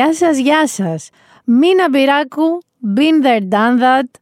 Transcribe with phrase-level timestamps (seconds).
[0.00, 1.10] Γεια σας, γεια σας.
[1.44, 2.62] Μίνα Μπυράκου,
[2.96, 4.20] been there, done that.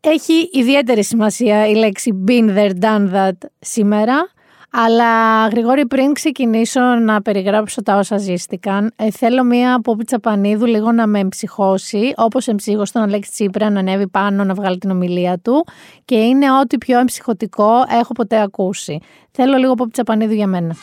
[0.00, 4.30] Έχει ιδιαίτερη σημασία η λέξη been there, done that σήμερα.
[4.70, 10.92] Αλλά Γρηγόρη πριν ξεκινήσω να περιγράψω τα όσα ζήστηκαν, ε, θέλω μία Πόπη Τσαπανίδου λίγο
[10.92, 15.38] να με εμψυχώσει, όπως εμψύχωσε τον Αλέξη Τσίπρα να ανέβει πάνω να βγάλει την ομιλία
[15.38, 15.66] του
[16.04, 18.98] και είναι ό,τι πιο εμψυχωτικό έχω ποτέ ακούσει.
[19.30, 20.76] Θέλω λίγο Πόπη Τσαπανίδου για μένα.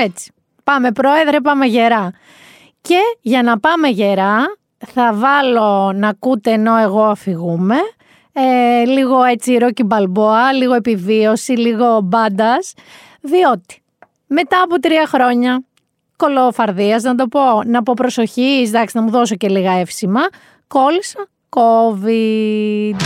[0.00, 0.32] Έτσι.
[0.64, 2.10] Πάμε πρόεδρε, πάμε γερά.
[2.80, 4.44] Και για να πάμε γερά,
[4.86, 7.76] θα βάλω να ακούτε ενώ εγώ αφηγούμε.
[8.32, 12.74] Ε, λίγο έτσι ρόκι μπαλμπόα, λίγο επιβίωση, λίγο μπάντας.
[13.20, 13.82] Διότι
[14.26, 15.62] μετά από τρία χρόνια
[16.16, 20.20] κολοφαρδίας, να το πω, να πω προσοχή, εντάξει, να μου δώσω και λίγα εύσημα,
[20.68, 22.96] κόλλησα COVID.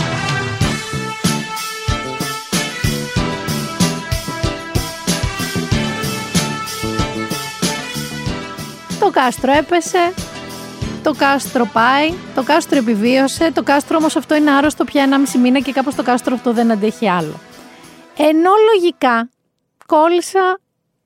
[9.03, 10.13] Το κάστρο έπεσε,
[11.03, 15.59] το κάστρο πάει, το κάστρο επιβίωσε, το κάστρο όμως αυτό είναι άρρωστο πια 1,5 μήνα
[15.59, 17.33] και κάπως το κάστρο αυτό δεν αντέχει άλλο.
[18.17, 19.29] Ενώ λογικά
[19.85, 20.59] κόλλησα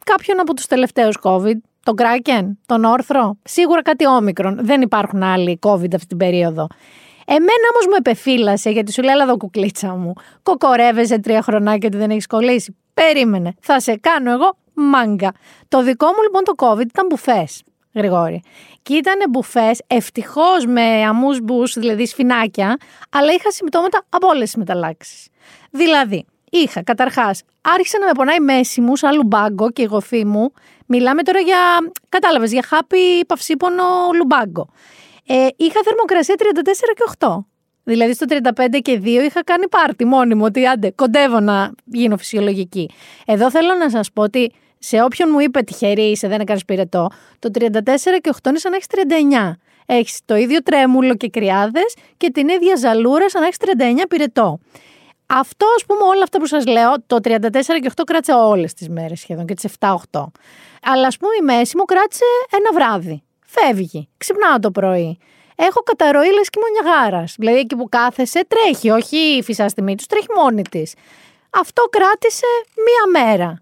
[0.04, 5.60] κάποιον από τους τελευταίους COVID, τον Κράκεν, τον Όρθρο, σίγουρα κάτι όμικρον, δεν υπάρχουν άλλοι
[5.62, 6.68] COVID αυτή την περίοδο.
[7.26, 10.14] Εμένα όμως μου επεφύλασε γιατί σου λέει εδώ κουκλίτσα μου.
[10.44, 12.78] Κοκορεύεσαι τρία χρονάκια ότι δεν έχεις κολλήσει.
[12.94, 13.54] Περίμενε.
[13.60, 15.32] Θα σε κάνω εγώ μάγκα.
[15.68, 17.62] Το δικό μου λοιπόν το COVID ήταν μπουφές.
[17.98, 18.42] Γρηγόρη.
[18.82, 22.78] Και ήταν μπουφές, ευτυχώς με αμούσμπου, δηλαδή σφινάκια,
[23.10, 25.28] αλλά είχα συμπτώματα από όλες τις μεταλλάξεις.
[25.72, 30.52] Δηλαδή, είχα καταρχάς, άρχισε να με πονάει μέση μου, σαν λουμπάγκο και η γοφή μου.
[30.86, 31.58] Μιλάμε τώρα για,
[32.10, 33.84] κατάλαβες, για χάπι παυσίπονο
[34.16, 34.68] λουμπάγκο.
[35.28, 37.46] Ε, είχα θερμοκρασία 34 και 8.
[37.84, 42.18] Δηλαδή στο 35 και 2 είχα κάνει πάρτι μόνη μου, ότι άντε, κοντεύω να γίνω
[42.18, 42.90] φυσιολογική.
[43.26, 47.10] Εδώ θέλω να σας πω ότι σε όποιον μου είπε τυχερή είσαι, δεν έκανε πυρετό,
[47.40, 47.62] το 34
[48.22, 49.60] και 8 είναι σαν να έχεις 39.
[49.86, 54.60] Έχεις το ίδιο τρέμουλο και κρυάδες και την ίδια ζαλούρα σαν να έχεις 39 πυρετό.
[55.26, 58.90] Αυτό, ας πούμε, όλα αυτά που σας λέω, το 34 και 8 κράτησε όλες τις
[58.90, 60.32] μέρες σχεδόν και τις 7-8.
[60.84, 63.24] Αλλά ας πούμε η μέση μου κράτησε ένα βράδυ.
[63.46, 64.10] Φεύγει.
[64.18, 65.20] Ξυπνάω το πρωί.
[65.56, 67.24] Έχω καταρροή λες και μονιαγάρα.
[67.38, 70.94] Δηλαδή εκεί που κάθεσαι τρέχει, όχι φυσά στη μύτη τρέχει μόνη της.
[71.50, 72.46] Αυτό κράτησε
[72.76, 73.62] μία μέρα.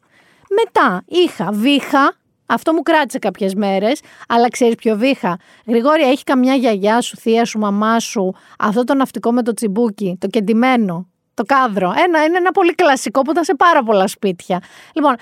[0.50, 2.14] Μετά είχα βήχα,
[2.46, 7.46] αυτό μου κράτησε κάποιες μέρες, αλλά ξέρεις ποιο βήχα; Γρηγόρια, έχει καμιά γιαγιά σου, θεία
[7.46, 11.94] σου, μαμά σου, αυτό το ναυτικό με το τσιμπούκι, το κεντυμένο, το κάδρο.
[12.06, 14.62] Ένα, είναι ένα πολύ κλασικό που ήταν σε πάρα πολλά σπίτια.
[14.94, 15.16] Λοιπόν,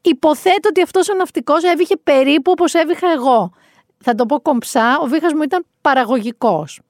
[0.00, 3.50] υποθέτω ότι αυτός ο ναυτικός έβηχε περίπου όπως έβηχα εγώ.
[4.04, 6.80] Θα το πω κομψά, ο βήχας μου ήταν παραγωγικός.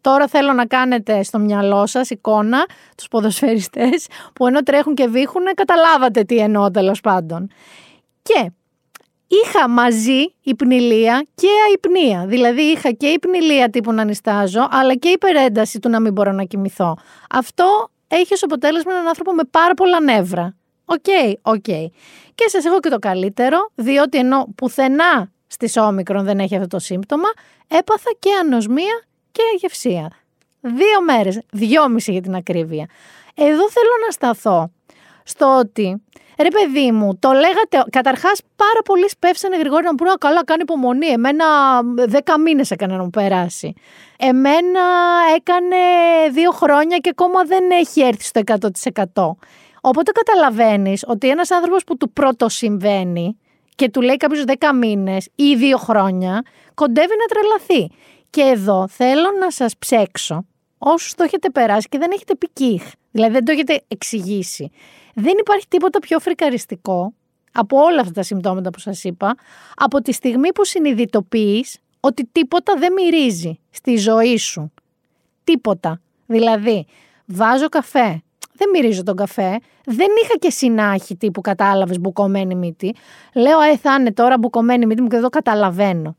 [0.00, 2.66] Τώρα θέλω να κάνετε στο μυαλό σας εικόνα
[2.96, 7.50] τους ποδοσφαιριστές που ενώ τρέχουν και βήχουν καταλάβατε τι εννοώ τέλος πάντων.
[8.22, 8.50] Και
[9.26, 12.26] είχα μαζί υπνηλία και αϋπνία.
[12.26, 16.44] Δηλαδή είχα και υπνηλία τύπου να νυστάζω αλλά και υπερένταση του να μην μπορώ να
[16.44, 16.96] κοιμηθώ.
[17.30, 20.54] Αυτό έχει ως αποτέλεσμα έναν άνθρωπο με πάρα πολλά νεύρα.
[20.84, 21.64] OK, okay, OK.
[21.66, 21.86] Okay.
[22.34, 26.78] Και σας έχω και το καλύτερο, διότι ενώ πουθενά στη όμικρον δεν έχει αυτό το
[26.78, 27.28] σύμπτωμα,
[27.68, 30.10] έπαθα και ανοσμία και αγευσία.
[30.60, 32.86] Δύο μέρες, δυόμιση για την ακρίβεια.
[33.34, 34.70] Εδώ θέλω να σταθώ
[35.24, 36.02] στο ότι,
[36.38, 41.06] ρε παιδί μου, το λέγατε, καταρχάς πάρα πολλοί σπεύσανε γρηγόρη να πούνε καλά κάνει υπομονή,
[41.06, 41.44] εμένα
[42.06, 43.74] δέκα μήνες έκανε να μου περάσει.
[44.18, 44.80] Εμένα
[45.36, 45.76] έκανε
[46.30, 48.40] δύο χρόνια και ακόμα δεν έχει έρθει στο
[49.14, 49.30] 100%.
[49.80, 53.38] Οπότε καταλαβαίνεις ότι ένας άνθρωπος που του πρώτο συμβαίνει
[53.74, 56.42] και του λέει κάποιος 10 μήνες ή δύο χρόνια,
[56.74, 57.94] κοντεύει να τρελαθεί.
[58.30, 60.44] Και εδώ θέλω να σας ψέξω
[60.78, 64.70] όσους το έχετε περάσει και δεν έχετε πει κιχ, δηλαδή δεν το έχετε εξηγήσει.
[65.14, 67.12] Δεν υπάρχει τίποτα πιο φρικαριστικό
[67.52, 69.34] από όλα αυτά τα συμπτώματα που σας είπα,
[69.76, 74.72] από τη στιγμή που συνειδητοποιείς ότι τίποτα δεν μυρίζει στη ζωή σου.
[75.44, 76.00] Τίποτα.
[76.26, 76.86] Δηλαδή,
[77.26, 78.22] βάζω καφέ,
[78.52, 82.94] δεν μυρίζω τον καφέ, δεν είχα και συνάχη τύπου κατάλαβες μπουκωμένη μύτη.
[83.34, 86.16] Λέω, ε, θα είναι τώρα μπουκωμένη μύτη μου και εδώ καταλαβαίνω.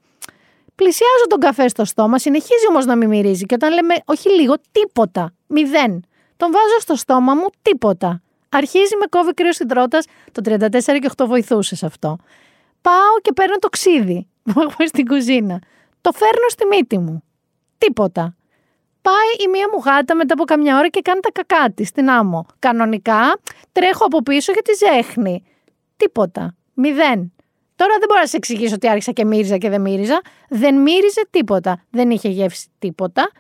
[0.82, 3.46] Πλησιάζω τον καφέ στο στόμα, συνεχίζει όμως να μην μυρίζει.
[3.46, 5.34] Και όταν λέμε όχι λίγο, τίποτα.
[5.48, 6.06] Μηδέν.
[6.38, 8.22] Τον βάζω στο στόμα μου, τίποτα.
[8.50, 10.00] Αρχίζει με κόβει κρύος συντρότα,
[10.32, 12.18] το 34 και 8 βοηθούσε σε αυτό.
[12.82, 15.62] Πάω και παίρνω το ξύδι που έχω στην κουζίνα.
[16.02, 17.24] Το φέρνω στη μύτη μου.
[17.78, 18.36] Τίποτα.
[19.02, 22.10] Πάει η μία μου γάτα μετά από καμιά ώρα και κάνει τα κακά της στην
[22.10, 22.46] άμμο.
[22.60, 23.40] Κανονικά
[23.72, 25.44] τρέχω από πίσω για τη ζέχνη.
[25.98, 26.56] Τίποτα.
[26.74, 27.34] Μηδέν.
[27.82, 30.22] Τώρα δεν μπορώ να σε εξηγήσω ότι άρχισα και μύριζα και δεν μύριζα.
[30.50, 31.84] Δεν μύριζε τίποτα.
[31.90, 33.32] Δεν είχε γεύση τίποτα.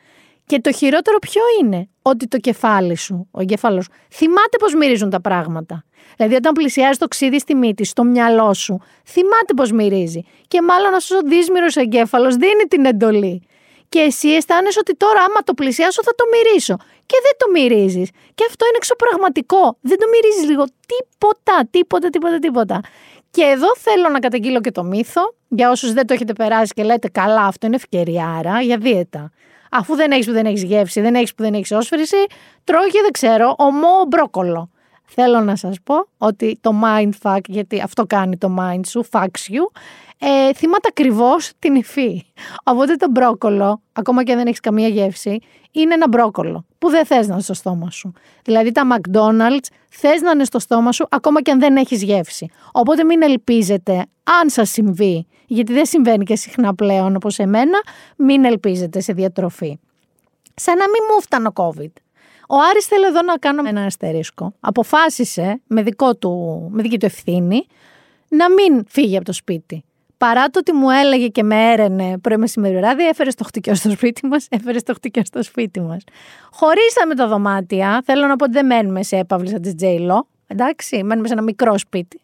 [0.45, 5.21] Και το χειρότερο ποιο είναι, ότι το κεφάλι σου, ο εγκέφαλος, θυμάται πώς μυρίζουν τα
[5.21, 5.83] πράγματα.
[6.17, 10.23] Δηλαδή, όταν πλησιάζει το ξύδι στη μύτη, στο μυαλό σου, θυμάται πώς μυρίζει.
[10.47, 13.41] Και μάλλον αυτός ο δύσμηρο εγκέφαλος δίνει την εντολή.
[13.89, 16.75] Και εσύ αισθάνεσαι ότι τώρα, άμα το πλησιάσω, θα το μυρίσω.
[17.05, 18.09] Και δεν το μυρίζεις.
[18.35, 19.77] Και αυτό είναι εξωπραγματικό.
[19.81, 20.65] Δεν το μυρίζεις λίγο.
[20.91, 22.81] Τίποτα, τίποτα, τίποτα, τίποτα.
[23.31, 25.21] Και εδώ θέλω να καταγγείλω και το μύθο.
[25.47, 29.31] Για όσους δεν το έχετε περάσει και λέτε καλά, αυτό είναι ευκαιριάρα για δίαιτα.
[29.71, 32.25] Αφού δεν έχεις που δεν έχεις γεύση, δεν έχεις που δεν έχεις όσφρηση,
[32.63, 34.69] τρώγε, δεν ξέρω, ομό μπρόκολο.
[35.05, 39.79] Θέλω να σας πω ότι το mindfuck, γιατί αυτό κάνει το mind σου, fucks you,
[40.23, 42.23] ε, θυμάται ακριβώς την υφή.
[42.63, 45.39] Οπότε το μπρόκολο, ακόμα και δεν έχεις καμία γεύση,
[45.71, 48.13] είναι ένα μπρόκολο που δεν θες να είναι στο στόμα σου.
[48.43, 52.49] Δηλαδή τα McDonald's θες να είναι στο στόμα σου ακόμα και αν δεν έχεις γεύση.
[52.71, 54.05] Οπότε μην ελπίζετε,
[54.41, 57.81] αν σας συμβεί, γιατί δεν συμβαίνει και συχνά πλέον όπως εμένα,
[58.15, 59.79] μην ελπίζετε σε διατροφή.
[60.53, 61.91] Σαν να μην μου φτάνω COVID.
[62.47, 64.53] Ο Άρης θέλει εδώ να κάνω ένα αστερίσκο.
[64.59, 67.65] Αποφάσισε με, δικό του, με δική του ευθύνη
[68.27, 69.83] να μην φύγει από το σπίτι.
[70.21, 73.89] Παρά το ότι μου έλεγε και με έρενε πρωί μεσημέρι βράδυ, έφερε το χτυκιό στο
[73.89, 76.03] σπίτι μας, έφερε το χτυκιό στο σπίτι μας.
[76.51, 78.01] Χωρίσαμε τα δωμάτια.
[78.05, 80.27] Θέλω να πω ότι δεν μένουμε σε έπαυλη τη Τζέιλο.
[80.47, 82.21] Εντάξει, μένουμε σε ένα μικρό σπίτι.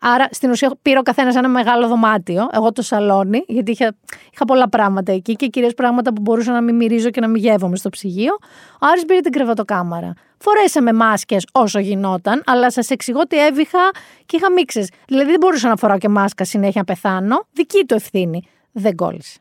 [0.00, 3.94] Άρα στην ουσία πήρε ο καθένας ένα μεγάλο δωμάτιο, εγώ το σαλόνι, γιατί είχα,
[4.32, 7.42] είχα πολλά πράγματα εκεί και κυρίως πράγματα που μπορούσα να μην μυρίζω και να μην
[7.42, 8.32] γεύομαι στο ψυγείο.
[8.72, 10.12] Ο Άρης πήρε την κρεβατοκάμαρα.
[10.42, 13.90] Φορέσαμε μάσκες όσο γινόταν, αλλά σας εξηγώ ότι έβηχα
[14.26, 14.90] και είχα μίξες.
[15.06, 17.46] Δηλαδή δεν μπορούσα να φοράω και μάσκα συνέχεια να πεθάνω.
[17.52, 18.42] Δική του ευθύνη.
[18.72, 19.38] Δεν κόλλησε.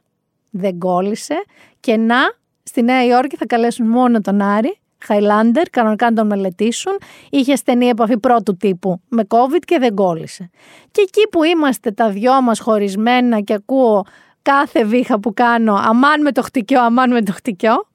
[0.50, 1.44] Δεν κόλλησε
[1.80, 2.18] και να
[2.64, 6.98] στη Νέα Υόρκη θα καλέσουν μόνο τον Άρη Χάιλάντερ, κανονικά να τον μελετήσουν.
[7.30, 10.50] Είχε στενή επαφή πρώτου τύπου με COVID και δεν κόλλησε.
[10.92, 14.06] Και εκεί που είμαστε τα δυο μας χωρισμένα και ακούω
[14.42, 17.88] κάθε βήχα που κάνω, αμάν με το χτυκιό, αμάν με το χτυκιό,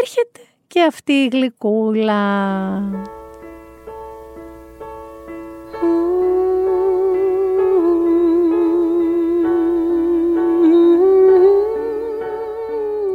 [0.00, 0.40] έρχεται
[0.74, 2.22] και αυτή η γλυκούλα.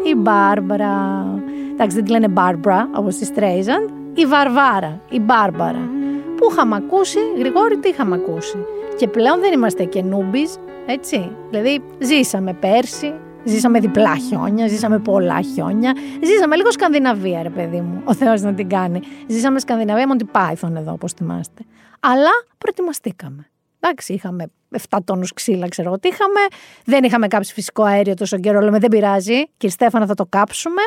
[0.05, 1.25] Η Μπάρμπαρα.
[1.71, 3.89] Εντάξει, δεν τη λένε Μπάρμπρα, όπως της Στρέιζαντ.
[4.13, 5.89] Η Βαρβάρα, η Μπάρμπαρα.
[6.35, 8.65] Που είχαμε ακούσει, Γρηγόρη, τι είχαμε ακούσει.
[8.97, 11.31] Και πλέον δεν είμαστε και νούμπις, έτσι.
[11.49, 13.13] Δηλαδή, ζήσαμε πέρσι,
[13.49, 15.95] ζήσαμε διπλά χιόνια, ζήσαμε πολλά χιόνια.
[16.23, 18.01] Ζήσαμε λίγο Σκανδιναβία, ρε παιδί μου.
[18.05, 18.99] Ο Θεός να την κάνει.
[19.27, 21.63] Ζήσαμε Σκανδιναβία, Μοντι Πάιθον εδώ, όπως θυμάστε.
[21.99, 23.49] Αλλά προετοιμαστήκαμε.
[23.79, 24.51] Εντάξει, είχαμε
[24.89, 26.39] 7 τόνους ξύλα, ξέρω εγώ τι είχαμε.
[26.85, 28.61] Δεν είχαμε κάψει φυσικό αέριο τόσο καιρό.
[28.61, 29.47] Λέμε δεν πειράζει.
[29.47, 30.81] Κύριε Στέφανα, θα το κάψουμε.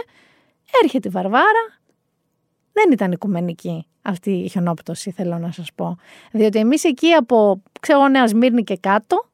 [0.82, 1.81] Έρχεται η Βαρβάρα.
[2.73, 5.97] Δεν ήταν οικουμενική αυτή η χιονόπτωση, θέλω να σας πω.
[6.32, 9.25] Διότι εμείς εκεί από, ξέρω, Νέα Σμύρνη και κάτω,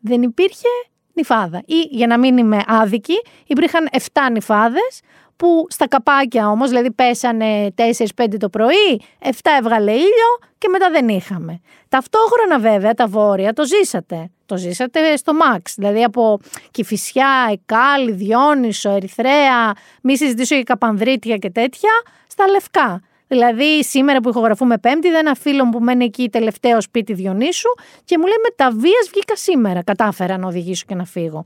[0.00, 0.68] δεν υπήρχε
[1.14, 1.62] νυφάδα.
[1.66, 3.14] Ή, για να μην είμαι άδικη,
[3.46, 3.98] υπήρχαν 7
[4.32, 5.00] νυφάδες,
[5.36, 7.74] που στα καπάκια όμως, δηλαδή πέσανε
[8.16, 9.28] 4-5 το πρωί, 7
[9.58, 11.60] έβγαλε ήλιο και μετά δεν είχαμε.
[11.88, 14.30] Ταυτόχρονα βέβαια τα βόρεια το ζήσατε.
[14.46, 16.38] Το ζήσατε στο Max, δηλαδή από
[16.70, 19.72] Κηφισιά, Εκάλη, Διόνυσο, Ερυθρέα,
[20.02, 21.90] μη συζητήσω για Καπανδρίτια και τέτοια,
[22.26, 23.02] στα Λευκά.
[23.34, 27.68] Δηλαδή, σήμερα που ηχογραφούμε Πέμπτη, είδα ένα φίλο μου που μένει εκεί τελευταίο σπίτι Διονύσου
[28.04, 29.82] και μου λέει: Με τα βίας βγήκα σήμερα.
[29.82, 31.42] Κατάφερα να οδηγήσω και να φύγω.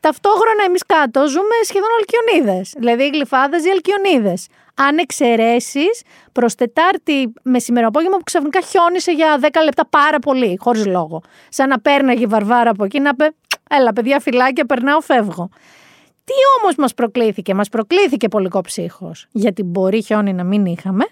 [0.00, 2.74] Ταυτόχρονα εμείς κάτω ζούμε σχεδόν αλκιονίδες.
[2.76, 4.46] Δηλαδή, γλυφάδες ή αλκιονίδες.
[4.74, 10.86] Αν εξαιρέσεις προς Τετάρτη μεσημερό απόγευμα που ξαφνικά χιόνισε για 10 λεπτά πάρα πολύ, χωρίς
[10.86, 11.22] λόγο.
[11.48, 13.24] Σαν να πέρναγε η βαρβάρα από εκεί να πει:
[13.70, 15.48] Έλα, παιδιά, φυλάκια, περνάω, φεύγω.
[16.24, 19.26] Τι όμως μας προκλήθηκε, μας προκλήθηκε πολικό ψύχος.
[19.32, 21.04] Γιατί μπορεί χιόνι να μην είχαμε,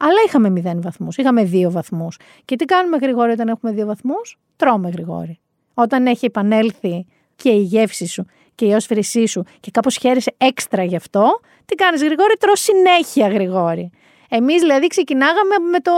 [0.00, 2.18] αλλά είχαμε 0 βαθμούς, είχαμε 2 βαθμούς.
[2.44, 5.38] Και τι κάνουμε γρηγόρη όταν έχουμε 2 βαθμούς, τρώμε γρηγόρη.
[5.74, 10.84] Όταν έχει επανέλθει και η γεύση σου και η όσφρησή σου και κάπως χαίρεσαι έξτρα
[10.84, 13.90] γι' αυτό, τι κάνεις Γρηγόρη, τρως συνέχεια Γρηγόρη.
[14.28, 15.92] Εμείς δηλαδή ξεκινάγαμε με το,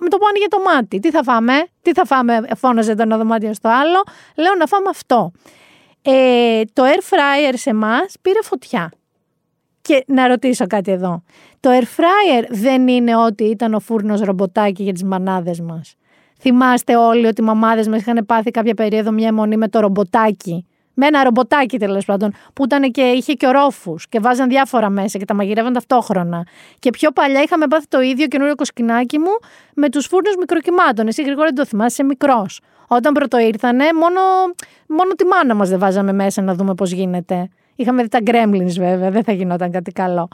[0.00, 0.98] με το που άνοιγε το μάτι.
[0.98, 4.02] Τι θα φάμε, τι θα φάμε, φώναζε το ένα δωμάτιο στο άλλο.
[4.36, 5.32] Λέω να φάμε αυτό.
[6.02, 8.92] Ε, το air fryer σε εμά πήρε φωτιά.
[9.88, 11.22] Και να ρωτήσω κάτι εδώ.
[11.60, 15.94] Το air fryer δεν είναι ότι ήταν ο φούρνος ρομποτάκι για τις μανάδες μας.
[16.40, 20.66] Θυμάστε όλοι ότι οι μαμάδες μας είχαν πάθει κάποια περίοδο μια αιμονή με το ρομποτάκι
[20.94, 25.18] με ένα ρομποτάκι τέλος πάντων, που ήταν και είχε και ορόφου και βάζαν διάφορα μέσα
[25.18, 26.46] και τα μαγειρεύαν ταυτόχρονα.
[26.78, 29.38] Και πιο παλιά είχαμε πάθει το ίδιο καινούριο κοσκινάκι μου
[29.74, 31.06] με τους φούρνους μικροκυμάτων.
[31.06, 32.60] Εσύ γρήγορα δεν το θυμάσαι, μικρός.
[32.88, 34.20] Όταν πρώτο ήρθανε, μόνο,
[34.88, 37.48] μόνο τη μάνα μας δεν βάζαμε μέσα να δούμε πώς γίνεται.
[37.78, 40.28] Είχαμε δει τα gremlins βέβαια, δεν θα γινόταν κάτι καλό.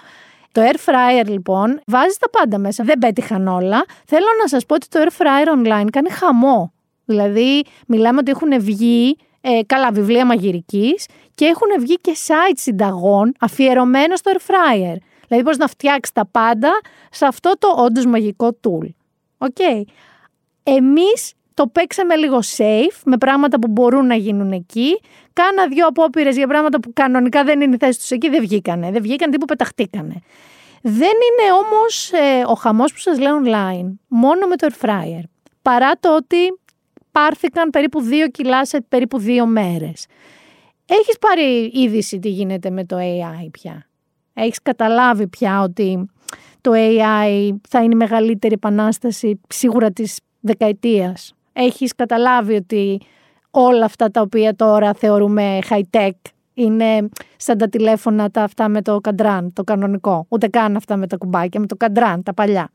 [0.53, 2.85] Το air fryer λοιπόν βάζει τα πάντα μέσα.
[2.85, 3.85] Δεν πέτυχαν όλα.
[4.07, 6.73] Θέλω να σας πω ότι το air fryer online κάνει χαμό.
[7.05, 13.33] Δηλαδή, μιλάμε ότι έχουν βγει ε, καλά βιβλία μαγειρικής και έχουν βγει και site συνταγών
[13.41, 14.97] αφιερωμένο στο air fryer.
[15.29, 18.89] Δηλαδή πώς να φτιάξεις τα πάντα σε αυτό το όντως μαγικό tool.
[19.39, 19.57] OK.
[19.59, 19.83] Okay.
[20.63, 25.01] Εμείς το παίξαμε λίγο safe με πράγματα που μπορούν να γίνουν εκεί.
[25.33, 28.91] Κάνα δύο απόπειρες για πράγματα που κανονικά δεν είναι η θέση τους εκεί, δεν βγήκανε.
[28.91, 30.15] Δεν βγήκαν τύπου πεταχτήκανε.
[30.83, 35.23] Δεν είναι όμως ε, ο χαμός που σας λέω online, μόνο με το air fryer.
[35.63, 36.37] Παρά το ότι
[37.13, 40.07] πάρθηκαν περίπου δύο κιλά σε περίπου δύο μέρες.
[40.87, 43.87] Έχεις πάρει είδηση τι γίνεται με το AI πια;
[44.35, 46.11] Έχεις καταλάβει πια ότι
[46.61, 53.01] το AI θα είναι η μεγαλύτερη επανάσταση σίγουρα της δεκαετίας; Έχεις καταλάβει ότι
[53.51, 56.11] όλα αυτά τα οποία τώρα θεωρούμε high-tech
[56.55, 60.27] είναι σαν τα τηλέφωνα τα αυτά με το καντράν, το κανονικό.
[60.29, 62.71] Ούτε καν αυτά με τα κουμπάκια, με το καντράν, τα παλιά.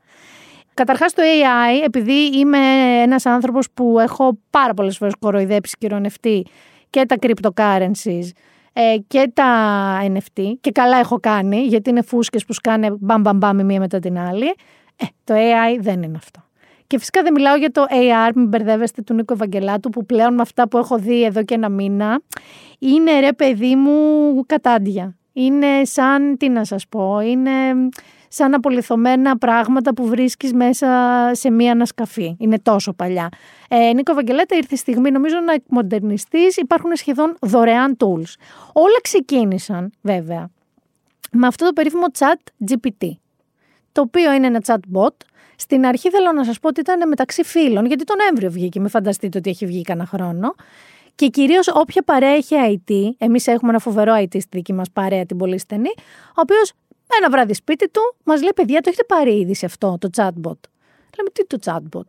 [0.74, 2.58] Καταρχάς το AI, επειδή είμαι
[3.02, 6.46] ένας άνθρωπος που έχω πάρα πολλές φορές κοροϊδέψει και ρονευτεί
[6.90, 8.28] και τα cryptocurrencies
[8.72, 9.46] ε, και τα
[10.02, 13.80] NFT και καλά έχω κάνει γιατί είναι φούσκες που σκάνε μπαμ μπαμ μπαμ η μία
[13.80, 14.54] μετά την άλλη.
[14.96, 16.49] Ε, το AI δεν είναι αυτό.
[16.90, 20.42] Και φυσικά δεν μιλάω για το AR, μην μπερδεύεστε του Νίκο Ευαγγελάτου, που πλέον με
[20.42, 22.20] αυτά που έχω δει εδώ και ένα μήνα,
[22.78, 23.94] είναι ρε παιδί μου
[24.46, 25.16] κατάντια.
[25.32, 27.50] Είναι σαν, τι να σας πω, είναι
[28.28, 30.88] σαν απολυθωμένα πράγματα που βρίσκεις μέσα
[31.32, 32.36] σε μία ανασκαφή.
[32.38, 33.28] Είναι τόσο παλιά.
[33.68, 38.34] Ε, Νίκο Ευαγγελάτα ήρθε η στιγμή νομίζω να εκμοντερνιστείς, υπάρχουν σχεδόν δωρεάν tools.
[38.72, 40.50] Όλα ξεκίνησαν βέβαια
[41.32, 43.08] με αυτό το περίφημο chat GPT,
[43.92, 45.14] το οποίο είναι ένα chatbot
[45.60, 48.80] στην αρχή θέλω να σας πω ότι ήταν μεταξύ φίλων, γιατί τον Νοέμβριο βγήκε.
[48.80, 50.54] Με φανταστείτε ότι έχει βγει κανένα χρόνο.
[51.14, 55.26] Και κυρίως όποια παρέα έχει IT, εμείς έχουμε ένα φοβερό IT στη δική μας παρέα,
[55.26, 55.88] την πολύ στενή,
[56.28, 56.72] ο οποίος
[57.18, 60.60] ένα βράδυ σπίτι του μας λέει: Παιδιά, το έχετε πάρει ήδη σε αυτό το chatbot.
[61.16, 62.08] Λέμε: Τι το chatbot.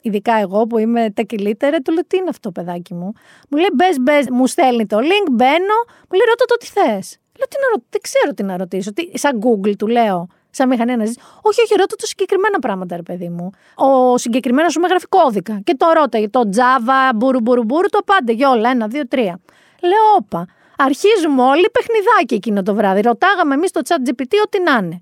[0.00, 3.12] Ειδικά εγώ που είμαι τεκιλίτερε, του λέω: Τι είναι αυτό, παιδάκι μου;
[3.48, 5.78] Μου λέει: Μπες, μπες, μου στέλνει το link, μπαίνω,
[6.08, 7.18] μου λέει: Ρώτα το τι θες.
[7.38, 8.92] Λέω: τι να Δεν ξέρω τι να ρωτήσω.
[8.92, 9.18] Τι...
[9.18, 11.26] Σαν Google του λέω σαν μηχανή αναζήτηση.
[11.42, 13.50] Όχι, όχι, ρώτα το συγκεκριμένα πράγματα, ρε παιδί μου.
[13.74, 15.60] Ο συγκεκριμένος σου με γράφει κώδικα.
[15.64, 18.70] Και το ρώταγε το Java, μπουρου μπουρου μπουρου, το πάντε για όλα.
[18.70, 19.40] Ένα, δύο, τρία.
[19.80, 20.46] Λέω, όπα.
[20.78, 23.00] Αρχίζουμε όλοι παιχνιδάκι εκείνο το βράδυ.
[23.00, 24.98] Ρωτάγαμε εμείς το chat GPT ό,τι να είναι.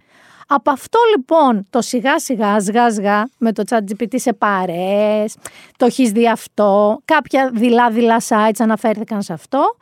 [0.46, 5.36] Από αυτό λοιπόν το σιγά σιγά σγά σγά με το chat GPT σε παρέες,
[5.76, 9.76] το έχεις δει αυτό, κάποια δειλά δειλά sites αναφέρθηκαν σε αυτό,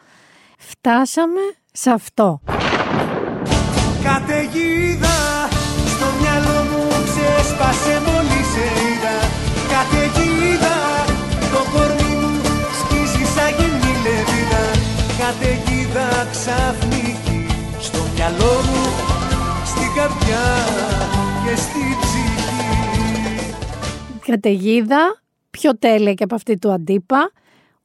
[0.58, 1.40] φτάσαμε
[1.72, 2.40] σε αυτό.
[4.02, 5.09] Καταιγίδα
[20.30, 20.64] καρδιά
[21.44, 22.28] και στη ψυχή
[24.26, 27.30] Καταιγίδα Πιο τέλεια και από αυτή του αντίπα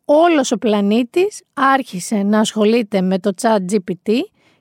[0.05, 4.11] Όλος ο πλανήτης άρχισε να ασχολείται με το chat GPT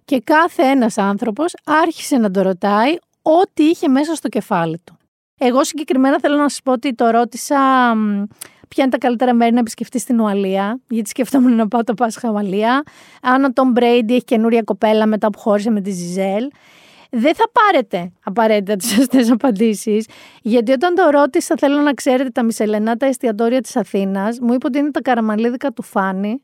[0.05, 4.97] και κάθε ένας άνθρωπος άρχισε να το ρωτάει ό,τι είχε μέσα στο κεφάλι του.
[5.39, 7.57] Εγώ συγκεκριμένα θέλω να σας πω ότι το ρώτησα
[8.69, 12.31] ποια είναι τα καλύτερα μέρη να επισκεφτείς στην Ουαλία, γιατί σκεφτόμουν να πάω το Πάσχα
[12.31, 12.83] Ουαλία.
[13.23, 16.51] Αν ο Τόμ Μπρέιντι έχει καινούρια κοπέλα μετά που χώρισε με τη Ζιζέλ.
[17.17, 20.07] Δεν θα πάρετε απαραίτητα τις σωστές απαντήσεις,
[20.43, 24.67] γιατί όταν το ρώτησα, θέλω να ξέρετε τα μισελενά τα εστιατόρια της Αθήνας, μου είπε
[24.67, 26.43] ότι είναι τα καραμαλίδικα του Φάνη,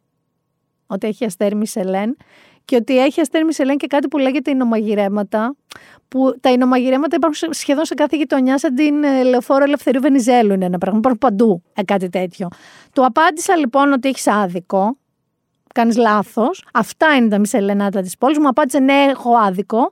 [0.87, 2.17] ότι έχει αστέρι Μισελέν,
[2.65, 5.57] και ότι έχει αστέρι Μισελέν και κάτι που λέγεται Ινομαγειρέματα,
[6.09, 10.65] που τα Ινομαγειρέματα υπάρχουν σχεδόν σε κάθε γειτονιά, σαν την ε, λεωφόρο Ελευθερίου Βενιζέλου είναι
[10.65, 10.99] ένα πράγμα.
[10.99, 12.49] Υπάρχουν παντού ε, κάτι τέτοιο.
[12.93, 14.97] Του απάντησα λοιπόν ότι έχεις άδικο.
[15.75, 16.65] Κάνεις λάθος.
[16.73, 18.39] Αυτά είναι τα μισελενάτα της πόλης.
[18.39, 19.91] Μου απάντησε ναι, έχω άδικο.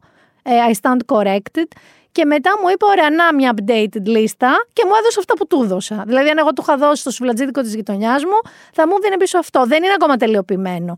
[0.50, 1.68] Ε, I stand corrected.
[2.12, 5.62] Και μετά μου είπε: Ωραία, να μια updated λίστα και μου έδωσε αυτά που του
[5.62, 6.02] έδωσα.
[6.06, 9.38] Δηλαδή, αν εγώ του είχα δώσει το σουβλατζίδικο της γειτονιάς μου, θα μου δίνει πίσω
[9.38, 9.64] αυτό.
[9.66, 10.96] Δεν είναι ακόμα τελειοποιημένο.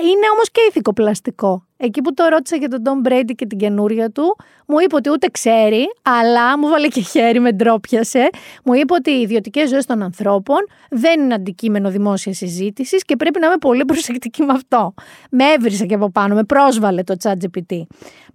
[0.00, 1.66] Είναι όμως και ηθικό πλαστικό.
[1.76, 4.36] Εκεί που το ρώτησα για τον Ντόμ Μπρέιντι και την καινούρια του,
[4.66, 8.30] μου είπε ότι ούτε ξέρει, αλλά μου βάλε και χέρι, με ντρόπιασε.
[8.64, 10.56] Μου είπε ότι οι ιδιωτικές ζωές των ανθρώπων
[10.90, 14.94] δεν είναι αντικείμενο δημόσιας συζήτησης και πρέπει να είμαι πολύ προσεκτική με αυτό.
[15.30, 17.82] Με έβρισε και από πάνω, με πρόσβαλε το ChatGPT.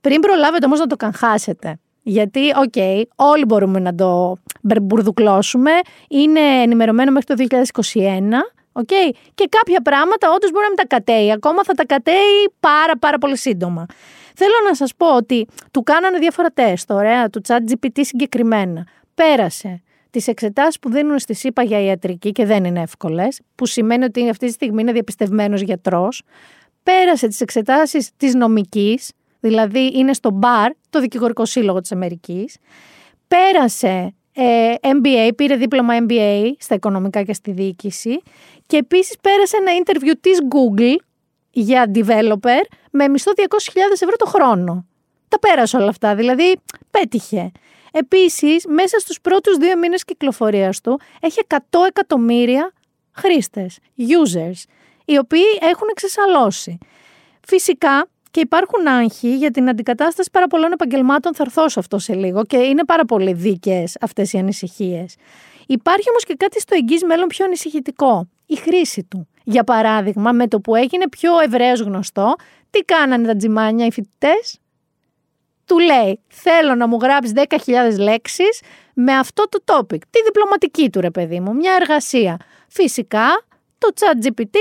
[0.01, 1.79] Πριν προλάβετε όμως να το καγχάσετε.
[2.03, 4.37] Γιατί, OK, okay, όλοι μπορούμε να το
[4.81, 5.71] μπουρδουκλώσουμε.
[6.07, 9.11] Είναι ενημερωμένο μέχρι το 2021 Okay.
[9.33, 11.31] Και κάποια πράγματα όντως μπορεί να μην τα κατέει.
[11.31, 13.85] Ακόμα θα τα κατέει πάρα πάρα πολύ σύντομα.
[14.35, 18.87] Θέλω να σας πω ότι του κάνανε διάφορα τεστ, ωραία, του ChatGPT συγκεκριμένα.
[19.13, 24.03] Πέρασε τις εξετάσεις που δίνουν στη ΣΥΠΑ για ιατρική και δεν είναι εύκολες, που σημαίνει
[24.03, 26.21] ότι αυτή τη στιγμή είναι διαπιστευμένος γιατρός.
[26.83, 32.57] Πέρασε τις εξετάσεις της νομικής, δηλαδή είναι στο μπαρ, το δικηγορικό σύλλογο της Αμερικής.
[33.27, 38.21] Πέρασε ε, MBA, πήρε δίπλωμα MBA στα οικονομικά και στη διοίκηση
[38.71, 40.95] και επίσης πέρασε ένα interview της Google
[41.51, 42.61] για developer
[42.91, 43.43] με μισθό 200.000
[43.93, 44.85] ευρώ το χρόνο.
[45.27, 46.55] τα πέρασε όλα αυτά, δηλαδή
[46.91, 47.51] πέτυχε.
[47.91, 52.71] Επίσης, μέσα στους πρώτους δύο μήνες κυκλοφορίας του, έχει 100 εκατομμύρια
[53.11, 54.63] χρήστες, users,
[55.05, 56.77] οι οποίοι έχουν εξεσαλώσει.
[57.47, 62.13] Φυσικά, και υπάρχουν άγχοι για την αντικατάσταση πάρα πολλών επαγγελμάτων, θα έρθω σε αυτό σε
[62.13, 65.15] λίγο και είναι πάρα πολύ δίκαιες αυτές οι ανησυχίες.
[65.67, 68.27] Υπάρχει όμως και κάτι στο εγγύς μέλλον πιο ανησυχητικό.
[68.51, 69.27] Η χρήση του.
[69.43, 72.35] Για παράδειγμα, με το που έγινε πιο ευρέως γνωστό,
[72.69, 74.59] τι κάνανε τα τζιμάνια οι φοιτητές;
[75.65, 78.61] Του λέει, θέλω να μου γράψεις 10.000 λέξεις
[78.93, 79.99] με αυτό το topic.
[80.09, 82.37] Τη διπλωματική του ρε παιδί μου, μια εργασία.
[82.67, 83.43] Φυσικά,
[83.77, 84.55] το chat GPT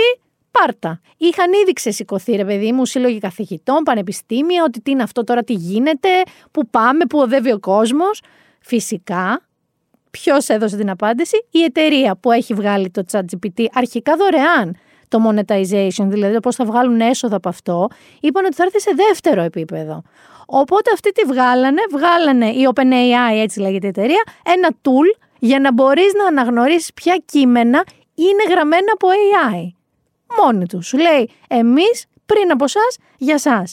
[0.51, 1.01] πάρτα.
[1.17, 5.53] Είχαν ήδη ξεσηκωθεί, ρε παιδί μου, σύλλογοι καθηγητών, πανεπιστήμια, ότι τι είναι αυτό τώρα, τι
[5.53, 6.09] γίνεται,
[6.51, 8.23] πού πάμε, πού οδεύει ο κόσμος.
[8.61, 9.43] Φυσικά,
[10.11, 14.77] ποιος έδωσε την απάντηση, η εταιρεία που έχει βγάλει το ChatGPT αρχικά δωρεάν
[15.09, 17.89] το monetization, δηλαδή το πώς θα βγάλουν έσοδα από αυτό,
[18.21, 20.03] είπαν ότι θα έρθει σε δεύτερο επίπεδο.
[20.47, 25.73] Οπότε αυτοί τη βγάλανε, βγάλανε η OpenAI, έτσι λέγεται η εταιρεία, ένα tool για να
[25.73, 29.73] μπορείς να αναγνωρίσεις ποια κείμενα είναι γραμμένα από AI
[30.39, 30.87] μόνοι τους.
[30.87, 32.81] Σου λέει εμείς πριν από εσά
[33.19, 33.65] για εσά.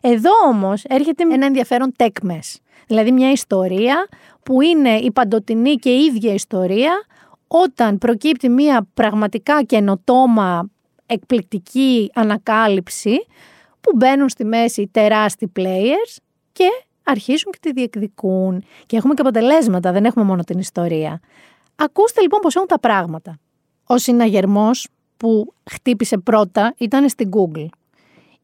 [0.00, 2.60] Εδώ όμως έρχεται ένα ενδιαφέρον τέκμες.
[2.86, 4.08] Δηλαδή μια ιστορία
[4.42, 6.92] που είναι η παντοτινή και ίδια ιστορία
[7.48, 10.70] όταν προκύπτει μια πραγματικά καινοτόμα
[11.06, 13.26] εκπληκτική ανακάλυψη
[13.80, 16.16] που μπαίνουν στη μέση τεράστιοι players
[16.52, 16.68] και
[17.02, 18.64] αρχίζουν και τη διεκδικούν.
[18.86, 21.20] Και έχουμε και αποτελέσματα, δεν έχουμε μόνο την ιστορία.
[21.76, 23.38] Ακούστε λοιπόν πώς έχουν τα πράγματα.
[23.86, 27.66] Ο συναγερμός που χτύπησε πρώτα ήταν στην Google.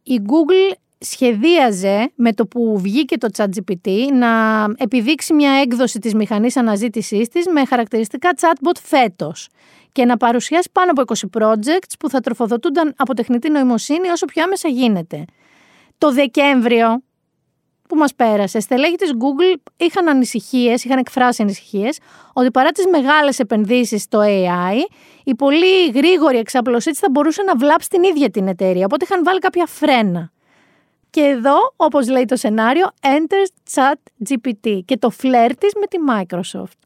[0.05, 6.57] Η Google σχεδίαζε με το που βγήκε το ChatGPT να επιδείξει μια έκδοση της μηχανής
[6.57, 9.49] αναζήτησής της με χαρακτηριστικά chatbot φέτος
[9.93, 14.43] και να παρουσιάσει πάνω από 20 projects που θα τροφοδοτούνταν από τεχνητή νοημοσύνη όσο πιο
[14.43, 15.25] άμεσα γίνεται.
[15.99, 17.03] Το Δεκέμβριο
[17.95, 21.99] που μας πέρασε, στελέχη της Google είχαν ανησυχίες, είχαν εκφράσει ανησυχίες
[22.33, 24.77] ότι παρά τις μεγάλες επενδύσεις στο AI,
[25.25, 29.25] η πολύ γρήγορη εξαπλωσή της θα μπορούσε να βλάψει την ίδια την εταιρεία, οπότε είχαν
[29.25, 30.33] βάλει κάποια φρένα.
[31.11, 35.97] Και εδώ, όπως λέει το σενάριο, enters chat GPT και το φλερ της με τη
[36.11, 36.79] Microsoft.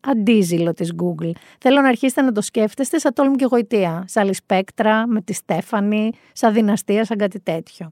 [0.00, 1.30] Αντίζηλο της Google.
[1.58, 4.04] Θέλω να αρχίσετε να το σκέφτεστε σαν τόλμη και γοητεία.
[4.06, 7.90] Σαν άλλη σπέκτρα, με τη Στέφανη, σαν δυναστεία, σαν κάτι τέτοιο.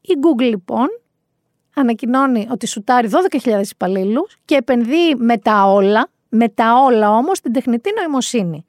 [0.00, 0.88] Η Google λοιπόν
[1.76, 3.08] ανακοινώνει ότι σουτάρει
[3.42, 8.66] 12.000 υπαλλήλους και επενδύει με τα όλα, με τα όλα όμως την τεχνητή νοημοσύνη.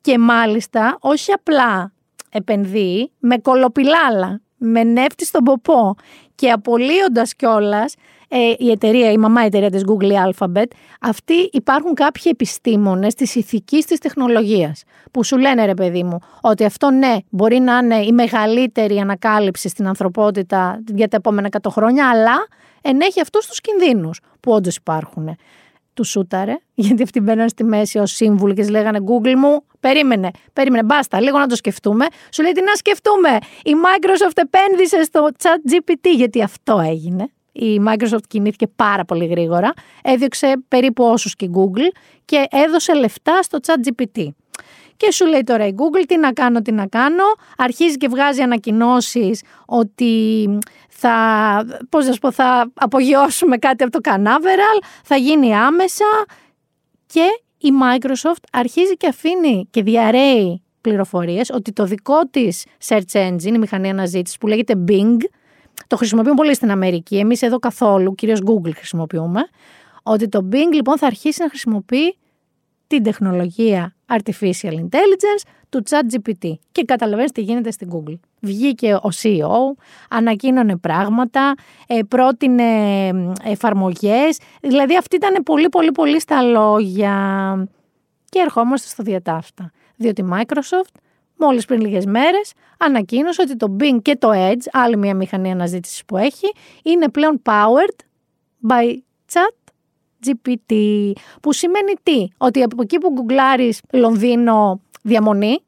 [0.00, 1.92] Και μάλιστα όχι απλά
[2.30, 5.94] επενδύει με κολοπιλάλα, με νεύτη στον ποπό
[6.34, 7.94] και απολύοντας κιόλας
[8.28, 10.66] ε, η εταιρεία, η μαμά εταιρεία της Google Alphabet,
[11.00, 16.64] αυτοί υπάρχουν κάποιοι επιστήμονες της ηθικής της τεχνολογίας που σου λένε ρε παιδί μου ότι
[16.64, 22.10] αυτό ναι μπορεί να είναι η μεγαλύτερη ανακάλυψη στην ανθρωπότητα για τα επόμενα 100 χρόνια
[22.10, 22.46] αλλά
[22.82, 25.36] ενέχει αυτούς τους κινδύνους που όντως υπάρχουν.
[25.94, 30.82] Του σούταρε, γιατί αυτοί μπαίναν στη μέση ως σύμβουλοι και λέγανε Google μου, περίμενε, περίμενε,
[30.84, 32.06] μπάστα, λίγο να το σκεφτούμε.
[32.30, 33.38] Σου λέει τι να σκεφτούμε.
[33.64, 39.72] Η Microsoft επένδυσε στο chat GPT, γιατί αυτό έγινε η Microsoft κινήθηκε πάρα πολύ γρήγορα,
[40.02, 44.26] έδιωξε περίπου όσους και η Google και έδωσε λεφτά στο chat GPT.
[44.96, 47.24] Και σου λέει τώρα η Google τι να κάνω, τι να κάνω.
[47.56, 50.48] Αρχίζει και βγάζει ανακοινώσεις ότι
[50.88, 51.16] θα,
[51.88, 56.04] πώς να πω, θα απογειώσουμε κάτι από το Canaveral, θα γίνει άμεσα
[57.06, 57.24] και
[57.58, 63.58] η Microsoft αρχίζει και αφήνει και διαρρέει πληροφορίες ότι το δικό της search engine, η
[63.58, 65.16] μηχανή αναζήτησης που λέγεται Bing,
[65.86, 67.18] το χρησιμοποιούν πολύ στην Αμερική.
[67.18, 69.40] Εμείς εδώ καθόλου, κυρίως Google χρησιμοποιούμε.
[70.02, 72.16] Ότι το Bing λοιπόν θα αρχίσει να χρησιμοποιεί
[72.86, 76.52] την τεχνολογία Artificial Intelligence του ChatGPT.
[76.72, 78.18] Και καταλαβαίνεις τι γίνεται στην Google.
[78.40, 81.54] Βγήκε ο CEO, ανακοίνωνε πράγματα,
[81.86, 83.08] ε, πρότεινε
[83.44, 84.38] εφαρμογές.
[84.60, 87.68] Δηλαδή αυτή ήταν πολύ πολύ πολύ στα λόγια.
[88.28, 89.70] Και ερχόμαστε στο διατάφτα.
[89.96, 90.94] Διότι Microsoft
[91.36, 96.04] Μόλις πριν λίγες μέρες ανακοίνωσε ότι το Bing και το Edge, άλλη μια μηχανή αναζήτησης
[96.04, 98.04] που έχει, είναι πλέον powered
[98.68, 98.96] by
[99.32, 99.66] chat
[100.26, 100.74] GPT.
[101.42, 105.58] Που σημαίνει τι, ότι από εκεί που γκουγκλάρεις Λονδίνο διαμονή,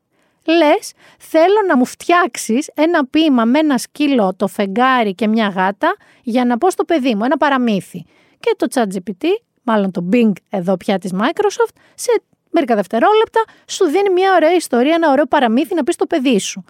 [0.45, 5.97] λες, θέλω να μου φτιάξεις ένα ποίημα με ένα σκύλο, το φεγγάρι και μια γάτα
[6.23, 8.05] για να πω στο παιδί μου, ένα παραμύθι.
[8.41, 9.25] Και το ChatGPT,
[9.63, 14.95] μάλλον το Bing εδώ πια της Microsoft, σε μερικά δευτερόλεπτα, σου δίνει μια ωραία ιστορία,
[14.95, 16.65] ένα ωραίο παραμύθι να πεις στο παιδί σου.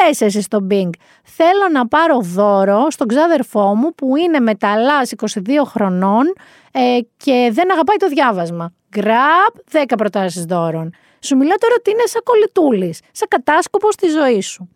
[0.00, 0.90] Λες εσύ στο Bing,
[1.22, 6.32] θέλω να πάρω δώρο στον ξάδερφό μου που είναι μεταλλάς 22 χρονών
[6.72, 8.72] ε, και δεν αγαπάει το διάβασμα.
[8.90, 10.94] Γκραπ 10 προτάσεις δώρων.
[11.20, 14.68] Σου μιλάω τώρα ότι είναι σαν κολλητούλης, σαν κατάσκοπος στη ζωή σου.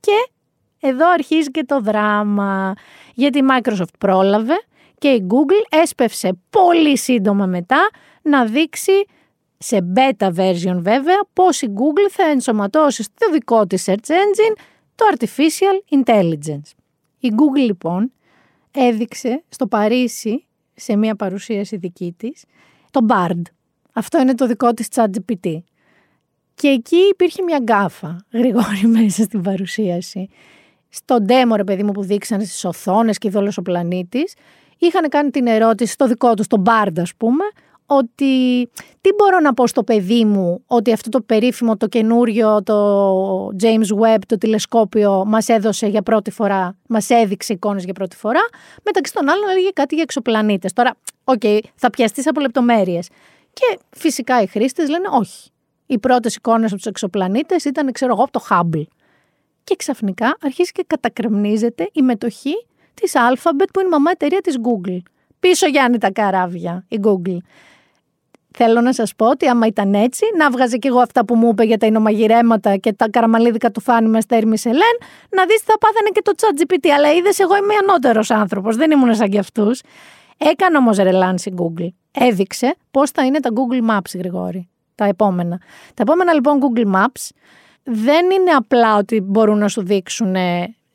[0.00, 0.30] Και
[0.80, 2.74] εδώ αρχίζει και το δράμα.
[3.14, 4.54] Γιατί η Microsoft πρόλαβε
[4.98, 7.90] και η Google έσπευσε πολύ σύντομα μετά
[8.22, 8.92] να δείξει
[9.62, 14.56] σε beta version βέβαια πώς η Google θα ενσωματώσει στο δικό της search engine
[14.94, 16.70] το artificial intelligence.
[17.18, 18.12] Η Google λοιπόν
[18.70, 22.44] έδειξε στο Παρίσι σε μια παρουσίαση δική της
[22.90, 23.42] το BARD.
[23.92, 25.58] Αυτό είναι το δικό της ChatGPT.
[26.54, 30.28] Και εκεί υπήρχε μια γκάφα γρήγορη μέσα στην παρουσίαση.
[30.88, 34.34] Στο demo ρε παιδί μου που δείξανε στις οθόνες και είδε ο πλανήτης,
[34.78, 37.44] είχαν κάνει την ερώτηση στο δικό τους, στο BARD ας πούμε,
[37.92, 38.68] ότι
[39.00, 44.00] τι μπορώ να πω στο παιδί μου ότι αυτό το περίφημο, το καινούριο, το James
[44.02, 48.40] Webb, το τηλεσκόπιο μας έδωσε για πρώτη φορά, μας έδειξε εικόνες για πρώτη φορά,
[48.84, 50.72] μεταξύ των άλλων έλεγε κάτι για εξωπλανήτες.
[50.72, 53.08] Τώρα, OK, okay, θα πιαστείς από λεπτομέρειες.
[53.52, 55.50] Και φυσικά οι χρήστες λένε όχι.
[55.86, 58.86] Οι πρώτες εικόνες από τους εξωπλανήτες ήταν, ξέρω εγώ, από το Hubble.
[59.64, 64.56] Και ξαφνικά αρχίζει και κατακρεμνίζεται η μετοχή της Alphabet που είναι η μαμά εταιρεία της
[64.62, 64.98] Google.
[65.40, 67.38] Πίσω Γιάννη τα καράβια, η Google.
[68.52, 71.48] Θέλω να σας πω ότι άμα ήταν έτσι, να βγάζε κι εγώ αυτά που μου
[71.48, 74.96] είπε για τα εινομαγειρέματα και τα καραμαλίδικα του Φάνη μες στέρμη Σελέν,
[75.30, 76.88] να δεις θα πάθανε και το chat GPT.
[76.96, 79.80] Αλλά είδες, εγώ είμαι ανώτερος άνθρωπος, δεν ήμουν σαν κι αυτούς.
[80.36, 81.88] Έκανε όμως ρελάνση Google.
[82.12, 84.68] Έδειξε πώς θα είναι τα Google Maps, Γρηγόρη.
[84.94, 85.60] Τα επόμενα.
[85.94, 87.28] Τα επόμενα λοιπόν Google Maps
[87.82, 90.34] δεν είναι απλά ότι μπορούν να σου δείξουν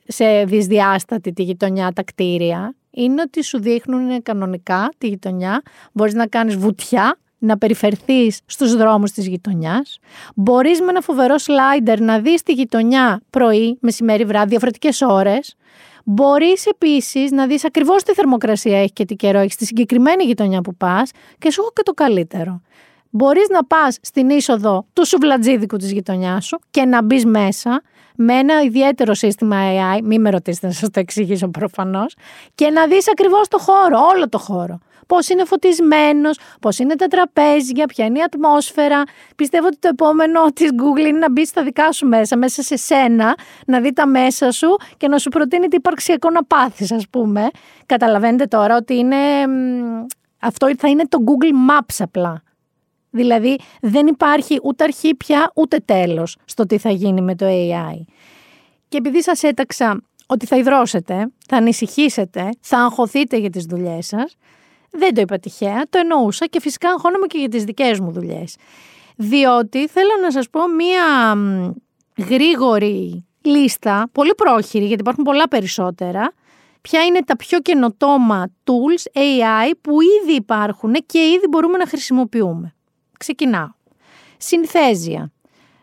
[0.07, 2.75] σε δυσδιάστατη τη γειτονιά τα κτίρια.
[2.91, 5.61] Είναι ότι σου δείχνουν κανονικά τη γειτονιά.
[5.91, 9.99] Μπορείς να κάνεις βουτιά να περιφερθείς στους δρόμους της γειτονιάς.
[10.35, 15.55] Μπορείς με ένα φοβερό σλάιντερ να δεις τη γειτονιά πρωί, μεσημέρι, βράδυ, διαφορετικές ώρες.
[16.03, 20.61] Μπορείς επίσης να δεις ακριβώς τι θερμοκρασία έχει και τι καιρό έχει στη συγκεκριμένη γειτονιά
[20.61, 22.61] που πας και σου έχω και το καλύτερο.
[23.09, 27.81] Μπορείς να πας στην είσοδο του σουβλατζίδικου της γειτονιάς σου και να μπεις μέσα
[28.15, 32.15] με ένα ιδιαίτερο σύστημα AI, μην με ρωτήσετε να σας το εξηγήσω προφανώς,
[32.55, 37.07] και να δεις ακριβώς το χώρο, όλο το χώρο πώς είναι φωτισμένος, πώς είναι τα
[37.07, 39.03] τραπέζια, ποια είναι η ατμόσφαιρα.
[39.35, 42.77] Πιστεύω ότι το επόμενο της Google είναι να μπει στα δικά σου μέσα, μέσα σε
[42.77, 47.07] σένα, να δει τα μέσα σου και να σου προτείνει τι υπαρξιακό να πάθεις, ας
[47.09, 47.47] πούμε.
[47.85, 49.17] Καταλαβαίνετε τώρα ότι είναι.
[50.39, 52.43] Αυτό θα είναι το Google Maps απλά.
[53.09, 58.01] Δηλαδή δεν υπάρχει ούτε αρχή πια ούτε τέλος στο τι θα γίνει με το AI.
[58.87, 64.35] Και επειδή σας έταξα ότι θα υδρώσετε, θα ανησυχήσετε, θα αγχωθείτε για τις δουλειές σας,
[64.97, 68.55] δεν το είπα τυχαία, το εννοούσα και φυσικά αγχώνομαι και για τις δικές μου δουλειές.
[69.15, 71.35] Διότι θέλω να σας πω μία
[72.17, 76.33] γρήγορη λίστα, πολύ πρόχειρη γιατί υπάρχουν πολλά περισσότερα,
[76.81, 82.75] ποια είναι τα πιο καινοτόμα tools AI που ήδη υπάρχουν και ήδη μπορούμε να χρησιμοποιούμε.
[83.19, 83.69] Ξεκινάω.
[84.37, 85.31] Συνθέζια.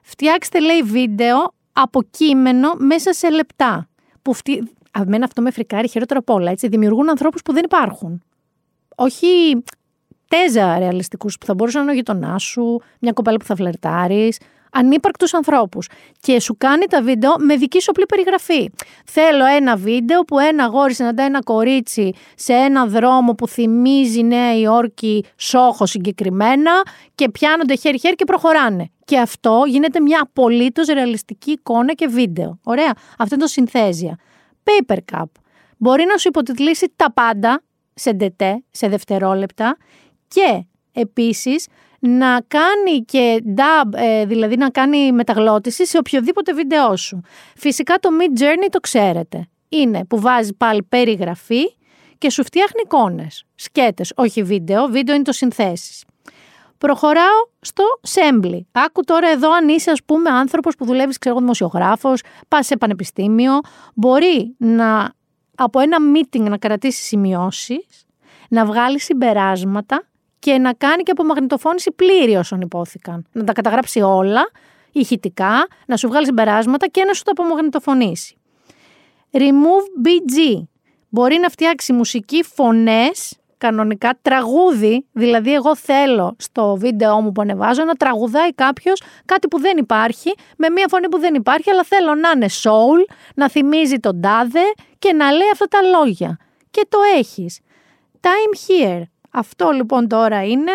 [0.03, 3.88] Φτιάξτε λέει βίντεο από κείμενο μέσα σε λεπτά.
[4.22, 4.62] Που φτι...
[4.90, 6.51] Αμένα αυτό με φρικάρει χειρότερο από όλα.
[6.51, 6.68] Έτσι.
[6.68, 8.22] Δημιουργούν ανθρώπους που δεν υπάρχουν
[8.95, 9.63] όχι
[10.29, 14.39] τέζα ρεαλιστικούς που θα μπορούσαν να είναι ο γειτονάς σου, μια κοπέλα που θα φλερτάρεις,
[14.73, 15.89] ανύπαρκτους ανθρώπους.
[16.21, 18.71] Και σου κάνει τα βίντεο με δική σου απλή περιγραφή.
[19.05, 24.59] Θέλω ένα βίντεο που ένα αγόρι συναντά ένα κορίτσι σε ένα δρόμο που θυμίζει Νέα
[24.59, 26.83] Υόρκη, Σόχο συγκεκριμένα,
[27.15, 28.91] και πιάνονται χέρι-χέρι και προχωράνε.
[29.05, 32.59] Και αυτό γίνεται μια απολύτως ρεαλιστική εικόνα και βίντεο.
[32.65, 32.93] Ωραία.
[33.19, 34.19] Αυτό είναι το Synthesia.
[34.65, 35.25] Paper Cup.
[35.77, 37.63] Μπορεί να σου υποτιτλήσει τα πάντα,
[37.95, 39.77] σε ντετέ, σε δευτερόλεπτα
[40.29, 41.67] και επίσης
[41.99, 47.21] να κάνει και dub, ε, δηλαδή να κάνει μεταγλώτηση σε οποιοδήποτε βίντεό σου.
[47.57, 49.47] Φυσικά το Mid Journey το ξέρετε.
[49.69, 51.63] Είναι που βάζει πάλι περιγραφή
[52.19, 56.05] και σου φτιάχνει εικόνες, σκέτες, όχι βίντεο, βίντεο είναι το συνθέσεις.
[56.79, 58.61] Προχωράω στο Sembly.
[58.73, 63.61] Άκου τώρα εδώ αν είσαι ας πούμε άνθρωπος που δουλεύεις ξέρω δημοσιογράφος, πας σε πανεπιστήμιο,
[63.95, 65.13] μπορεί να
[65.57, 68.07] από ένα meeting να κρατήσει σημειώσεις,
[68.49, 70.07] να βγάλει συμπεράσματα
[70.38, 73.27] και να κάνει και απομαγνητοφώνηση πλήρη όσων υπόθηκαν.
[73.33, 74.51] Να τα καταγράψει όλα,
[74.93, 78.37] ηχητικά, να σου βγάλει συμπεράσματα και να σου τα απομαγνητοφωνήσει.
[79.33, 80.62] Remove BG.
[81.09, 87.85] Μπορεί να φτιάξει μουσική, φωνές, κανονικά τραγούδι, δηλαδή εγώ θέλω στο βίντεο μου που ανεβάζω
[87.85, 92.14] να τραγουδάει κάποιος κάτι που δεν υπάρχει, με μια φωνή που δεν υπάρχει, αλλά θέλω
[92.14, 94.61] να είναι soul, να θυμίζει τον τάδε
[94.98, 96.38] και να λέει αυτά τα λόγια.
[96.70, 97.61] Και το έχεις.
[98.20, 99.03] Time here.
[99.31, 100.72] Αυτό λοιπόν τώρα είναι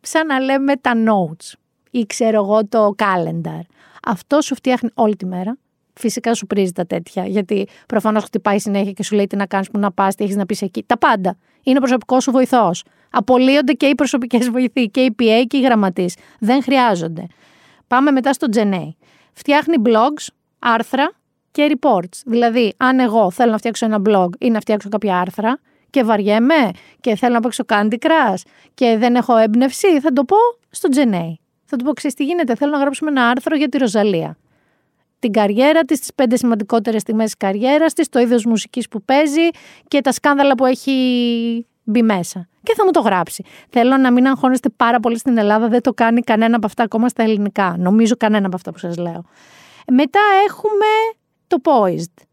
[0.00, 1.52] σαν να λέμε τα notes
[1.90, 3.60] ή ξέρω εγώ το calendar.
[4.06, 5.56] Αυτό σου φτιάχνει όλη τη μέρα.
[5.94, 9.70] Φυσικά σου πρίζει τα τέτοια, γιατί προφανώς χτυπάει συνέχεια και σου λέει τι να κάνεις,
[9.70, 10.82] που να πας, τι έχεις να πεις εκεί.
[10.86, 11.36] Τα πάντα.
[11.62, 12.84] Είναι προσωπικός σου βοηθός.
[13.10, 16.16] Απολύονται και οι προσωπικές βοηθοί, και οι PA και οι γραμματείς.
[16.38, 17.26] Δεν χρειάζονται.
[17.86, 18.88] Πάμε μετά στο Genei.
[19.32, 20.26] Φτιάχνει blogs,
[20.58, 21.12] άρθρα,
[21.54, 22.22] και reports.
[22.26, 25.58] Δηλαδή, αν εγώ θέλω να φτιάξω ένα blog ή να φτιάξω κάποια άρθρα
[25.90, 28.42] και βαριέμαι και θέλω να παίξω Candy Crush
[28.74, 30.36] και δεν έχω έμπνευση, θα το πω
[30.70, 31.40] στο Τζενέι.
[31.64, 34.36] Θα του πω, ξέρεις τι γίνεται, θέλω να γράψουμε ένα άρθρο για τη Ροζαλία.
[35.18, 39.48] Την καριέρα της, τις πέντε σημαντικότερες στιγμές της καριέρας της, το είδος μουσικής που παίζει
[39.88, 42.48] και τα σκάνδαλα που έχει μπει μέσα.
[42.62, 43.44] Και θα μου το γράψει.
[43.68, 47.08] Θέλω να μην αγχώνεστε πάρα πολύ στην Ελλάδα, δεν το κάνει κανένα από αυτά ακόμα
[47.08, 47.76] στα ελληνικά.
[47.78, 49.24] Νομίζω κανένα από αυτά που σας λέω.
[49.92, 50.86] Μετά έχουμε
[51.46, 52.24] το Poised.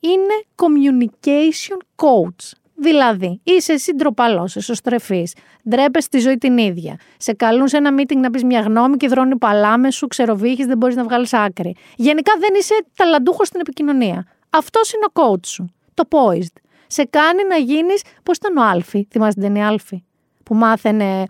[0.00, 2.59] Είναι communication coach.
[2.82, 5.28] Δηλαδή, είσαι εσύ ντροπαλός, εσωστρεφή,
[5.68, 6.98] ντρέπε τη ζωή την ίδια.
[7.16, 10.76] Σε καλούν σε ένα meeting να πεις μια γνώμη και δρώνει παλάμε σου, ξεροβύχει, δεν
[10.76, 11.76] μπορείς να βγάλεις άκρη.
[11.96, 14.26] Γενικά δεν είσαι ταλαντούχος στην επικοινωνία.
[14.50, 15.74] Αυτός είναι ο coach σου.
[15.94, 16.60] Το poised.
[16.86, 18.02] Σε κάνει να γίνεις.
[18.22, 20.02] Πώς ήταν ο Άλφη, θυμάστε την ταινία Άλφη,
[20.42, 21.24] που μάθαινε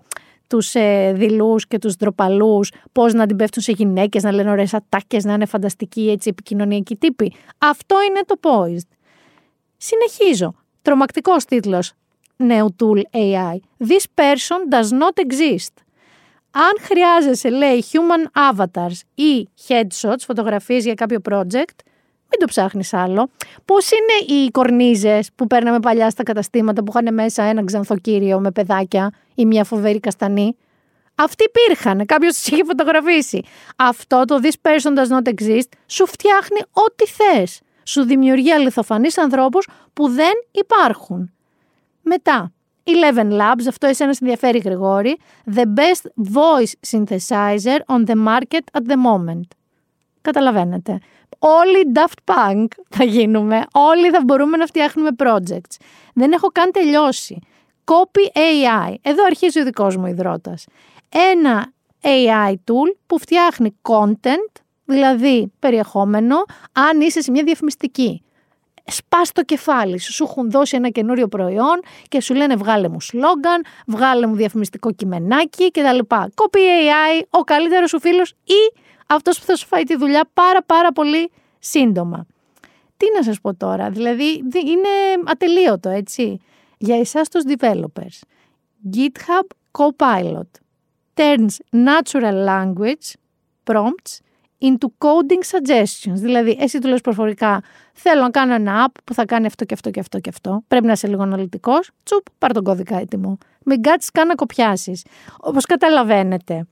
[0.46, 4.74] τους ε, δειλούς και τους ντροπαλούς, πώς να την πέφτουν σε γυναίκες, να λένε ωραίες
[4.74, 7.32] ατάκες, να είναι φανταστικοί έτσι επικοινωνιακοί τύποι.
[7.58, 8.96] Αυτό είναι το poised.
[9.76, 10.54] Συνεχίζω.
[10.82, 11.92] Τρομακτικός τίτλος
[12.36, 13.56] νέου tool AI.
[13.88, 15.72] This person does not exist.
[16.50, 21.76] Αν χρειάζεσαι, λέει, human avatars ή headshots, φωτογραφίες για κάποιο project,
[22.30, 23.30] μην το ψάχνεις άλλο.
[23.64, 28.50] Πώς είναι οι κορνίζες που παίρναμε παλιά στα καταστήματα που είχαν μέσα ένα ξανθοκύριο με
[28.50, 30.56] παιδάκια ή μια φοβερή καστανή;
[31.14, 32.06] Αυτοί υπήρχαν.
[32.06, 33.42] Κάποιος τους είχε φωτογραφίσει.
[33.76, 37.60] Αυτό το This person does not exist σου φτιάχνει ό,τι θες.
[37.84, 41.32] Σου δημιουργεί αληθοφανείς ανθρώπους που δεν υπάρχουν.
[42.02, 42.52] Μετά,
[42.84, 45.18] Eleven Labs, αυτό εσένα ενδιαφέρει Γρηγόρη,
[45.54, 49.48] the best voice synthesizer on the market at the moment.
[50.20, 50.98] Καταλαβαίνετε.
[51.38, 55.76] Όλοι Daft Punk θα γίνουμε, όλοι θα μπορούμε να φτιάχνουμε projects.
[56.14, 57.38] Δεν έχω καν τελειώσει.
[57.84, 58.94] Copy AI.
[59.02, 60.66] Εδώ αρχίζει ο δικός μου υδρότας.
[61.08, 66.36] Ένα AI tool που φτιάχνει content, δηλαδή περιεχόμενο,
[66.72, 68.22] αν είσαι σε μια διαφημιστική
[68.90, 70.12] σπας το κεφάλι σου.
[70.12, 74.92] Σου έχουν δώσει ένα καινούριο προϊόν και σου λένε βγάλε μου σλόγκαν, βγάλε μου διαφημιστικό
[74.92, 75.98] κειμενάκι κτλ.
[76.08, 80.62] Copy AI, ο καλύτερος σου φίλος ή αυτός που θα σου φάει τη δουλειά πάρα
[80.62, 82.26] πάρα πολύ σύντομα.
[82.96, 84.88] Τι να σας πω τώρα, δηλαδή είναι
[85.24, 86.40] ατελείωτο έτσι.
[86.78, 88.18] Για εσάς τους developers,
[88.92, 89.46] GitHub
[89.78, 90.50] Copilot
[91.14, 93.14] turns natural language
[93.64, 94.18] prompts
[94.60, 96.14] into coding suggestions.
[96.14, 99.74] Δηλαδή, εσύ του λες προφορικά, θέλω να κάνω ένα app που θα κάνει αυτό και
[99.74, 100.62] αυτό και αυτό και αυτό.
[100.68, 101.90] Πρέπει να είσαι λίγο αναλυτικός.
[102.02, 103.38] Τσουπ, πάρ τον κώδικα έτοιμο.
[103.64, 105.04] Μην κάτσεις καν να κοπιάσεις.
[105.40, 106.66] Όπως καταλαβαίνετε,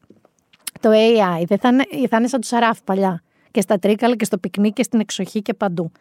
[0.80, 3.22] το AI δεν θα είναι, θα είναι σαν το σαράφ παλιά.
[3.50, 5.92] Και στα τρίκαλα και στο πικνί και στην εξοχή και παντού.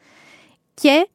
[0.73, 1.07] Και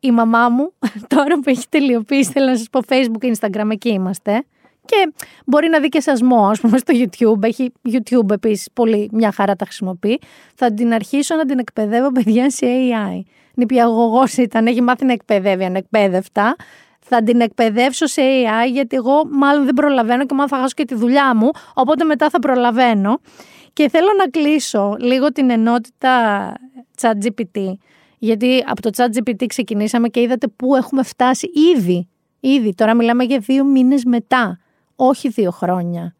[0.00, 0.72] η μαμά μου,
[1.14, 4.44] τώρα που έχει τελειοποιήσει, θέλω να σας πω Facebook, Instagram, εκεί είμαστε
[4.86, 5.12] και
[5.46, 7.42] μπορεί να δει και σασμό, ας πούμε, στο YouTube.
[7.42, 10.20] Έχει YouTube επίσης πολύ μια χαρά τα χρησιμοποιεί.
[10.54, 13.20] Θα την αρχίσω να την εκπαιδεύω παιδιά σε AI.
[13.54, 16.56] Νηπιαγωγός ήταν, έχει μάθει να εκπαιδεύει ανεκπαίδευτα.
[17.00, 20.84] Θα την εκπαιδεύσω σε AI, γιατί εγώ μάλλον δεν προλαβαίνω και μάλλον θα χάσω και
[20.84, 21.50] τη δουλειά μου.
[21.74, 23.20] Οπότε μετά θα προλαβαίνω.
[23.72, 26.54] Και θέλω να κλείσω λίγο την ενότητα
[27.00, 27.72] ChatGPT.
[28.18, 32.08] Γιατί από το ChatGPT ξεκινήσαμε και είδατε πού έχουμε φτάσει ήδη.
[32.40, 32.74] Ήδη.
[32.74, 34.58] Τώρα μιλάμε για δύο μήνες μετά
[34.96, 36.14] όχι δύο χρόνια,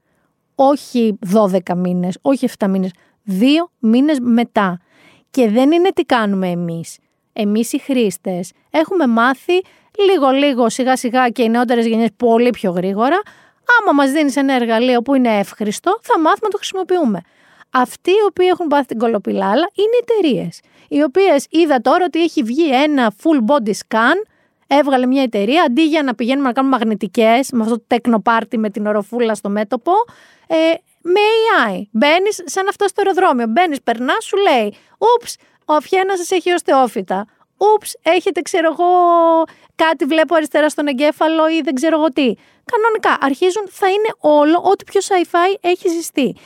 [0.55, 2.91] όχι δώδεκα μήνες, όχι εφτά μήνες,
[3.23, 4.81] δύο μήνες μετά.
[5.31, 6.99] Και δεν είναι τι κάνουμε εμείς.
[7.33, 9.61] Εμείς οι χρήστες έχουμε μάθει
[10.09, 13.23] λίγο λίγο σιγά σιγά και οι νεότερες γενιές πολύ πιο γρήγορα.
[13.81, 17.21] Άμα μας δίνεις ένα εργαλείο που είναι εύχριστο, θα μάθουμε να το χρησιμοποιούμε.
[17.71, 20.61] Αυτοί οι οποίοι έχουν πάθει την κολοπηλάλα είναι οι εταιρείες.
[20.89, 24.17] Οι οποίες είδα τώρα ότι έχει βγει ένα full body scan
[24.67, 28.71] έβγαλε μια εταιρεία αντί για να πηγαίνουμε να κάνουμε μαγνητικές με αυτό το τεκνοπάρτι με
[28.71, 29.93] την οροφούλα στο μέτωπο.
[30.47, 30.57] Ε,
[31.01, 31.83] με AI.
[31.91, 33.47] Μπαίνεις σαν αυτό στο αεροδρόμιο.
[33.47, 37.27] Μπαίνεις, περνάς, σου λέει, Ούψ, ο αφιένας σας έχει οστεόφυτα.
[37.57, 38.87] Ούψ, έχετε, ξέρω εγώ,
[39.75, 42.35] κάτι βλέπω αριστερά στον εγκέφαλο ή δεν ξέρω εγώ τι.
[42.73, 46.37] Κανονικά, αρχίζουν, θα είναι όλο ό,τι πιο sci-fi έχει ζηστεί.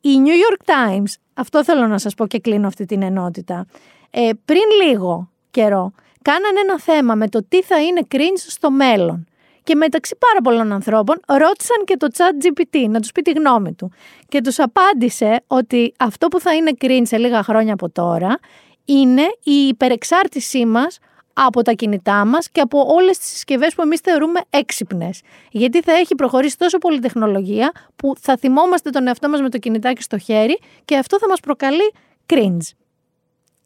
[0.00, 3.66] Η New York Times, αυτό θέλω να σας πω και κλείνω αυτή την ενότητα,
[4.10, 9.24] ε, πριν λίγο καιρό, κάνανε ένα θέμα με το τι θα είναι cringe στο μέλλον.
[9.62, 13.72] Και μεταξύ πάρα πολλών ανθρώπων ρώτησαν και το chat GPT να τους πει τη γνώμη
[13.72, 13.92] του.
[14.28, 18.38] Και τους απάντησε ότι αυτό που θα είναι cringe σε λίγα χρόνια από τώρα
[18.84, 20.98] είναι η υπερεξάρτησή μας
[21.32, 25.20] από τα κινητά μας και από όλες τις συσκευές που εμείς θεωρούμε έξυπνες.
[25.50, 29.58] Γιατί θα έχει προχωρήσει τόσο πολύ τεχνολογία που θα θυμόμαστε τον εαυτό μας με το
[29.58, 31.92] κινητάκι στο χέρι και αυτό θα μας προκαλεί
[32.26, 32.76] cringe.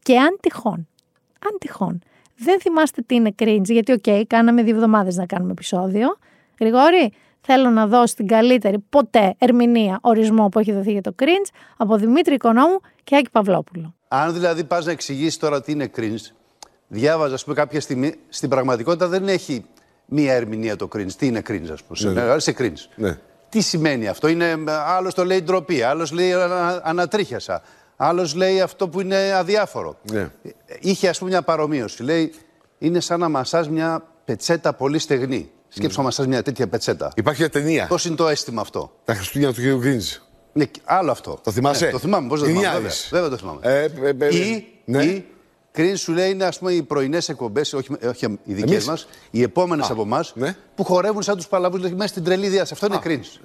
[0.01, 0.87] Και αν τυχόν,
[1.45, 2.01] αν τυχόν,
[2.35, 6.17] δεν θυμάστε τι είναι cringe, γιατί οκ, κάναμε δύο εβδομάδες να κάνουμε επεισόδιο.
[6.59, 7.13] Γρηγόρη,
[7.47, 11.97] Θέλω να δώσει την καλύτερη ποτέ ερμηνεία, ορισμό που έχει δοθεί για το cringe από
[11.97, 13.95] Δημήτρη Οικονόμου και Άκη Παυλόπουλο.
[14.07, 16.31] Αν δηλαδή πας να εξηγήσεις τώρα τι είναι cringe,
[16.87, 18.13] διάβαζα, ας πούμε, κάποια στιγμή.
[18.29, 19.65] Στην πραγματικότητα δεν έχει
[20.05, 21.11] μία ερμηνεία το cringe.
[21.11, 22.13] Τι είναι cringe, ας πούμε.
[22.13, 22.39] Ναι, ναι.
[22.39, 22.89] Σε cringe.
[22.95, 23.17] Ναι.
[23.49, 27.61] Τι σημαίνει αυτό, είναι, άλλος το λέει ντροπή, άλλος λέει ανα, ανατρίχιασα,
[27.95, 29.97] άλλος λέει αυτό που είναι αδιάφορο.
[30.11, 30.29] Ναι.
[30.79, 32.03] Είχε, ας πούμε, μια παρομοίωση.
[32.03, 32.33] Λέει,
[32.77, 35.49] είναι σαν να μασά μια πετσέτα πολύ στεγνή.
[35.67, 37.11] Σκέψου να μασά μια τέτοια πετσέτα.
[37.15, 37.87] Υπάρχει μια ταινία.
[37.87, 39.79] Πώς είναι το αίσθημα αυτό; Τα Χριστούγεννα του κ.
[39.79, 40.05] Γκριντζ.
[40.53, 41.39] Ναι, άλλο αυτό.
[41.43, 42.27] Το θυμάσαι; Ναι, το θυμάμαι.
[42.27, 42.79] Πώς δεν το Είναι θυμάμαι.
[42.79, 43.07] άλλες.
[43.11, 43.59] Βέβαια, βέβαια το θυμάμαι.
[43.61, 45.03] Ε, ε, ε, ή, ναι.
[45.03, 45.25] ή
[45.77, 49.07] Cringe σου λέει είναι ας πούμε οι πρωινές εκπομπές, όχι, όχι οι δικές Εμείς; μας,
[49.31, 50.55] οι επόμενες από εμάς, ναι.
[50.75, 52.73] που χορεύουν σαν τους παλαβούς μέσα στην τρελή διάσταση.
[52.73, 53.39] Αυτό είναι cringe.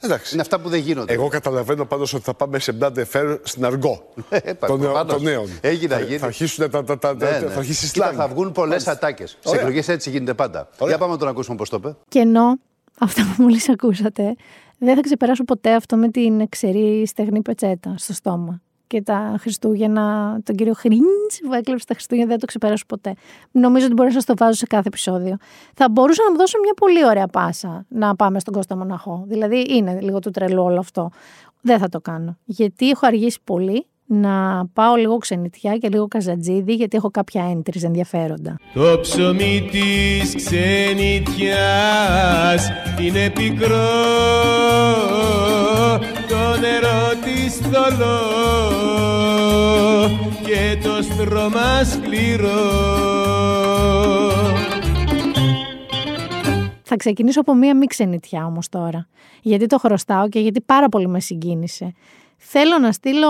[0.00, 0.32] Εντάξει.
[0.32, 1.12] Είναι αυτά που δεν γίνονται.
[1.12, 4.12] Εγώ καταλαβαίνω πάντως ότι θα πάμε σε μπλάντε φέρ στην αργό.
[4.28, 5.12] Ε, των, νέων- προφανώς.
[5.12, 5.46] των νέων.
[5.60, 6.18] Έγινε να θα, γίνει.
[6.18, 7.46] θα αρχίσουν τα, τα, τα, Ναι, τα- ναι.
[7.46, 8.18] θα αρχίσει Κοίτα, σλάνγκ.
[8.20, 9.30] θα βγουν πολλές ατάκες.
[9.30, 9.60] Σε Ωραία.
[9.60, 10.68] εκλογές έτσι γίνεται πάντα.
[10.78, 10.88] Ωραία.
[10.88, 11.96] Για πάμε να τον ακούσουμε πώς το είπε.
[12.08, 12.58] Και ενώ
[13.00, 14.34] αυτά που μόλις ακούσατε,
[14.78, 18.60] δεν θα ξεπεράσω ποτέ αυτό με την ξερή στεγνή πετσέτα στο στόμα.
[18.86, 21.00] Και τα Χριστούγεννα, τον κύριο Χρήντ
[21.46, 23.14] που έκλεψε τα Χριστούγεννα, δεν το ξεπεράσω ποτέ.
[23.50, 25.36] Νομίζω ότι μπορεί να σας το βάζω σε κάθε επεισόδιο.
[25.74, 29.24] Θα μπορούσα να μου δώσω μια πολύ ωραία πάσα να πάμε στον Κώστα Μοναχό.
[29.26, 31.10] Δηλαδή είναι λίγο του τρελού όλο αυτό.
[31.60, 32.36] Δεν θα το κάνω.
[32.44, 37.82] Γιατί έχω αργήσει πολύ να πάω λίγο ξενιτιά και λίγο καζατζίδι, γιατί έχω κάποια entries
[37.82, 38.56] ενδιαφέροντα.
[38.74, 41.48] Το ψωμί της ξενιτιάς
[43.00, 43.76] είναι πικρό
[46.28, 48.18] Το νερό της θολό
[50.44, 52.94] και το στρώμα σκληρό
[56.82, 59.06] Θα ξεκινήσω από μία μη ξενιτιά όμως τώρα.
[59.42, 61.92] Γιατί το χρωστάω και γιατί πάρα πολύ με συγκίνησε.
[62.36, 63.28] Θέλω να στείλω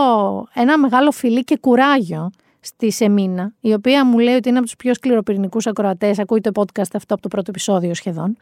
[0.54, 4.76] ένα μεγάλο φιλί και κουράγιο στη Σεμίνα, η οποία μου λέει ότι είναι από τους
[4.76, 6.18] πιο σκληροπυρηνικούς ακροατές.
[6.18, 8.36] Ακούει το podcast αυτό από το πρώτο επεισόδιο σχεδόν.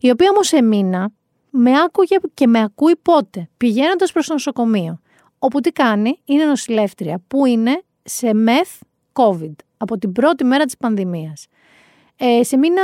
[0.00, 1.10] Η οποία όμως Σεμίνα
[1.50, 5.00] με άκουγε και με ακούει πότε, πηγαίνοντας προς το νοσοκομείο.
[5.38, 8.80] Όπου τι κάνει, είναι νοσηλεύτρια που είναι σε μεθ
[9.12, 11.46] COVID από την πρώτη μέρα της πανδημίας.
[12.16, 12.82] Ε, σε μήνα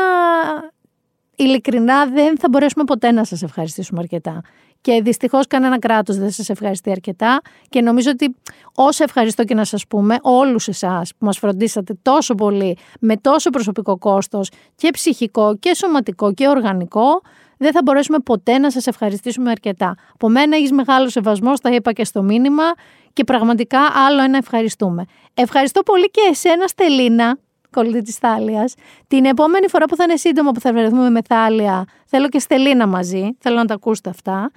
[1.36, 4.40] ειλικρινά δεν θα μπορέσουμε ποτέ να σας ευχαριστήσουμε αρκετά.
[4.86, 8.36] Και δυστυχώς κανένα κράτος δεν σας ευχαριστεί αρκετά και νομίζω ότι
[8.74, 13.50] όσο ευχαριστώ και να σας πούμε όλους εσάς που μας φροντίσατε τόσο πολύ με τόσο
[13.50, 17.20] προσωπικό κόστος και ψυχικό και σωματικό και οργανικό
[17.58, 19.94] δεν θα μπορέσουμε ποτέ να σας ευχαριστήσουμε αρκετά.
[20.14, 22.64] Από μένα έχεις μεγάλο σεβασμό, τα είπα και στο μήνυμα
[23.12, 25.04] και πραγματικά άλλο ένα ευχαριστούμε.
[25.34, 27.38] Ευχαριστώ πολύ και εσένα Στελίνα
[27.76, 28.74] κολλητή της Θάλιας.
[29.06, 32.86] Την επόμενη φορά που θα είναι σύντομα που θα βρεθούμε με Θάλια, θέλω και Στελίνα
[32.86, 33.36] μαζί.
[33.38, 34.50] Θέλω να τα ακούσετε αυτά.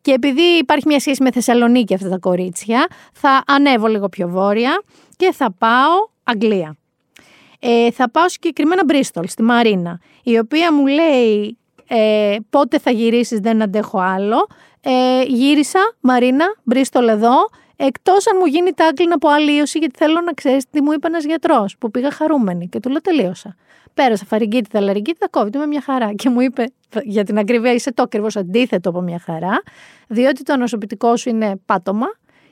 [0.00, 4.82] Και επειδή υπάρχει μια σχέση με Θεσσαλονίκη αυτά τα κορίτσια, θα ανέβω λίγο πιο βόρεια
[5.16, 6.76] και θα πάω Αγγλία.
[7.60, 13.38] Ε, θα πάω συγκεκριμένα Μπρίστολ, στη Μαρίνα, η οποία μου λέει ε, πότε θα γυρίσεις
[13.38, 14.46] δεν αντέχω άλλο.
[14.80, 17.34] Ε, γύρισα, Μαρίνα, Μπρίστολ εδώ,
[17.80, 21.24] Εκτός αν μου γίνει τάκλιν από αλλίωση, γιατί θέλω να ξέρεις τι μου είπε ένας
[21.24, 23.56] γιατρός που πήγα χαρούμενη και του λέω τελείωσα.
[23.94, 26.12] Πέρασα φαρικίτιδα, λαριγκίτιδα, κόβεται με μια χαρά.
[26.12, 26.64] Και μου είπε,
[27.02, 29.62] για την ακρίβεια, είσαι το ακριβώς αντίθετο από μια χαρά,
[30.08, 32.06] διότι το νοσοποιητικό σου είναι πάτωμα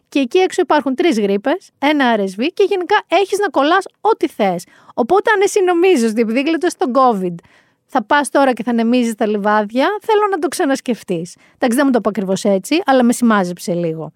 [0.08, 4.64] και εκεί έξω υπάρχουν τρεις γρήπες, ένα RSV και γενικά έχεις να κολλάς ό,τι θες.
[4.94, 7.34] Οπότε, αν εσύ νομίζεις ότι επειδή γλίτωσε τον COVID,
[7.86, 11.36] θα πας τώρα και θα ανεμίζει τα λιβάδια, θέλω να το ξανασκεφτείς.
[11.54, 14.12] Εντάξει, δεν μου το είπα ακριβώς έτσι, αλλά με σημάζεψε λίγο.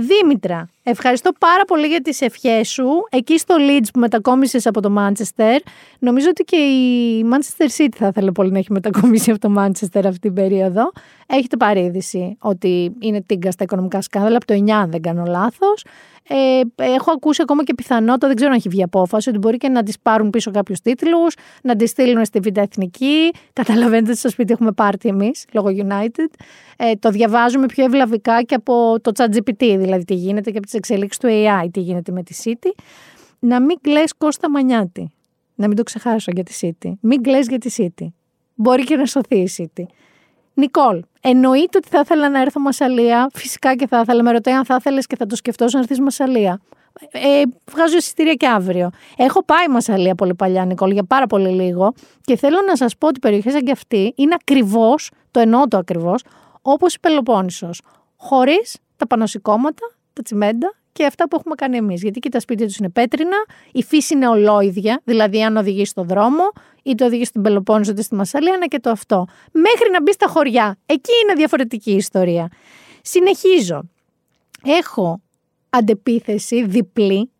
[0.00, 2.88] Δήμητρα, ευχαριστώ πάρα πολύ για τις ευχές σου.
[3.10, 5.58] Εκεί στο Leeds που μετακόμισες από το Manchester,
[5.98, 10.02] νομίζω ότι και η Manchester City θα ήθελε πολύ να έχει μετακομίσει από το Manchester
[10.04, 10.92] αυτή την περίοδο.
[11.26, 15.24] Έχετε πάρει είδηση ότι είναι τίγκα στα οικονομικά σκάνδαλα από το 9, αν δεν κάνω
[15.24, 15.84] λάθος.
[16.28, 19.68] Ε, έχω ακούσει ακόμα και πιθανότητα, δεν ξέρω αν έχει βγει απόφαση, ότι μπορεί και
[19.68, 23.30] να τη πάρουν πίσω κάποιους τίτλους, να τη στείλουν στη Β' Εθνική.
[23.52, 26.42] Καταλαβαίνετε ότι στο σπίτι έχουμε πάρτι εμείς, λόγω United.
[26.76, 30.74] Ε, το διαβάζουμε πιο ευλαβικά και από το ChatGPT, δηλαδή τι γίνεται και από τις
[30.78, 32.70] εξελίξεις του AI, τι γίνεται με τη City.
[33.38, 35.10] Να μην κλε Κώστα Μανιάτη.
[35.54, 36.92] Να μην το ξεχάσω για τη City.
[37.00, 38.06] Μην κλε για τη City.
[38.54, 39.82] Μπορεί και να σωθεί η City.
[40.54, 43.30] Νικόλ, εννοείται ότι θα ήθελα να έρθω Μασαλία.
[43.34, 44.22] Φυσικά και θα ήθελα.
[44.22, 46.60] Με ρωτάει αν θα ήθελες και θα το σκεφτώ να έρθεις Μασαλία.
[47.10, 48.90] Ε, βγάζω εισιτήρια και αύριο.
[49.16, 51.92] Έχω πάει Μασαλία πολύ παλιά, Νικόλ, για πάρα πολύ λίγο.
[52.20, 55.76] Και θέλω να σας πω ότι περιοχές σαν και αυτή είναι ακριβώς, το εννοώ το
[55.76, 56.22] ακριβώς,
[56.62, 57.80] όπως η Πελοπόννησος.
[58.16, 62.02] Χωρίς τα πανωσικώματα, τα τσιμέντα και αυτά που έχουμε κάνει εμείς.
[62.02, 63.36] Γιατί και τα σπίτια τους είναι πέτρινα,
[63.72, 66.42] η φύση είναι ολόιδια, δηλαδή αν οδηγείς στον δρόμο,
[66.82, 69.26] είτε οδηγείς στην Πελοπόννησο είτε στη Μασαλία, είναι και το αυτό.
[69.52, 70.78] Μέχρι να μπεις στα χωριά.
[70.86, 72.48] Εκεί είναι διαφορετική η ιστορία.
[73.02, 73.82] Συνεχίζω.
[74.64, 75.20] Έχω
[75.70, 77.30] αντεπίθεση διπλή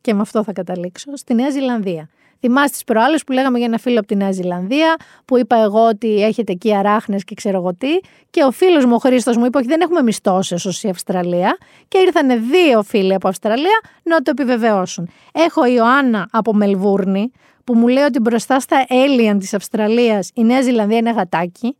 [0.00, 2.08] και με αυτό θα καταλήξω, στη Νέα Ζηλανδία.
[2.40, 5.88] Θυμάστε τις προάλλες που λέγαμε για ένα φίλο από τη Νέα Ζηλανδία, που είπα εγώ
[5.88, 7.98] ότι έχετε εκεί αράχνες και ξέρω εγώ τι.
[8.30, 11.56] Και ο φίλος μου, ο Χρήστος, μου είπε: Όχι, δεν έχουμε μισθώσεις ως η Αυστραλία.
[11.88, 15.08] Και ήρθαν δύο φίλοι από Αυστραλία να το επιβεβαιώσουν.
[15.32, 17.30] Έχω η Ιωάννα από Μελβούρνη,
[17.64, 21.76] που μου λέει ότι μπροστά στα Alien της Αυστραλίας η Νέα Ζηλανδία είναι γατάκι.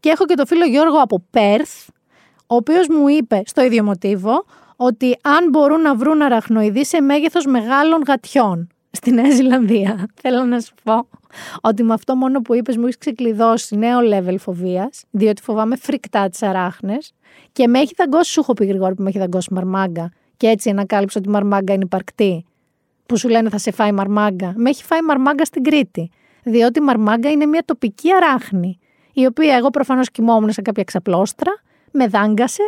[0.00, 1.88] Και έχω και το φίλο Γιώργο από Πέρθ,
[2.46, 4.44] ο οποίος μου είπε στο ίδιο μοτίβο
[4.76, 8.68] ότι αν μπορούν να βρουν αραχνοειδή σε μέγεθος μεγάλων γατιών
[8.98, 10.06] στη Νέα Ζηλανδία.
[10.22, 11.08] Θέλω να σου πω
[11.60, 16.28] ότι με αυτό μόνο που είπες μου έχεις ξεκλειδώσει νέο level φοβίας, διότι φοβάμαι φρικτά
[16.28, 17.12] τις αράχνες
[17.52, 20.70] και με έχει δαγκώσει, σου έχω πει γρήγορα που με έχει δαγκώσει μαρμάγκα και έτσι
[20.70, 22.44] ανακάλυψα ότι η μαρμάγκα είναι υπαρκτή
[23.06, 24.52] που σου λένε θα σε φάει μαρμάγκα.
[24.56, 26.10] Με έχει φάει μαρμάγκα στην Κρήτη,
[26.42, 28.78] διότι η μαρμάγκα είναι μια τοπική αράχνη,
[29.12, 31.52] η οποία εγώ προφανώς κοιμόμουν σε κάποια ξαπλώστρα,
[31.90, 32.62] με δάγκασε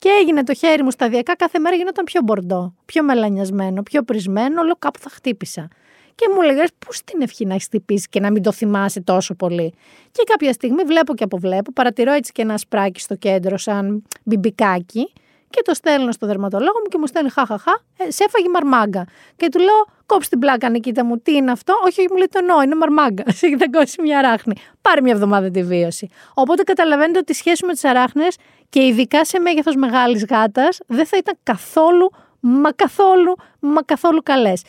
[0.00, 4.60] και έγινε το χέρι μου σταδιακά, κάθε μέρα γινόταν πιο μπορντό, πιο μελανιασμένο, πιο πρισμένο,
[4.60, 5.68] όλο κάπου θα χτύπησα.
[6.14, 9.34] Και μου λέγε, Πού στην ευχή να έχεις χτυπήσει και να μην το θυμάσαι τόσο
[9.34, 9.74] πολύ.
[10.12, 15.12] Και κάποια στιγμή βλέπω και αποβλέπω, παρατηρώ έτσι και ένα σπυράκι στο κέντρο, σαν μπιμπικάκι,
[15.50, 19.06] και το στέλνω στο δερματολόγο μου και μου στέλνει χαχαχά, ε, σε έφαγε μαρμάγκα.
[19.36, 21.74] Και του λέω, κόψε την πλάκα, Νικήτα μου, τι είναι αυτό.
[21.84, 23.24] Όχι, μου λέει το εννοώ, είναι μαρμάγκα.
[23.26, 24.54] Σε έχει δαγκώσει μια αράχνη.
[24.80, 26.08] Πάρε μια εβδομάδα αντιβίωση.
[26.34, 28.36] Οπότε καταλαβαίνετε ότι η σχέση με τις αράχνες
[28.68, 34.62] και ειδικά σε μέγεθος μεγάλης γάτας δεν θα ήταν καθόλου, μα καθόλου, μα καθόλου καλές.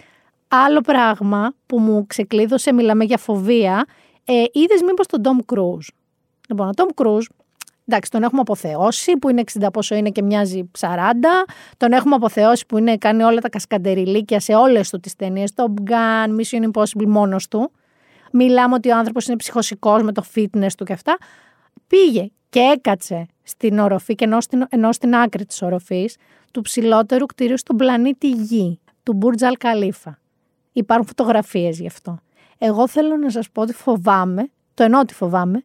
[0.48, 3.86] Άλλο πράγμα που μου ξεκλείδωσε, μιλάμε για φοβία,
[4.26, 5.88] ε, είδες μήπως τον Tom Cruise.
[6.50, 7.26] Λοιπόν, ο Tom Cruise
[7.92, 10.88] Εντάξει, τον έχουμε αποθεώσει που είναι 60 πόσο είναι και μοιάζει 40.
[11.78, 15.54] Τον έχουμε αποθεώσει που είναι, κάνει όλα τα κασκαντεριλίκια σε όλες του τις ταινίες.
[15.54, 17.72] Το Gun, Mission Impossible μόνος του.
[18.32, 21.18] Μιλάμε ότι ο άνθρωπος είναι ψυχοσικός με το fitness του και αυτά.
[21.88, 26.18] Πήγε και έκατσε στην οροφή και ενώ στην, ενώ στην άκρη της οροφής
[26.52, 30.12] του ψηλότερου κτίριου στον πλανήτη Γη, του Burj Al Khalifa.
[30.72, 32.20] Υπάρχουν φωτογραφίες γι' αυτό.
[32.58, 35.62] Εγώ θέλω να σας πω ότι φοβάμαι, το εννοώ ότι φοβάμαι,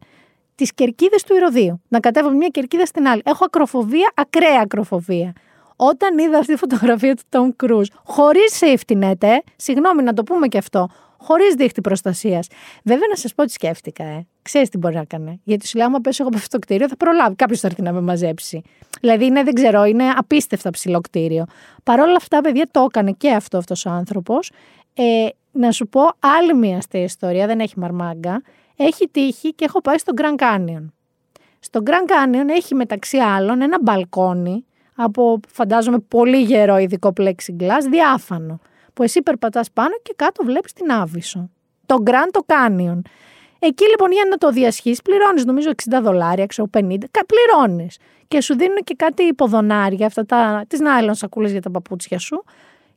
[0.57, 1.81] τις κερκίδες του ηρωδίου.
[1.87, 3.21] Να κατέβω μια κερκίδα στην άλλη.
[3.25, 5.33] Έχω ακροφοβία, ακραία ακροφοβία.
[5.75, 10.23] Όταν είδα αυτή τη φωτογραφία του Tom Cruise, χωρίς safety net, ε, συγγνώμη να το
[10.23, 12.47] πούμε και αυτό, χωρίς δίχτυ προστασίας.
[12.83, 14.25] Βέβαια, να σας πω τι σκέφτηκα, ε.
[14.41, 15.41] Ξέρεις τι μπορεί να κάνει.
[15.43, 17.35] Γιατί σου λέω, άμα πέσω εγώ από αυτό το κτίριο, θα προλάβει.
[17.35, 18.61] Κάποιος θα έρθει να με μαζέψει.
[19.01, 21.45] Δηλαδή, είναι, δεν ξέρω, είναι απίστευτα ψηλό κτίριο.
[21.83, 24.51] Παρ' όλα αυτά, παιδιά, το έκανε και αυτό αυτός ο άνθρωπος.
[24.93, 28.41] Ε, να σου πω άλλη μια αστεία ιστορία, δεν έχει μαρμάγκα
[28.77, 30.85] έχει τύχει και έχω πάει στο Grand Canyon.
[31.59, 34.65] Στο Grand Canyon έχει μεταξύ άλλων ένα μπαλκόνι
[34.95, 38.59] από φαντάζομαι πολύ γερό ειδικό plexiglass, διάφανο,
[38.93, 41.49] που εσύ περπατάς πάνω και κάτω βλέπεις την Άβυσσο.
[41.85, 42.99] Το Grand Canyon.
[43.59, 46.97] Εκεί λοιπόν για να το διασχίσεις, πληρώνεις νομίζω 60 δολάρια, ξέρω 50,
[47.27, 47.97] πληρώνεις.
[48.27, 52.43] Και σου δίνουν και κάτι υποδονάρια, αυτά τα, τις νάιλον σακούλες για τα παπούτσια σου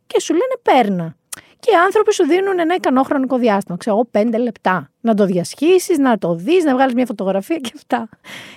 [0.07, 1.17] και σου λένε παίρνα.
[1.61, 3.77] Και οι άνθρωποι σου δίνουν ένα ικανό χρονικό διάστημα.
[3.77, 4.91] Ξέρω εγώ, πέντε λεπτά.
[5.01, 8.09] Να το διασχίσεις, να το δεις, να βγάλεις μια φωτογραφία και αυτά.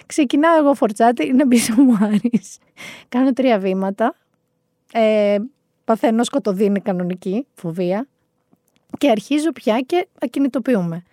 [0.05, 2.41] Ξεκινάω εγώ φορτσάτη, είναι πίσω μου Άρη.
[3.09, 4.15] Κάνω τρία βήματα.
[4.93, 5.37] Ε,
[5.85, 8.07] παθαίνω σκοτωδίνη κανονική, φοβία.
[8.97, 11.03] Και αρχίζω πια και ακινητοποιούμε.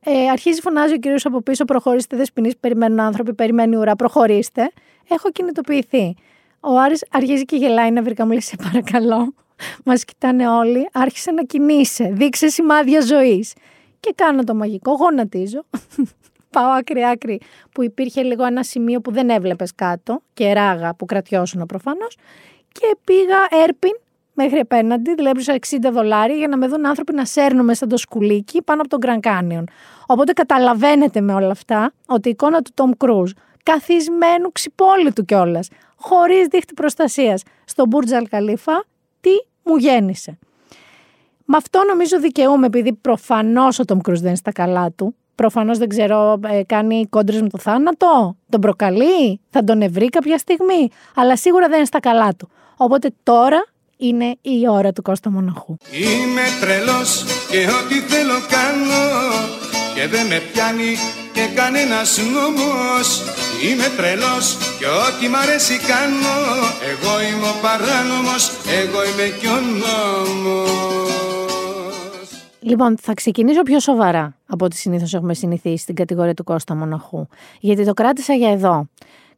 [0.00, 4.70] Ε, αρχίζει φωνάζει ο κύριος από πίσω, προχωρήστε, δεσποινείς, περιμένουν άνθρωποι, περιμένει ουρά, προχωρήστε.
[5.08, 6.16] Έχω κινητοποιηθεί.
[6.60, 9.34] Ο Άρης αρχίζει και γελάει να βρήκα μου λέει σε παρακαλώ.
[9.84, 13.54] Μας κοιτάνε όλοι, άρχισε να κινείσαι, δείξε σημάδια ζωής.
[14.00, 15.64] Και κάνω το μαγικό, γονατίζω.
[16.50, 17.40] Πάω άκρη-άκρη
[17.72, 22.16] που υπήρχε λίγο ένα σημείο που δεν έβλεπες κάτω και ράγα που κρατιώσουν προφανώς.
[22.72, 23.98] Και πήγα έρπιν
[24.32, 28.62] μέχρι απέναντι, δηλαδή 60 δολάρια για να με δουν άνθρωποι να σέρνουν μέσα το σκουλίκι
[28.62, 29.64] πάνω από τον Grand Canyon.
[30.06, 33.30] Οπότε καταλαβαίνετε με όλα αυτά ότι η εικόνα του Tom Cruise
[33.62, 38.80] καθισμένου ξυπόλυτου κιόλας, χωρίς δίχτυ προστασίας, στον Burj Al Khalifa
[39.26, 40.38] τι μου γέννησε.
[41.44, 45.14] Με αυτό νομίζω δικαιούμαι, επειδή προφανώς ο Τόμ Κρούζ δεν είναι στα καλά του.
[45.34, 50.38] Προφανώς δεν ξέρω, ε, κάνει κόντρες με το θάνατο, τον προκαλεί, θα τον ευρεί κάποια
[50.38, 50.88] στιγμή.
[51.14, 52.48] Αλλά σίγουρα δεν είναι στα καλά του.
[52.76, 53.66] Οπότε τώρα
[53.96, 55.76] είναι η ώρα του Κώστα Μοναχού.
[55.92, 59.65] Είμαι τρελός και ό,τι θέλω κάνω
[59.96, 60.92] και δεν με πιάνει
[61.32, 63.08] και κανένας νόμος
[63.64, 64.46] Είμαι τρελός
[64.78, 66.36] και ό,τι μ' αρέσει κάνω
[66.92, 68.44] Εγώ είμαι ο παράνομος,
[68.80, 70.86] εγώ είμαι κι ο νόμος
[72.60, 77.26] Λοιπόν, θα ξεκινήσω πιο σοβαρά από ό,τι συνήθως έχουμε συνηθίσει στην κατηγορία του Κώστα Μοναχού.
[77.60, 78.88] Γιατί το κράτησα για εδώ.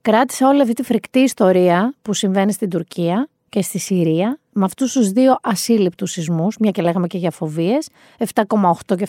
[0.03, 4.93] Κράτησα όλη αυτή τη φρικτή ιστορία που συμβαίνει στην Τουρκία και στη Συρία με αυτούς
[4.93, 7.89] τους δύο ασύλληπτους σεισμούς, μια και λέγαμε και για φοβίες,
[8.35, 9.07] 7,8 και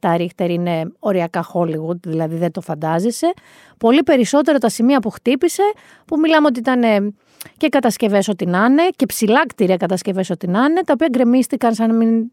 [0.00, 3.32] 7,7 ρίχτερ είναι οριακά Hollywood, δηλαδή δεν το φαντάζεσαι.
[3.78, 5.62] Πολύ περισσότερο τα σημεία που χτύπησε,
[6.04, 7.14] που μιλάμε ότι ήταν ε,
[7.56, 11.74] και κατασκευές ό,τι να είναι, και ψηλά κτίρια κατασκευές ό,τι να είναι, τα οποία γκρεμίστηκαν
[11.74, 12.30] σαν να μην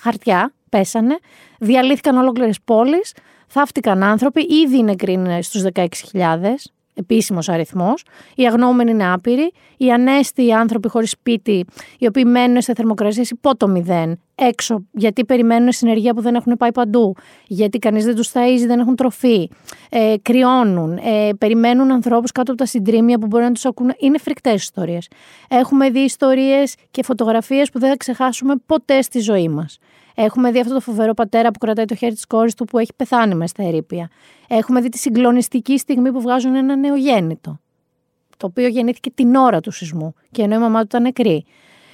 [0.00, 1.18] χαρτιά, πέσανε,
[1.58, 3.12] διαλύθηκαν ολόκληρες πόλεις,
[3.46, 5.86] θαύτηκαν άνθρωποι, ήδη είναι κρίν στους 16.000,
[6.96, 8.04] επίσημος αριθμός.
[8.34, 9.52] Οι αγνοούμενοι είναι άπειροι.
[9.76, 11.64] Οι ανέστιοι άνθρωποι χωρίς σπίτι,
[11.98, 16.56] οι οποίοι μένουν σε θερμοκρασίες υπό το μηδέν, έξω, γιατί περιμένουν συνεργεία που δεν έχουν
[16.56, 17.14] πάει παντού,
[17.46, 19.50] γιατί κανείς δεν τους ταΐζει, δεν έχουν τροφή,
[19.90, 23.94] ε, κρυώνουν, ε, περιμένουν ανθρώπους κάτω από τα συντρίμια που μπορεί να τους ακούνε.
[23.98, 25.08] Είναι φρικτές ιστορίες.
[25.48, 29.78] Έχουμε δει ιστορίες και φωτογραφίες που δεν θα ξεχάσουμε ποτέ στη ζωή μας.
[30.18, 32.92] Έχουμε δει αυτό το φοβερό πατέρα που κρατάει το χέρι της κόρης του που έχει
[32.96, 34.08] πεθάνει μες στα ερήπια.
[34.48, 37.60] Έχουμε δει τη συγκλονιστική στιγμή που βγάζουν ένα νεογέννητο.
[38.36, 41.44] Το οποίο γεννήθηκε την ώρα του σεισμού και ενώ η μαμά του ήταν νεκρή.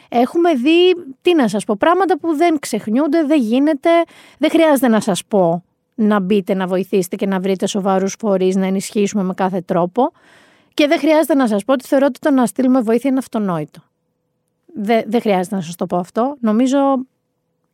[0.09, 3.91] Έχουμε δει, τι να σας πω, πράγματα που δεν ξεχνιούνται, δεν γίνεται,
[4.39, 5.64] δεν χρειάζεται να σας πω
[5.95, 10.12] να μπείτε, να βοηθήσετε και να βρείτε σοβαρούς φορείς, να ενισχύσουμε με κάθε τρόπο.
[10.75, 13.81] Και δεν χρειάζεται να σας πω ότι θεωρώ ότι το να στείλουμε βοήθεια είναι αυτονόητο.
[14.75, 16.37] Δεν, δεν χρειάζεται να σας το πω αυτό.
[16.41, 16.79] Νομίζω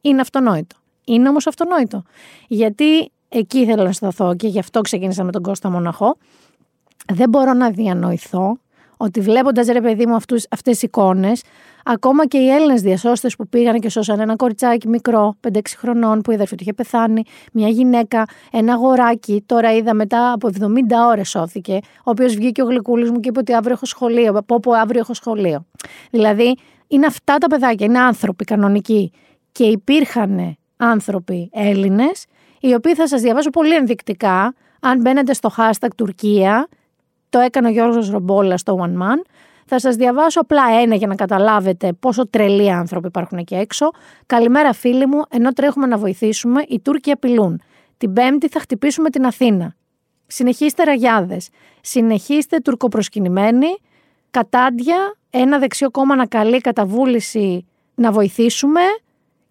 [0.00, 0.76] είναι αυτονόητο.
[1.04, 2.02] Είναι όμως αυτονόητο.
[2.48, 6.16] Γιατί εκεί θέλω να σταθώ και γι' αυτό ξεκίνησα με τον Κώστα Μοναχό.
[7.12, 8.58] Δεν μπορώ να διανοηθώ
[9.00, 11.42] ότι βλέποντας ρε παιδί μου αυτές τις εικόνες,
[11.84, 16.30] ακόμα και οι Έλληνες διασώστες που πήγαν και σώσαν ένα κοριτσάκι μικρό, 5-6 χρονών, που
[16.30, 17.22] η αδερφή του είχε πεθάνει,
[17.52, 20.66] μια γυναίκα, ένα αγοράκι, τώρα είδα μετά από 70
[21.08, 24.32] ώρες σώθηκε, ο οποίος βγήκε ο γλυκούλης μου και είπε ότι αύριο έχω σχολείο.
[24.36, 25.66] Από όπου αύριο έχω σχολείο.
[26.10, 29.12] Δηλαδή, είναι αυτά τα παιδάκια, είναι άνθρωποι κανονικοί
[29.58, 32.24] και υπήρχαν άνθρωποι Έλληνες,
[32.60, 36.68] οι οποίοι θα σας διαβάσω πολύ ενδεικτικά, αν μπαίνετε στο hashtag Τουρκία,
[37.28, 39.22] το έκανε ο Γιώργος Ρομπόλα στο One Man,
[39.66, 43.90] θα σας διαβάσω απλά ένα για να καταλάβετε πόσο τρελοί άνθρωποι υπάρχουν εκεί έξω.
[44.26, 47.60] Καλημέρα φίλοι μου, ενώ τρέχουμε να βοηθήσουμε, οι Τούρκοι απειλούν.
[47.96, 49.74] Την Πέμπτη θα χτυπήσουμε την Αθήνα.
[50.26, 51.48] Συνεχίστε ραγιάδες.
[51.80, 53.76] Συνεχίστε τουρκοπροσκυνημένοι.
[54.30, 58.80] Κατάντια, ένα δεξιό κόμμα να καλεί καταβούληση να βοηθήσουμε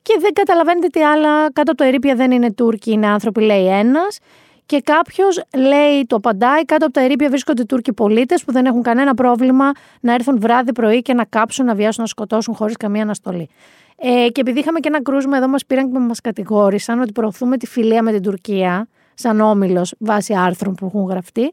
[0.08, 1.51] και δεν καταλαβαίνετε τι άλλα.
[1.51, 4.20] Κάτω από το ερήπια δεν είναι Τούρκοι, είναι άνθρωποι, λέει ένας.
[4.66, 8.82] Και κάποιος λέει, το απαντάει, κάτω από τα ερήπια βρίσκονται Τούρκοι πολίτες που δεν έχουν
[8.82, 13.01] κανένα πρόβλημα να έρθουν βράδυ πρωί και να κάψουν, να βιάσουν, να σκοτώσουν χωρίς καμία
[13.01, 13.49] αναστολή.
[13.97, 17.58] Ε, και επειδή είχαμε και ένα κρούσμα εδώ, μας πήραν και μας κατηγόρησαν ότι προωθούμε
[17.58, 21.51] τη φιλία με την Τουρκία, σαν όμιλος βάσει άρθρων που έχουν γραφτεί.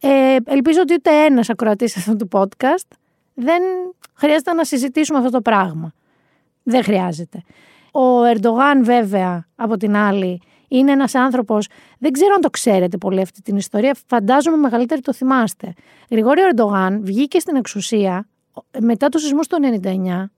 [0.00, 2.96] Ε, ελπίζω ότι ούτε ένας ακροατής αυτού του podcast
[3.34, 3.62] δεν
[4.14, 5.92] χρειάζεται να συζητήσουμε αυτό το πράγμα.
[6.62, 7.42] Δεν χρειάζεται.
[7.92, 11.68] Ο Ερντογάν βέβαια από την άλλη είναι ένας άνθρωπος,
[11.98, 15.72] δεν ξέρω αν το ξέρετε πολύ αυτή την ιστορία, φαντάζομαι μεγαλύτερη το θυμάστε.
[16.10, 18.28] Γρηγόριο Ερντογάν βγήκε στην εξουσία
[18.78, 20.30] μετά το σεισμό του 99,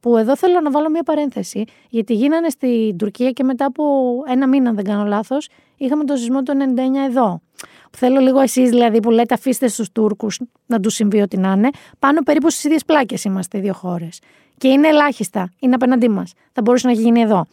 [0.00, 3.84] που εδώ θέλω να βάλω μια παρένθεση, γιατί γίνανε στην Τουρκία και μετά από
[4.26, 7.40] ένα μήνα, αν δεν κάνω λάθος, είχαμε το σεισμό του 99 εδώ.
[7.96, 11.70] Θέλω λίγο εσείς δηλαδή που λέτε αφήστε στους Τούρκους να τους συμβεί ό,τι να είναι.
[11.98, 14.20] Πάνω περίπου στις ίδιες πλάκες είμαστε οι δύο χώρες.
[14.58, 15.52] Και είναι ελάχιστα.
[15.58, 16.32] Είναι απέναντί μας.
[16.52, 17.46] Θα μπορούσε να έχει γίνει εδώ.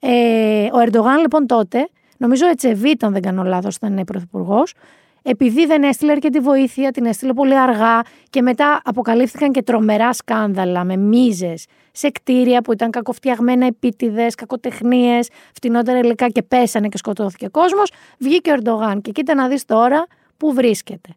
[0.00, 4.74] Ε, ο Ερντογάν λοιπόν τότε, νομίζω ο Ετσεβίτ, αν δεν κάνω λάθος, ήταν πρωθυπουργός,
[5.22, 10.84] επειδή δεν έστειλε αρκετή βοήθεια, την έστειλε πολύ αργά και μετά αποκαλύφθηκαν και τρομερά σκάνδαλα
[10.84, 17.48] με μίζες σε κτίρια που ήταν κακοφτιαγμένα επίτηδες, κακοτεχνίες, φτηνότερα υλικά και πέσανε και σκοτώθηκε
[17.48, 17.92] κόσμος.
[18.18, 21.08] Βγήκε ο Ερντογάν και κοίτα να δεις τώρα που βρίσκεται.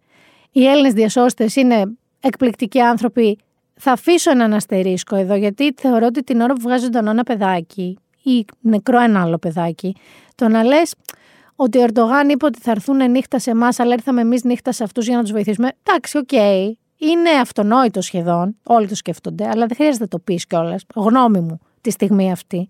[0.51, 1.83] Οι Έλληνες διασώστες είναι
[2.19, 3.37] εκπληκτικοί άνθρωποι.
[3.83, 7.97] Θα αφήσω έναν αστερίσκο εδώ, γιατί θεωρώ ότι την ώρα που βγάζει τον ένα παιδάκι
[8.23, 9.95] ή νεκρό ένα άλλο παιδάκι,
[10.35, 10.95] το να λες
[11.55, 14.83] ότι ο Ερντογάν είπε ότι θα έρθουν νύχτα σε εμάς, αλλά ήρθαμε εμείς νύχτα σε
[14.83, 15.71] αυτούς για να τους βοηθήσουμε.
[15.83, 16.27] Εντάξει, ok.
[16.31, 16.71] Okay.
[16.97, 18.57] Είναι αυτονόητο σχεδόν.
[18.63, 20.83] Όλοι το σκέφτονται, αλλά δεν χρειάζεται να το πεις κιόλας.
[20.95, 22.69] Γνώμη μου τη στιγμή αυτή.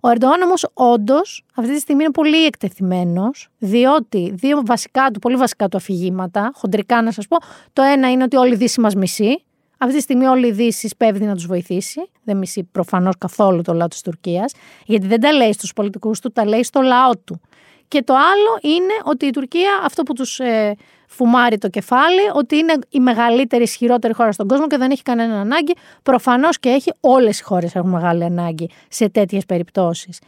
[0.00, 5.36] Ο Ερντογάν όμως όντως αυτή τη στιγμή είναι πολύ εκτεθειμένος, διότι δύο βασικά του, πολύ
[5.36, 7.36] βασικά του αφηγήματα, χοντρικά να σας πω,
[7.72, 9.44] το ένα είναι ότι όλη η Δύση μας μισεί.
[9.82, 12.10] Αυτή τη στιγμή όλη η Δύση σπέβδει να τους βοηθήσει.
[12.24, 14.52] Δεν μισεί προφανώς καθόλου το λαό της Τουρκίας,
[14.86, 17.40] γιατί δεν τα λέει στους πολιτικούς του, τα λέει στο λαό του.
[17.88, 20.76] Και το άλλο είναι ότι η Τουρκία, αυτό που τους ε,
[21.08, 25.40] φουμάρει το κεφάλι, ότι είναι η μεγαλύτερη, ισχυρότερη χώρα στον κόσμο και δεν έχει κανένα
[25.40, 25.72] ανάγκη.
[26.02, 30.20] Προφανώς και έχει, όλες οι χώρες έχουν μεγάλη ανάγκη σε τέτοιες περιπτώσεις.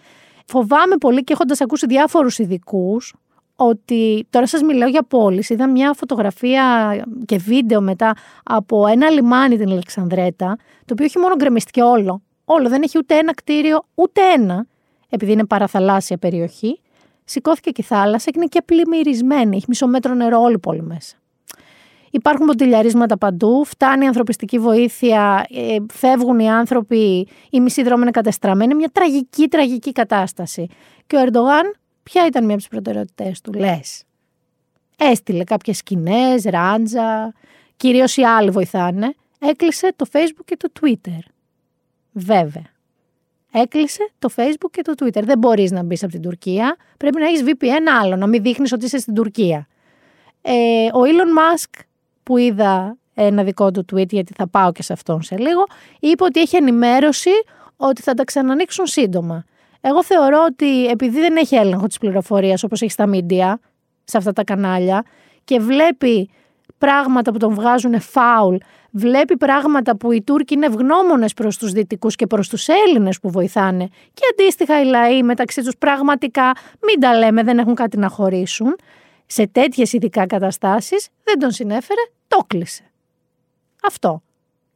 [0.47, 3.15] Φοβάμαι πολύ και έχοντας ακούσει διάφορους ειδικούς,
[3.57, 9.57] ότι τώρα σας μιλάω για πόλεις, είδα μια φωτογραφία και βίντεο μετά από ένα λιμάνι
[9.57, 12.23] την Αλεξανδρέτα, το οποίο έχει μόνο γκρεμιστεί όλο.
[12.45, 14.67] Όλο, δεν έχει ούτε ένα κτίριο, ούτε ένα,
[15.09, 16.79] επειδή είναι παραθαλάσσια περιοχή
[17.25, 19.57] σηκώθηκε και η θάλασσα και είναι και πλημμυρισμένη.
[19.57, 21.17] Έχει μισό μέτρο νερό όλη η πόλη μέσα.
[22.11, 28.11] Υπάρχουν ποτηλιαρίσματα παντού, φτάνει η ανθρωπιστική βοήθεια, ε, φεύγουν οι άνθρωποι, οι μισοί δρόμοι είναι
[28.11, 28.75] κατεστραμμένοι.
[28.75, 30.67] Μια τραγική, τραγική κατάσταση.
[31.07, 31.75] Και ο Ερντογάν,
[32.05, 34.05] ποια ήταν μια από τις προτεραιότητές του, λες;
[34.97, 37.33] Έστειλε κάποιες σκηνές, ράντζα,
[37.77, 39.15] κυρίως οι άλλοι βοηθάνε.
[39.39, 41.19] Έκλεισε το Facebook και το Twitter.
[42.13, 42.73] Βέβαια.
[43.53, 45.23] Έκλεισε το Facebook και το Twitter.
[45.25, 46.77] Δεν μπορείς να μπεις από την Τουρκία.
[46.97, 49.67] Πρέπει να έχεις VPN άλλο, να μην δείχνεις ότι είσαι στην Τουρκία.
[50.43, 51.81] Ε, ο Elon Musk
[52.23, 55.67] που είδα ένα δικό του tweet, γιατί θα πάω και σε αυτόν σε λίγο,
[56.01, 57.31] είπε ότι έχει ενημέρωση
[57.77, 59.45] ότι θα τα ξανανοίξουν σύντομα.
[59.87, 63.55] Εγώ θεωρώ ότι επειδή δεν έχει έλεγχο της πληροφορίας όπως έχει στα media,
[64.05, 65.05] σε αυτά τα κανάλια,
[65.45, 66.31] και βλέπει
[66.79, 68.57] πράγματα που τον βγάζουν φάουλ,
[68.91, 73.31] βλέπει πράγματα που οι Τούρκοι είναι ευγνώμονες προς τους Δυτικούς και προς τους Έλληνες που
[73.31, 76.53] βοηθάνε, και αντίστοιχα οι λαοί μεταξύ τους πραγματικά,
[76.87, 78.77] μην τα λέμε, δεν έχουν κάτι να χωρίσουν.
[79.27, 82.91] Σε τέτοιες ειδικά καταστάσεις δεν τον συνέφερε, το κλείσε.
[83.83, 84.23] Αυτό.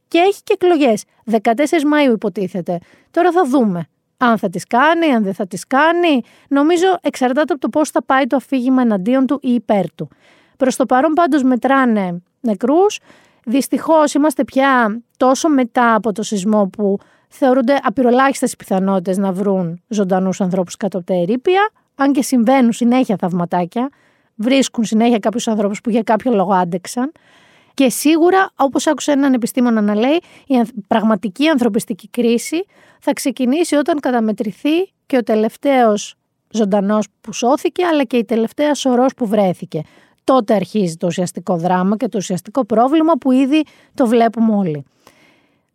[0.08, 1.04] Και έχει και εκλογές.
[1.30, 2.78] 14 Μαΐου υποτίθεται.
[3.10, 3.88] Τώρα θα δούμε
[4.18, 6.20] αν θα τις κάνει, αν δεν θα τις κάνει.
[6.48, 10.08] Νομίζω εξαρτάται από το πώς θα πάει το αφήγημα εναντίον του ή υπέρ του.
[10.56, 12.98] Προς το παρόν πάντως μετράνε νεκρούς.
[13.44, 16.98] Δυστυχώς είμαστε πια τόσο μετά από το σεισμό που
[17.28, 22.72] θεωρούνται απειρολάχιστες οι πιθανότητες να βρουν ζωντανούς ανθρώπους κάτω από τα ερήπια, αν και συμβαίνουν
[22.72, 23.88] συνέχεια θαυματάκια,
[24.34, 27.12] βρίσκουν συνέχεια κάποιους ανθρώπους που για κάποιο λόγο άντεξαν.
[27.78, 32.64] Και σίγουρα, όπως άκουσα έναν επιστήμονα να λέει, η πραγματική ανθρωπιστική κρίση
[33.00, 36.14] θα ξεκινήσει όταν καταμετρηθεί και ο τελευταίος
[36.50, 39.82] ζωντανός που σώθηκε, αλλά και η τελευταία σωρός που βρέθηκε.
[40.24, 43.64] Τότε αρχίζει το ουσιαστικό δράμα και το ουσιαστικό πρόβλημα που ήδη
[43.94, 44.84] το βλέπουμε όλοι.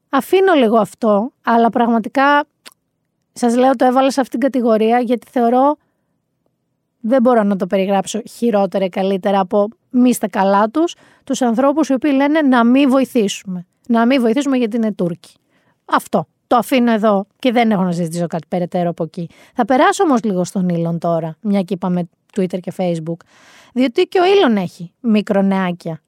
[0.09, 2.45] Αφήνω λίγο αυτό, αλλά πραγματικά
[3.33, 5.77] σας λέω το έβαλα σε αυτήν την κατηγορία γιατί θεωρώ
[7.05, 11.89] δεν μπορώ να το περιγράψω χειρότερα ή καλύτερα από μη στα καλά τους, τους ανθρώπους
[11.89, 13.65] οι οποίοι λένε να μην βοηθήσουμε.
[13.87, 15.33] Να μην βοηθήσουμε γιατί είναι Τούρκοι.
[15.85, 16.27] Αυτό.
[16.47, 19.29] Το αφήνω εδώ και δεν έχω να συζητήσω κάτι περαιτέρω από εκεί.
[19.53, 23.17] Θα περάσω όμως λίγο στον Ήλον τώρα, μια και είπαμε Twitter και Facebook.
[23.73, 26.01] Διότι και ο Ήλον έχει μικρονεάκια.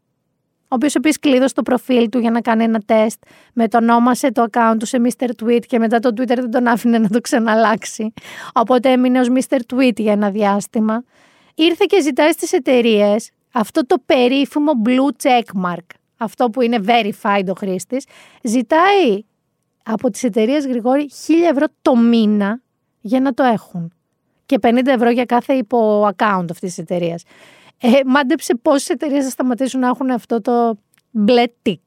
[0.68, 3.24] Ο οποίος επίσης κλείδωσε το προφίλ του για να κάνει ένα τεστ.
[3.54, 5.30] Με το ονόμασε το account του σε Mr.
[5.44, 8.14] Tweet και μετά το Twitter δεν τον άφηνε να το ξαναλλάξει.
[8.54, 9.58] Οπότε έμεινε ως Mr.
[9.74, 11.04] Tweet για ένα διάστημα.
[11.56, 15.86] Ήρθε και ζητάει στις εταιρείες αυτό το περίφημο blue checkmark.
[16.18, 18.06] Αυτό που είναι verified ο χρήστης.
[18.44, 19.24] Ζητάει
[19.84, 22.62] από τις εταιρείες Γρηγόρη 1000 ευρώ το μήνα
[23.02, 23.94] για να το έχουν.
[24.46, 27.24] Και 50 ευρώ για κάθε υπό account αυτής της εταιρείας.
[27.80, 30.78] Ε, μάντεψε πόσες εταιρείες θα σταματήσουν να έχουν αυτό το
[31.12, 31.82] μπλε τικ.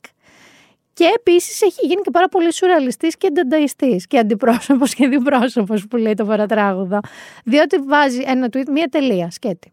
[0.92, 5.96] Και επίσης έχει γίνει και πάρα πολύ σουρεαλιστής και εντανταϊστή και αντιπρόσωπος και αντιπρόσωπο που
[5.96, 7.00] λέει το παρατράγουδο.
[7.44, 9.72] Διότι βάζει ένα tweet, μία τελεία, σκέτη.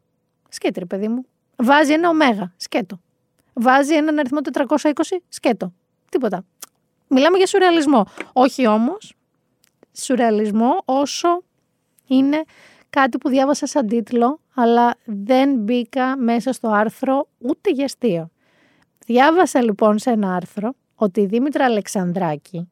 [0.50, 1.26] Σκέτη, ρε παιδί μου.
[1.56, 3.00] Βάζει ένα ωμέγα, σκέτο.
[3.54, 4.66] Βάζει έναν αριθμό 420,
[5.30, 5.74] σκέτο.
[6.10, 6.46] Τίποτα.
[7.08, 8.06] Μιλάμε για σουρεαλισμό.
[8.34, 9.14] Όχι όμως
[9.94, 11.44] σουρεαλισμό όσο
[12.08, 12.44] είναι
[12.96, 18.30] κάτι που διάβασα σαν τίτλο, αλλά δεν μπήκα μέσα στο άρθρο ούτε για αστείο.
[19.06, 22.70] Διάβασα λοιπόν σε ένα άρθρο ότι η Δήμητρα Αλεξανδράκη,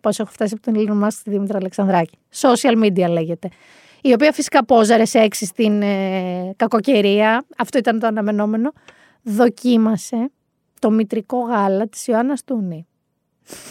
[0.00, 3.48] πώς έχω φτάσει από τον Elon Musk στη Δήμητρα Αλεξανδράκη, social media λέγεται,
[4.00, 8.72] η οποία φυσικά πόζαρε έξι στην ε, κακοκαιρία, αυτό ήταν το αναμενόμενο,
[9.22, 10.30] δοκίμασε
[10.78, 12.86] το μητρικό γάλα της Ιωάννας Τούνη.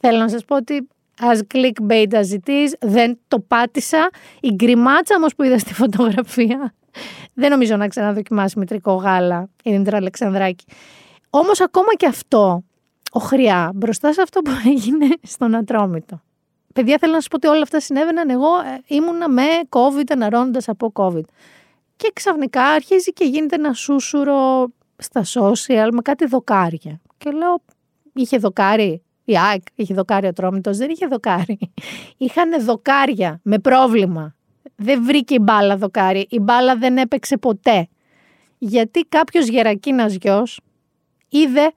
[0.00, 0.88] Θέλω να σας πω ότι
[1.20, 4.10] as clickbait as it is, δεν το πάτησα.
[4.40, 6.74] Η γκριμάτσα όμως που είδα στη φωτογραφία,
[7.34, 10.64] δεν νομίζω να ξαναδοκιμάσει μητρικό γάλα η Δήμητρα Αλεξανδράκη.
[11.30, 12.64] Όμως ακόμα και αυτό,
[13.10, 16.22] ο Χρειά, μπροστά σε αυτό που έγινε στον Ατρόμητο.
[16.74, 18.28] Παιδιά, θέλω να σας πω ότι όλα αυτά συνέβαιναν.
[18.28, 21.24] Εγώ ε, ήμουνα με COVID, αναρώνοντα από COVID.
[21.96, 27.00] Και ξαφνικά αρχίζει και γίνεται ένα σούσουρο στα social με κάτι δοκάρια.
[27.18, 27.62] Και λέω,
[28.12, 31.58] είχε δοκάρι; Η ΑΕΚ είχε δοκάρι ο Τρόμητος, δεν είχε δοκάρι.
[32.16, 34.34] Είχαν δοκάρια με πρόβλημα.
[34.76, 36.26] Δεν βρήκε η μπάλα δοκάρι.
[36.30, 37.88] Η μπάλα δεν έπαιξε ποτέ.
[38.58, 40.60] Γιατί κάποιος γερακίνας γιος
[41.28, 41.72] είδε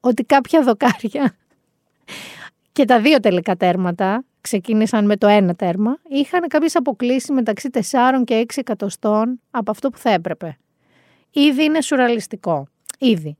[0.00, 1.36] ότι κάποια δοκάρια
[2.72, 7.78] και τα δύο τελικά τέρματα ξεκίνησαν με το ένα τέρμα, είχαν κάποιες αποκλήσεις μεταξύ 4
[8.24, 10.58] και 6 εκατοστών από αυτό που θα έπρεπε.
[11.30, 12.66] Ήδη είναι σουραλιστικό.
[12.98, 13.36] Ήδη.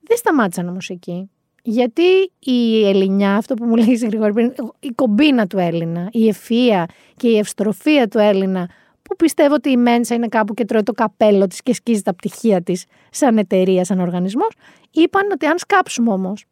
[0.00, 1.30] Δεν σταμάτησαν όμως εκεί.
[1.68, 6.84] Γιατί η Ελληνιά, αυτό που μου λέει γρήγορα πριν, η κομπίνα του Έλληνα, η ευφυΐα
[7.16, 8.70] και η ευστροφία του Έλληνα,
[9.02, 12.14] που πιστεύω ότι η Μένσα είναι κάπου και τρώει το καπέλο της και σκίζει τα
[12.14, 14.48] πτυχία της σαν εταιρεία, σαν οργανισμός,
[14.90, 16.44] είπαν ότι αν σκάψουμε όμως,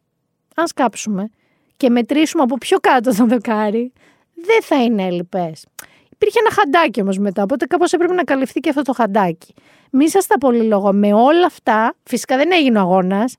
[0.55, 1.29] αν σκάψουμε
[1.77, 3.93] και μετρήσουμε από πιο κάτω το δοκάρι,
[4.33, 5.65] δεν θα είναι ελλειπές.
[6.11, 9.53] Υπήρχε ένα χαντάκι όμως μετά, οπότε κάπως έπρεπε να καλυφθεί και αυτό το χαντάκι.
[9.91, 10.93] Μη σας τα πολύ λόγο.
[10.93, 13.35] Με όλα αυτά, φυσικά δεν έγινε ο αγώνας.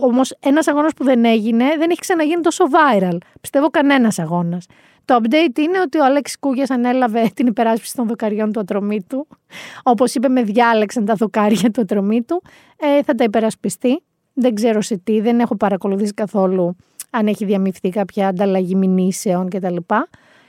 [0.00, 3.18] Όμως, ένας αγώνας που δεν έγινε δεν έχει ξαναγίνει τόσο viral.
[3.40, 4.66] Πιστεύω κανένας αγώνας.
[5.04, 9.26] Το update είναι ότι ο Άλεξ Κούγιας ανέλαβε την υπεράσπιση των δοκαριών του ατρωμίτου.
[9.82, 12.42] Όπως είπε, με διάλεξαν τα δοκάρια του ατρωμίτου.
[12.76, 14.02] Ε, θα τα υπερασπιστεί.
[14.32, 16.76] Δεν ξέρω σε τι, δεν έχω παρακολουθήσει καθόλου
[17.10, 19.76] αν έχει διαμειφθεί κάποια ανταλλαγή μηνύσεων κτλ.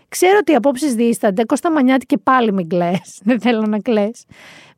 [0.10, 1.46] Ξέρω ότι οι απόψεις δίστανται.
[1.46, 2.92] Κώστα Μανιάτη και πάλι μην κλε.
[3.28, 4.10] Δεν θέλω να κλε.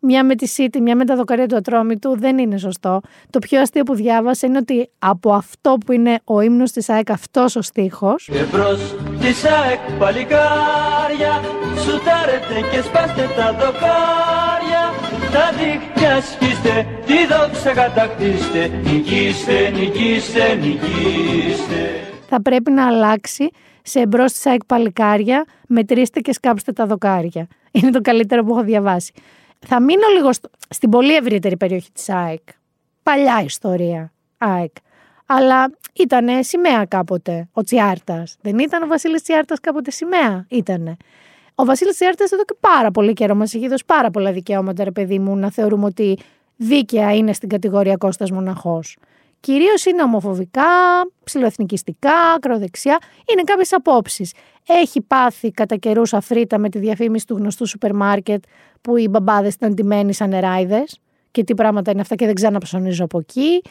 [0.04, 2.18] Μια με τη Σίτη, μια με τα δοκαρία του ατρόμητου.
[2.18, 3.02] Δεν είναι σωστό.
[3.30, 7.12] Το πιο αστείο που διάβασα είναι ότι από αυτό που είναι ο ύμνος της ΑΕΚ,
[7.12, 8.30] αυτός ο στίχος.
[8.34, 11.42] Εμπρός της ΑΕΚ παλικάρια
[11.78, 14.84] Σουτάρετε και σπάστε τα δοκάρια
[15.32, 22.02] Τα δίχτυα σκίστε, τη δόξα κατακτήστε Νικήστε, νικήστε, νικήστε
[22.34, 23.50] θα πρέπει να αλλάξει
[23.82, 27.48] σε εμπρό της ΑΕΚ παλικάρια, μετρήστε και σκάψτε τα δοκάρια.
[27.72, 29.14] Είναι το καλύτερο που έχω διαβάσει.
[29.68, 32.42] Θα μείνω λίγο στο- στην πολύ ευρύτερη περιοχή της ΑΕΚ.
[33.04, 34.72] Παλιά ιστορία ΑΕΚ.
[35.26, 38.38] Αλλά ήταν σημαία κάποτε ο Τσιάρτας.
[38.42, 40.46] Δεν ήταν ο Βασίλης Τσιάρτας κάποτε σημαία.
[40.50, 40.98] Ήτανε.
[41.56, 44.92] Ο Βασίλης Τσιάρτας εδώ και πάρα πολύ καιρό μας έχει δώσει πάρα πολλά δικαιώματα, ρε
[44.92, 46.18] παιδί μου, να θεωρούμε ότι
[46.56, 48.98] δίκαια είναι στην κατηγορία Κώστας Μοναχός.
[49.42, 50.62] Κυρίως είναι ομοφοβικά,
[51.24, 52.98] ψηλοεθνικιστικά, ακροδεξιά.
[53.32, 54.34] Είναι κάποιες απόψεις.
[54.68, 58.44] Έχει πάθει κατά καιρούς αφρίτα με τη διαφήμιση του γνωστού σούπερ μάρκετ
[58.82, 61.00] που οι μπαμπάδες ήταν τιμένοι σαν νεράιδες
[61.32, 63.62] και τι πράγματα είναι αυτά και δεν ξαναψωνίζω από εκεί.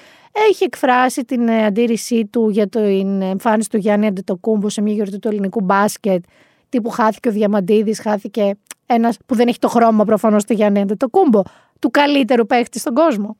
[0.51, 5.19] Έχει εκφράσει την ε, αντίρρησή του για την εμφάνιση του Γιάννη Αντετοκούμπο σε μια γιορτή
[5.19, 6.25] του ελληνικού μπάσκετ.
[6.69, 8.57] Τύπου χάθηκε ο Διαμαντίδης, χάθηκε
[8.87, 11.43] ένας που δεν έχει το χρώμα προφανώς του Γιάννη Αντετοκούμπο,
[11.79, 13.37] του καλύτερου παίχτη στον κόσμο.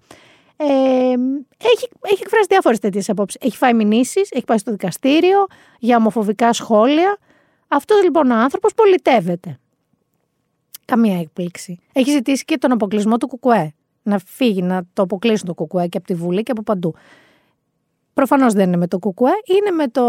[0.63, 1.13] Ε,
[1.57, 3.41] έχει, έχει εκφράσει διάφορες τέτοιες απόψεις.
[3.43, 5.47] Έχει φάει μηνύσεις, έχει πάει στο δικαστήριο
[5.79, 7.19] για ομοφοβικά σχόλια.
[7.69, 9.59] Αυτός λοιπόν ο άνθρωπος πολιτεύεται.
[10.85, 11.79] Καμία έκπληξη.
[11.93, 13.75] Έχει ζητήσει και τον αποκλεισμό του Κουκουέ.
[14.03, 16.95] Να φύγει, να το αποκλείσουν το Κουκουέ και από τη Βουλή και από παντού.
[18.15, 20.05] Προφανώς δεν είναι με το Κουκουέ, είναι με, το,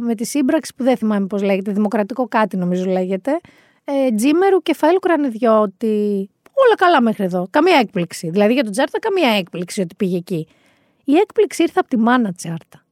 [0.00, 3.40] με τη σύμπραξη που δεν θυμάμαι πώς λέγεται, Δημοκρατικό κάτι νομίζω λέγεται.
[3.84, 6.28] Ε, Τζίμερου Κεφάλου Κρανιδιώτη.
[6.54, 7.46] Όλα καλά μέχρι εδώ.
[7.50, 8.30] Καμία έκπληξη.
[8.30, 10.48] Δηλαδή για τον Τσάρτα, καμία έκπληξη ότι πήγε εκεί.
[11.04, 12.84] Η έκπληξη ήρθε από τη μάνα Τσάρτα.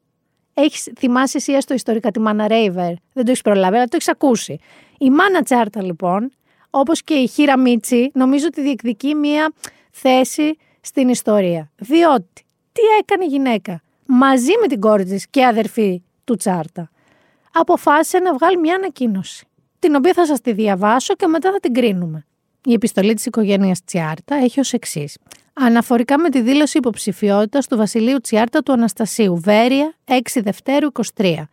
[0.55, 4.09] Έχεις, θυμάσαι εσύ έστω ιστορικά τη μάνα Ρέιβερ; Δεν το έχεις προλάβει, αλλά το έχεις
[4.09, 4.59] ακούσει.
[4.99, 6.33] Η μάνα Τσάρτα, λοιπόν,
[6.71, 9.53] όπως και η Χίρα Μίτσι, νομίζω ότι διεκδικεί μία
[9.91, 11.71] θέση στην ιστορία.
[11.77, 16.91] Διότι τι έκανε η γυναίκα; Μαζί με την κόρη της και αδερφή του Τσάρτα.
[17.53, 19.47] Αποφάσισε να βγάλει μια ανακοίνωση,
[19.79, 22.27] την οποία θα σας τη διαβάσω και μετά θα την κρίνουμε.
[22.65, 25.19] Η επιστολή της οικογένειας Τσιάρτα έχει ως εξής.
[25.53, 31.49] Αναφορικά με τη δήλωση υποψηφιότητας του Βασιλείου Τσιάρτα του Αναστασίου, Βέρεια, 6 Δευτέρου 23.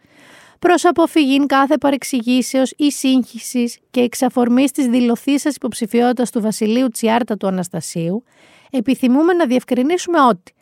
[0.60, 7.48] Προς αποφυγή κάθε παρεξηγήσεως ή σύγχυσης και εξαφορμής της δηλωθήσας υποψηφιότητας του Βασιλείου Τσιάρτα του
[7.48, 8.24] Αναστασίου,
[8.70, 10.54] επιθυμούμε να διευκρινίσουμε ότι,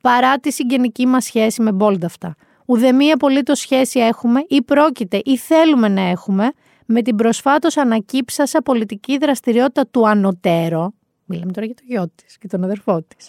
[0.00, 2.34] παρά τη συγγενική μας σχέση με Μπόλνταφτα,
[2.66, 6.52] ουδέμια απολύτως σχέση έχουμε ή πρόκειται ή θέλουμε να έχουμε
[6.86, 10.92] με την προσφάτως ανακύψασα πολιτική δραστηριότητα του ανωτέρω,
[11.24, 13.28] μιλάμε τώρα για το γιο της και τον αδερφό της,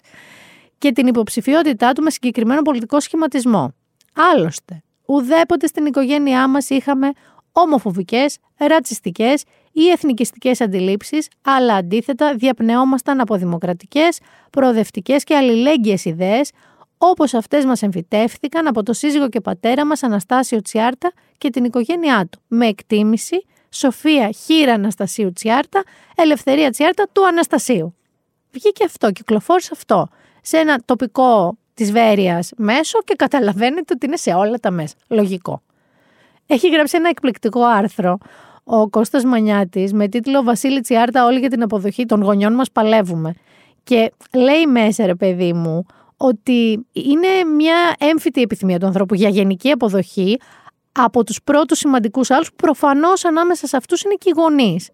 [0.78, 3.74] και την υποψηφιότητά του με συγκεκριμένο πολιτικό σχηματισμό.
[4.14, 7.12] Άλλωστε, ουδέποτε στην οικογένειά μας είχαμε
[7.52, 16.52] ομοφοβικές, ρατσιστικές ή εθνικιστικές αντιλήψεις, αλλά αντίθετα διαπνεόμασταν από δημοκρατικές, προοδευτικές και αλληλέγγυες ιδέες,
[16.98, 22.28] όπως αυτές μας εμφυτεύθηκαν από το σύζυγο και πατέρα μας Αναστάσιο Τσιάρτα και την οικογένειά
[22.32, 25.84] του, με εκτίμηση Σοφία Χίρα Αναστασίου Τσιάρτα,
[26.16, 27.96] Ελευθερία Τσιάρτα του Αναστασίου.
[28.52, 30.08] Βγήκε αυτό, κυκλοφόρησε αυτό
[30.42, 34.96] σε ένα τοπικό της Βέρειας μέσο και καταλαβαίνετε ότι είναι σε όλα τα μέσα.
[35.08, 35.62] Λογικό.
[36.48, 38.18] Έχει γράψει ένα εκπληκτικό άρθρο
[38.64, 43.34] ο Κώστας Μανιάτης με τίτλο «Βασίλη Τσιάρτα όλοι για την αποδοχή των γονιών μας παλεύουμε».
[43.84, 45.86] Και λέει μέσα ρε παιδί μου
[46.18, 50.40] ότι είναι μια έμφυτη επιθυμία του ανθρώπου για γενική αποδοχή
[50.92, 54.90] από τους πρώτους σημαντικούς άλλους που προφανώς ανάμεσα σε αυτούς είναι και οι γονείς.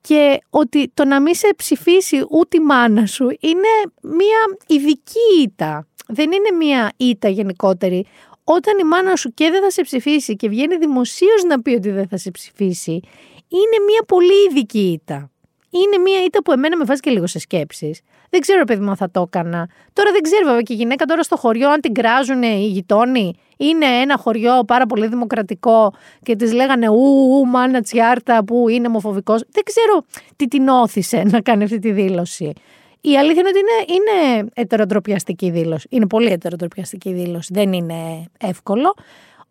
[0.00, 3.68] Και ότι το να μην σε ψηφίσει ούτε η μάνα σου είναι
[4.00, 5.86] μια ειδική ήττα.
[6.06, 8.06] Δεν είναι μια ήττα γενικότερη.
[8.44, 11.90] Όταν η μάνα σου και δεν θα σε ψηφίσει και βγαίνει δημοσίως να πει ότι
[11.90, 13.00] δεν θα σε ψηφίσει,
[13.48, 15.30] είναι μια πολύ ειδική ήττα.
[15.70, 18.00] Είναι μια ήττα που εμένα με βάζει και λίγο σε σκέψεις.
[18.30, 19.68] Δεν ξέρω, παιδί μου, αν θα το έκανα.
[19.92, 23.34] Τώρα δεν ξέρω, βέβαια, και η γυναίκα τώρα στο χωριό, αν την κράζουν οι γειτόνοι.
[23.56, 28.86] Είναι ένα χωριό πάρα πολύ δημοκρατικό και της λέγανε Ου, ου, μάνα τσιάρτα που είναι
[28.86, 29.44] ομοφοβικός.
[29.50, 30.04] Δεν ξέρω
[30.36, 32.52] τι την όθησε να κάνει αυτή τη δήλωση.
[33.00, 35.86] Η αλήθεια είναι ότι είναι, είναι ετεροτροπιαστική δήλωση.
[35.90, 37.50] Είναι πολύ ετεροτροπιαστική δήλωση.
[37.52, 38.94] Δεν είναι εύκολο.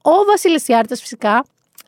[0.01, 1.45] Ο Βασίλης Τσιάρτας, φυσικά,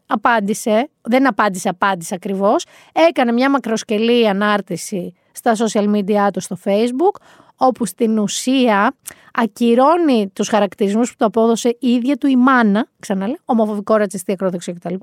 [0.08, 2.66] απάντησε, δεν απάντησε, απάντησε ακριβώς,
[3.10, 7.21] έκανε μια μακροσκελή ανάρτηση στα social media του στο facebook,
[7.57, 8.95] όπου στην ουσία
[9.34, 14.73] ακυρώνει τους χαρακτηρισμούς που του απόδωσε η ίδια του η μάνα, ξαναλέω, ομοφοβικό, ρατσιστή, ακροδεξιό
[14.73, 14.93] κτλ.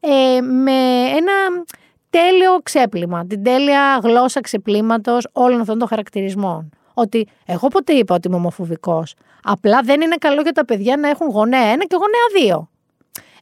[0.00, 0.72] Ε, με
[1.08, 1.64] ένα
[2.10, 6.70] τέλειο ξέπλυμα, την τέλεια γλώσσα ξεπλήματος όλων αυτών των χαρακτηρισμών.
[6.94, 9.14] Ότι εγώ ποτέ είπα ότι είμαι ομοφοβικός.
[9.42, 12.68] Απλά δεν είναι καλό για τα παιδιά να έχουν γονέα ένα και γονέα δύο.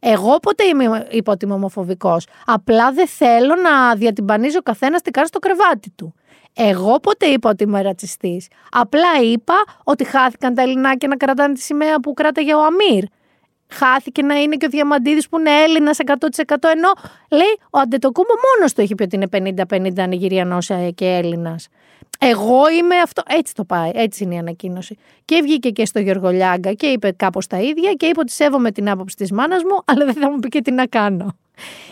[0.00, 2.26] Εγώ ποτέ είμαι, είπα ότι είμαι ομοφοβικός.
[2.46, 6.14] Απλά δεν θέλω να διατυμπανίζω καθένας τι κάνει στο κρεβάτι του.
[6.55, 8.48] Εγώ ποτέ είπα ότι είμαι ρατσιστής.
[8.70, 13.05] Απλά είπα ότι χάθηκαν τα Ελληνάκια να κρατάνε τη σημαία που κράταγε ο Αμύρ.
[13.68, 16.14] Χάθηκε να είναι και ο Διαμαντίδης που είναι Έλληνας 100%
[16.74, 16.92] ενώ
[17.30, 19.57] λέει ο Αντετοκούμπο μόνος του έχει πει ότι είναι
[20.03, 20.59] 50-50 Νιγηριανό
[20.94, 21.68] και Έλληνας.
[22.18, 23.22] Εγώ είμαι αυτό.
[23.26, 23.90] Έτσι το πάει.
[23.94, 24.96] Έτσι είναι η ανακοίνωση.
[25.24, 28.70] Και βγήκε και στο Γιώργο Λιάγκα και είπε κάπως τα ίδια και είπε ότι σέβομαι
[28.70, 31.36] την άποψη της μάνας μου, αλλά δεν θα μου πει και τι να κάνω.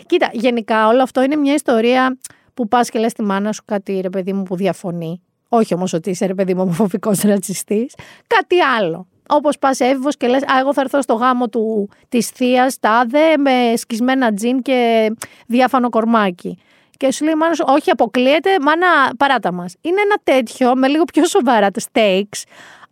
[0.05, 2.17] Κοίτα, γενικά όλο αυτό είναι μια ιστορία
[2.53, 5.21] που πας και λες τη μάνα σου κάτι ρε παιδί μου που διαφωνεί.
[5.49, 7.93] Όχι όμως ότι είσαι ρε παιδί μου ομοφοβικός ρατσιστής.
[8.27, 9.07] Κάτι άλλο.
[9.27, 13.37] Όπως πας έφηβο και λες, Α, εγώ θα έρθω στο γάμο του της θείας τάδε
[13.37, 15.11] με σκισμένα τζιν και
[15.47, 16.57] διάφανο κορμάκι.
[16.97, 18.87] Και σου λέει μάνα σου, Όχι, αποκλείεται, μάνα,
[19.17, 19.75] παράτα μας.
[19.81, 22.43] Είναι ένα τέτοιο με λίγο πιο σοβαρά τα stakes,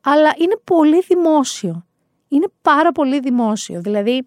[0.01, 1.85] αλλά είναι πολύ δημόσιο.
[2.27, 3.81] Είναι πάρα πολύ δημόσιο.
[3.81, 4.23] Δηλαδή,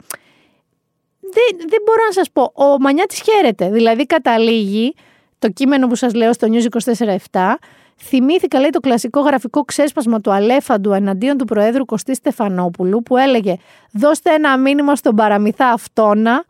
[1.21, 2.53] δεν, δεν μπορώ να σας πω.
[2.55, 3.71] Ο Μανιάτης χαίρεται.
[3.71, 4.95] Δηλαδή, καταλήγει
[5.43, 6.95] το κείμενο που σας λέω στο News
[7.33, 7.55] 24-7
[7.97, 13.57] Θυμήθηκα, λέει, το κλασικό γραφικό ξέσπασμα του Αλέφαντου εναντίον του Προέδρου Κωστή Στεφανόπουλου που έλεγε
[13.93, 16.45] «Δώστε ένα μήνυμα στον παραμυθά αυτόνα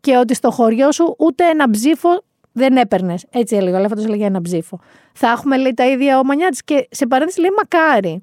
[0.00, 2.22] και ότι στο χωριό σου ούτε ένα ψήφο
[2.52, 3.26] δεν έπαιρνες.
[3.30, 3.74] Έτσι έλεγε.
[3.74, 4.78] Ο Αλέφαντος έλεγε ένα ψήφο.
[5.12, 8.20] Θα έχουμε, λέει, τα ίδια ο Μανιάτη και σε παρένθεση λέει μακάρι.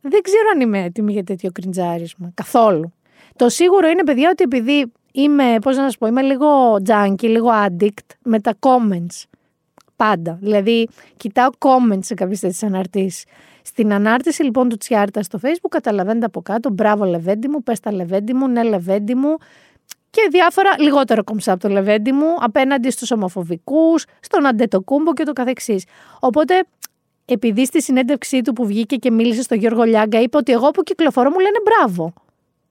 [0.00, 2.30] Δεν ξέρω αν είμαι έτοιμη για τέτοιο κριντζάρισμα.
[2.34, 2.92] Καθόλου.
[3.36, 7.50] Το σίγουρο είναι, παιδιά, ότι επειδή είμαι, πώς να σας πω, είμαι λίγο junkie, λίγο
[7.66, 9.37] addict με τα comments.
[9.98, 10.38] Πάντα.
[10.40, 13.24] Δηλαδή, κοιτάω comments σε κάποιες τέτοιες αναρτήσεις.
[13.62, 17.92] Στην ανάρτηση λοιπόν του Τσιάρτα στο Facebook καταλαβαίνετε από κάτω, μπράβο Λεβέντι μου, πες τα
[17.92, 19.36] Λεβέντι μου, ναι Λεβέντι μου,
[20.10, 25.32] και διάφορα λιγότερο κομψά από το Λεβέντι μου απέναντι στους ομοφοβικούς, στον Αντετοκούμπο και το
[25.32, 25.84] καθεξής.
[26.20, 26.64] Οπότε
[27.24, 30.82] επειδή στη συνέντευξή του που βγήκε και μίλησε στο Γιώργο Λιάγκα είπε ότι εγώ που
[30.82, 32.12] κυκλοφορώ μου λένε μπράβο.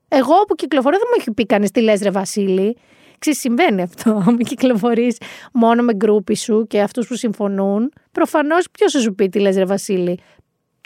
[0.08, 2.76] Εγώ που κυκλοφορώ δεν μου έχει πει κανείς τι λες ρε Βασίλη.
[3.18, 4.22] Ξέρεις, συμβαίνει αυτό.
[4.36, 5.16] Μην κυκλοφορείς
[5.52, 7.92] μόνο με γκρούπι σου και αυτούς που συμφωνούν.
[8.12, 10.18] Προφανώς ποιος σου πει τι λες, Ρε Βασίλη.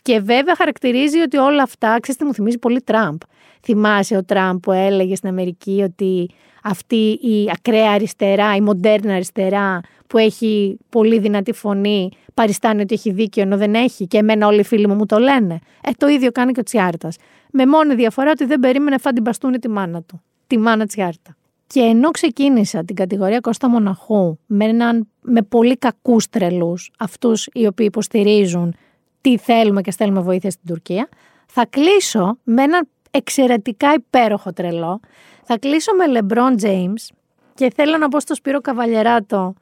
[0.03, 3.20] Και βέβαια χαρακτηρίζει ότι όλα αυτά, ξέρετε, τι μου θυμίζει πολύ Τραμπ.
[3.62, 6.28] Θυμάσαι ο Τραμπ που έλεγε στην Αμερική ότι
[6.62, 13.12] αυτή η ακραία αριστερά, η μοντέρνα αριστερά που έχει πολύ δυνατή φωνή παριστάνει ότι έχει
[13.12, 15.59] δίκιο ενώ δεν έχει και εμένα όλοι οι φίλοι μου μου το λένε.
[15.83, 17.16] Ε, το ίδιο κάνει και ο Τσιάρτας.
[17.51, 20.22] Με μόνη διαφορά ότι δεν περίμενε φαν την τη μάνα του.
[20.47, 21.37] Τη μάνα Τσιάρτα.
[21.72, 27.66] Και ενώ ξεκίνησα την κατηγορία Κώστα Μοναχού με, έναν, με πολύ κακούς τρελούς, αυτούς οι
[27.66, 28.74] οποίοι υποστηρίζουν
[29.20, 31.08] τι θέλουμε και στέλνουμε βοήθεια στην Τουρκία,
[31.46, 35.00] θα κλείσω με έναν εξαιρετικά υπέροχο τρελό.
[35.42, 37.14] Θα κλείσω με LeBron James
[37.54, 39.54] και θέλω να πω στο Σπύρο Καβαλιεράτο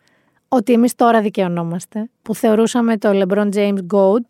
[0.48, 4.26] ότι εμείς τώρα δικαιωνόμαστε, που θεωρούσαμε το LeBron James GOAT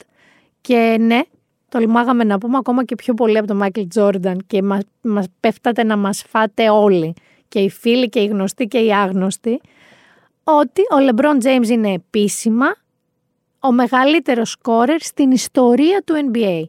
[0.61, 1.21] και ναι,
[1.69, 5.85] τολμάγαμε να πούμε ακόμα και πιο πολύ από τον Michael Jordan και μας, μας πέφτατε
[5.85, 7.15] να μας φάτε όλοι
[7.51, 9.61] και οι φίλοι και οι γνωστοί και οι άγνωστοι
[10.45, 12.67] ότι ο LeBron James είναι επίσημα
[13.61, 16.63] ο μεγαλύτερος σκόρερ στην ιστορία του NBA.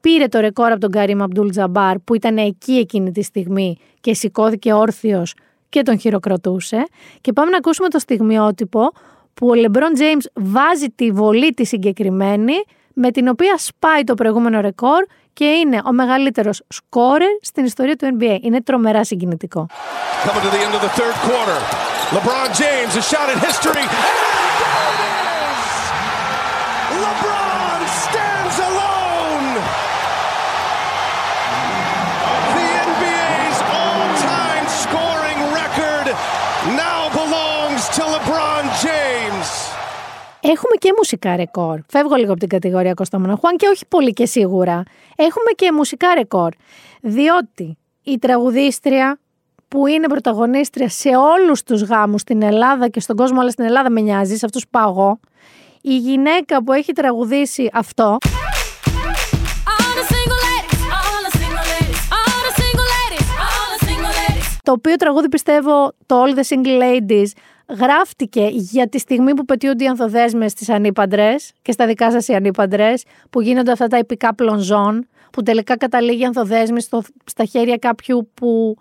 [0.00, 4.14] Πήρε το ρεκόρ από τον Καρύμ Αμπτούλ Τζαμπάρ που ήταν εκεί εκείνη τη στιγμή και
[4.14, 5.34] σηκώθηκε όρθιος
[5.68, 6.82] και τον χειροκροτούσε.
[7.20, 8.90] Και πάμε να ακούσουμε το στιγμιότυπο
[9.34, 12.54] που ο LeBron James βάζει τη βολή τη συγκεκριμένη
[13.02, 18.16] με την οποία σπάει το προηγούμενο ρεκόρ και είναι ο μεγαλύτερος σκόρερ στην ιστορία του
[18.18, 18.38] NBA.
[18.40, 19.66] Είναι τρομερά συγκινητικό.
[20.24, 21.58] Coming to the end of the third quarter.
[22.16, 24.49] LeBron James, a shot in history.
[40.52, 41.80] Έχουμε και μουσικά ρεκόρ.
[41.88, 44.82] Φεύγω λίγο από την κατηγορία Κώστα Μοναχουάν και όχι πολύ και σίγουρα.
[45.16, 46.52] Έχουμε και μουσικά ρεκόρ.
[47.00, 49.18] Διότι η τραγουδίστρια
[49.68, 53.90] που είναι πρωταγωνίστρια σε όλους τους γάμους στην Ελλάδα και στον κόσμο, αλλά στην Ελλάδα
[53.90, 55.20] με νοιάζει, σε αυτούς πάω εγώ,
[55.80, 58.18] η γυναίκα που έχει τραγουδήσει αυτό.
[64.62, 67.26] Το οποίο τραγούδι πιστεύω το All the Single Ladies
[67.78, 72.34] γράφτηκε για τη στιγμή που πετιούνται οι ανθοδέσμες στις ανήπαντρες και στα δικά σας οι
[72.34, 77.76] ανήπαντρες που γίνονται αυτά τα επικά πλονζόν που τελικά καταλήγει η ανθοδέσμη στο, στα χέρια
[77.76, 78.76] κάποιου που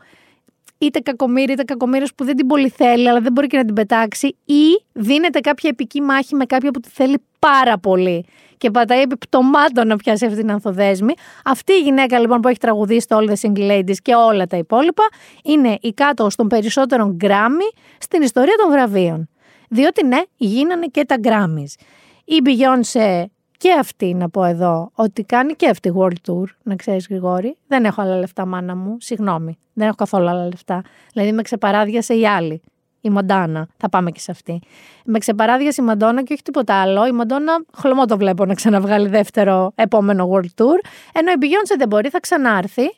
[0.78, 3.74] είτε κακομίρι είτε κακομίρι που δεν την πολύ θέλει, αλλά δεν μπορεί και να την
[3.74, 8.26] πετάξει, ή δίνεται κάποια επική μάχη με κάποια που τη θέλει πάρα πολύ
[8.60, 11.14] και πατάει επί πτωμάτων να πιάσει αυτή την ανθοδέσμη.
[11.46, 14.58] Αυτή η γυναίκα λοιπόν που έχει τραγουδίσει το All the Single Ladies και όλα τα
[14.58, 15.04] υπόλοιπα
[15.44, 19.30] είναι η κάτω των περισσότερων γκράμμι στην ιστορία των βραβείων.
[19.70, 21.84] Διότι ναι, γίνανε και τα Grammys.
[22.26, 23.24] Η Beyoncé
[23.58, 27.58] και αυτή να πω εδώ ότι κάνει και αυτή World Tour, να ξέρεις Γρηγόρη.
[27.68, 29.58] Δεν έχω άλλα λεφτά μάνα μου, συγγνώμη.
[29.74, 30.82] Δεν έχω καθόλου άλλα λεφτά.
[31.14, 32.62] Δηλαδή με ξεπαράδιασε η άλλη.
[33.02, 34.62] Η Μοντάνα, θα πάμε και σε αυτή.
[35.06, 37.08] Με ξεπαράδιασε η Μαντόνα και όχι τίποτα άλλο.
[37.08, 40.80] Η Μαντόνα, χλωμό το βλέπω να ξαναβγάλει δεύτερο επόμενο World Tour.
[41.14, 42.98] Ενώ η Beyoncé δεν μπορεί, θα ξανάρθει.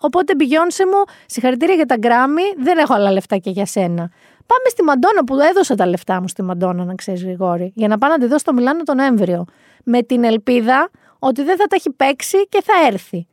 [0.00, 4.10] Οπότε Beyoncé μου, συγχαρητήρια για τα Grammy, δεν έχω άλλα λεφτά και για σένα.
[4.46, 7.98] Πάμε στη Μαντόνα που έδωσα τα λεφτά μου στη Μαντόνα, να ξέρεις Γρηγόρη, για να
[7.98, 9.44] πάω να τη δω στο Μιλάνο τον Νοέμβριο.
[9.84, 13.26] Με την ελπίδα ότι δεν θα τα έχει παίξει και θα έρθει.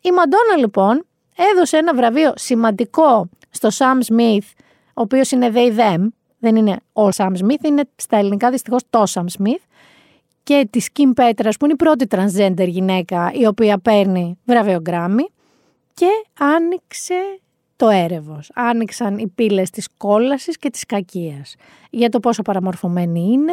[0.00, 1.06] Η Μαντόνα λοιπόν
[1.52, 4.52] έδωσε ένα βραβείο σημαντικό στο Sam Smith,
[4.94, 6.06] ο οποίος είναι they them,
[6.38, 9.62] δεν είναι ο Sam Smith, είναι στα ελληνικά δυστυχώς το Sam Smith,
[10.42, 15.24] και της Kim Petras που είναι η πρώτη transgender γυναίκα η οποία παίρνει βραβείο Grammy
[15.94, 17.40] και άνοιξε
[17.76, 18.50] το έρευος.
[18.54, 21.54] Άνοιξαν οι πύλες της κόλασης και της κακίας.
[21.90, 23.52] Για το πόσο παραμορφωμένη είναι,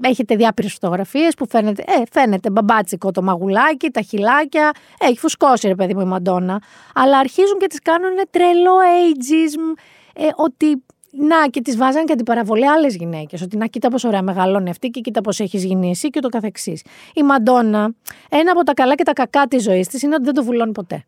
[0.00, 4.70] έχετε διάπειρες φωτογραφίες που φαίνεται, ε, φαίνεται μπαμπάτσικο το μαγουλάκι, τα χυλάκια.
[5.00, 6.62] Έχει φουσκώσει ρε παιδί μου η Μαντόνα.
[6.94, 9.78] Αλλά αρχίζουν και τις κάνουν τρελό ageism.
[10.14, 13.42] Ε, ότι να και τις βάζανε και αντιπαραβολή άλλες γυναίκες.
[13.42, 16.28] Ότι να κοίτα πόσο ωραία μεγαλώνει αυτή και κοίτα πώς έχεις γίνει εσύ και το
[16.28, 16.82] καθεξής.
[17.14, 17.94] Η Μαντόνα,
[18.28, 20.72] ένα από τα καλά και τα κακά της ζωής της είναι ότι δεν το βουλώνει
[20.72, 21.04] ποτέ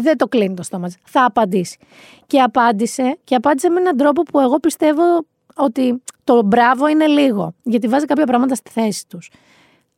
[0.00, 0.96] δεν το κλείνει το στόμα της.
[1.04, 1.78] Θα απαντήσει.
[2.26, 7.54] Και απάντησε, και απάντησε με έναν τρόπο που εγώ πιστεύω ότι το μπράβο είναι λίγο,
[7.62, 9.30] γιατί βάζει κάποια πράγματα στη θέση τους.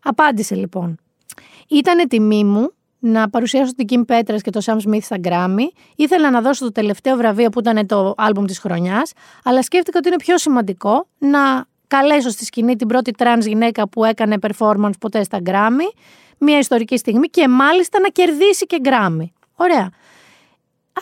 [0.03, 0.99] Απάντησε λοιπόν.
[1.69, 5.67] Ήταν τιμή μου να παρουσιάσω την Kim Petras και το Sam Smith στα Grammy.
[5.97, 9.13] Ήθελα να δώσω το τελευταίο βραβείο που ήταν το άλμπουμ της χρονιάς,
[9.45, 14.05] αλλά σκέφτηκα ότι είναι πιο σημαντικό να καλέσω στη σκηνή την πρώτη τρανς γυναίκα που
[14.05, 15.99] έκανε performance ποτέ στα Grammy,
[16.39, 19.27] μια ιστορική στιγμή και μάλιστα να κερδίσει και Grammy.
[19.57, 19.91] Ωραία.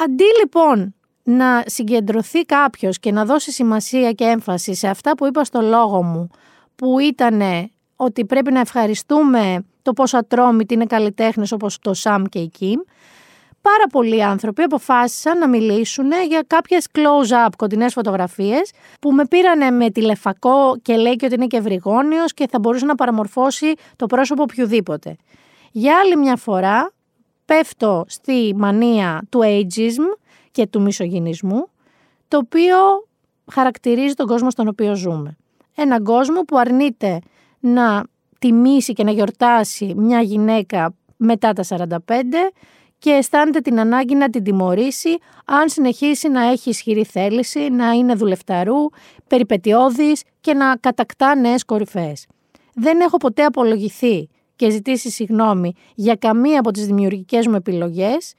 [0.04, 5.44] Αντί λοιπόν να συγκεντρωθεί κάποιος και να δώσει σημασία και έμφαση σε αυτά που είπα
[5.44, 6.30] στο λόγο μου,
[6.76, 7.42] που ήταν
[7.96, 12.80] ότι πρέπει να ευχαριστούμε το πόσο ατρόμητοι είναι καλλιτέχνες όπως το Σαμ και η Κιμ,
[13.60, 18.70] πάρα πολλοί άνθρωποι αποφάσισαν να μιλήσουν για κάποιες close-up κοντινές φωτογραφίες
[19.00, 22.84] που με πήρανε με τηλεφακό και λέει και ότι είναι και ευρυγόνιος και θα μπορούσε
[22.84, 25.16] να παραμορφώσει το πρόσωπο οποιοδήποτε.
[25.72, 26.92] Για άλλη μια φορά
[27.44, 30.18] πέφτω στη μανία του ageism
[30.50, 31.68] και του μισογυνισμού,
[32.28, 32.76] το οποίο
[33.52, 35.36] χαρακτηρίζει τον κόσμο στον οποίο ζούμε.
[35.74, 37.18] Έναν κόσμο που αρνείται
[37.60, 38.02] να
[38.38, 41.88] τιμήσει και να γιορτάσει μια γυναίκα μετά τα 45
[42.98, 48.14] και αισθάνεται την ανάγκη να την τιμωρήσει αν συνεχίσει να έχει ισχυρή θέληση, να είναι
[48.14, 48.88] δουλευταρού,
[49.28, 52.26] περιπετειώδης και να κατακτά νέες κορυφές.
[52.74, 58.34] Δεν έχω ποτέ απολογηθεί και ζητήσει συγγνώμη για καμία από τις δημιουργικές μου επιλογές,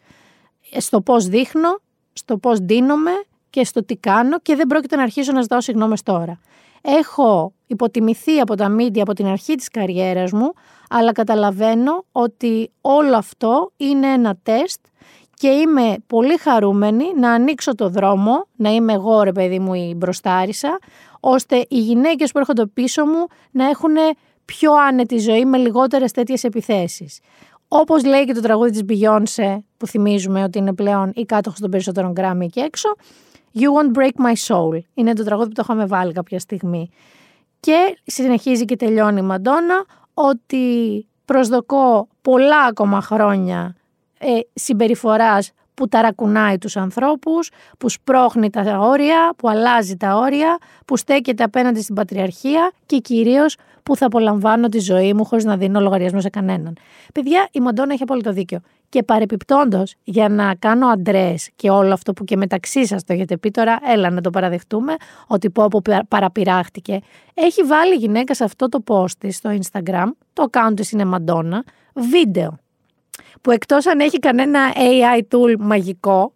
[0.78, 1.80] στο πώς δείχνω,
[2.14, 3.12] στο πώς δίνομαι
[3.50, 6.39] και στο τι κάνω και δεν πρόκειται να αρχίσω να ζητάω συγγνώμες τώρα.
[6.82, 10.53] Έχω υποτιμηθεί από τα μίντια από την αρχή της καριέρας μου,
[10.89, 14.80] αλλά καταλαβαίνω ότι όλο αυτό είναι ένα τεστ
[15.34, 19.93] και είμαι πολύ χαρούμενη να ανοίξω το δρόμο, να είμαι εγώ ρε παιδί μου η
[19.97, 20.80] μπροστάρισα,
[21.19, 23.95] ώστε οι γυναίκες που έρχονται πίσω μου να έχουν
[24.45, 27.19] πιο άνετη ζωή με λιγότερες τέτοιες επιθέσεις.
[27.67, 31.69] Όπως λέει και το τραγούδι της Beyoncé που θυμίζουμε ότι είναι πλέον η κάτοχος των
[31.69, 32.95] περισσότερων Grammy εκεί έξω
[33.60, 34.80] You won't break my soul.
[34.93, 36.89] Είναι το τραγούδι που το είχαμε βάλει κάποια στιγμή.
[37.60, 40.66] Και συνεχίζει και τελειώνει η Μαντόνα ότι
[41.26, 43.76] προσδοκώ πολλά ακόμα χρόνια
[44.20, 50.97] ε, συμπεριφοράς που ταρακουνάει τους ανθρώπους, που σπρώχνει τα όρια, που αλλάζει τα όρια, που
[50.97, 55.80] στέκεται απέναντι στην πατριαρχία και κυρίως που θα απολαμβάνω τη ζωή μου χωρίς να δίνω
[55.80, 56.78] λογαριασμό σε κανέναν.
[57.14, 58.60] Παιδιά, η Μαντόνα έχει απόλυτο δίκιο.
[58.89, 63.38] Και παρεπιπτόντως, για να κάνω αντρές και όλο αυτό που και μεταξύ σας το έχετε
[63.38, 64.95] πει τώρα, έλα να το παραδεχτούμε,
[65.27, 66.99] ότι πω που παραπειράχτηκε.
[67.33, 71.05] Έχει βάλει η γυναίκα σε αυτό το post της στο Instagram, το account της είναι
[71.05, 71.63] Μαντόνα,
[71.93, 72.57] βίντεο
[73.41, 76.33] που εκτός αν έχει κανένα AI tool μαγικό,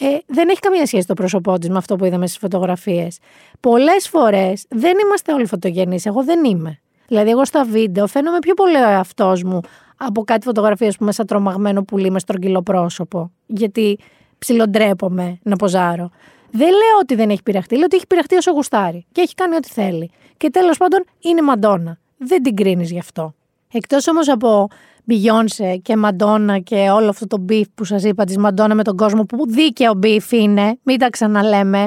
[0.00, 3.18] ε, δεν έχει καμία σχέση το πρόσωπό της με αυτό που είδαμε στις φωτογραφίες.
[3.60, 6.06] Πολλές φορές δεν είμαστε όλοι φωτογενείς.
[6.06, 6.80] Εγώ δεν είμαι.
[7.06, 9.60] Δηλαδή, εγώ στα βίντεο φαίνομαι πιο πολύ ο εαυτός μου
[10.06, 13.30] από κάτι φωτογραφίε που είμαι σαν τρομαγμένο πουλί με στρογγυλό πρόσωπο.
[13.46, 13.98] Γιατί
[14.38, 16.10] ψιλοντρέπομαι να ποζάρω.
[16.50, 19.54] Δεν λέω ότι δεν έχει πειραχτεί, λέω ότι έχει πειραχτεί όσο γουστάρει και έχει κάνει
[19.54, 20.10] ό,τι θέλει.
[20.36, 21.98] Και τέλος πάντων είναι μαντόνα.
[22.16, 23.34] Δεν την κρίνεις γι' αυτό.
[23.72, 24.68] Εκτός όμως από
[25.08, 28.96] Beyoncé και Μαντόνα και όλο αυτό το beef που σας είπα της Μαντόνα με τον
[28.96, 31.86] κόσμο που δίκαιο beef είναι, μην τα ξαναλέμε.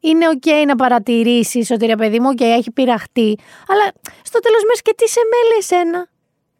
[0.00, 3.38] Είναι οκ να παρατηρήσεις ότι ρε παιδί μου, οκ, έχει πειραχτεί,
[3.68, 3.92] αλλά
[4.22, 6.08] στο τέλος της μέρας και τι σε μέλει εσένα;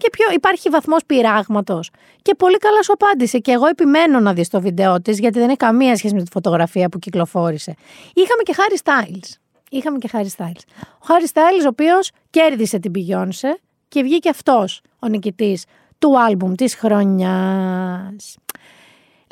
[0.00, 1.90] Και ποιο, υπάρχει βαθμός πειράγματος.
[2.22, 3.38] Και πολύ καλά σου απάντησε.
[3.38, 6.30] Και εγώ επιμένω να δεις το βίντεο της, γιατί δεν έχει καμία σχέση με τη
[6.30, 7.74] φωτογραφία που κυκλοφόρησε.
[8.14, 9.38] Είχαμε και Harry Styles.
[9.70, 10.62] Είχαμε και Harry Styles.
[10.82, 15.64] Ο Harry Styles, ο οποίος κέρδισε την Beyoncé και βγήκε αυτός ο νικητής
[15.98, 18.36] του άλμπουμ της χρονιάς.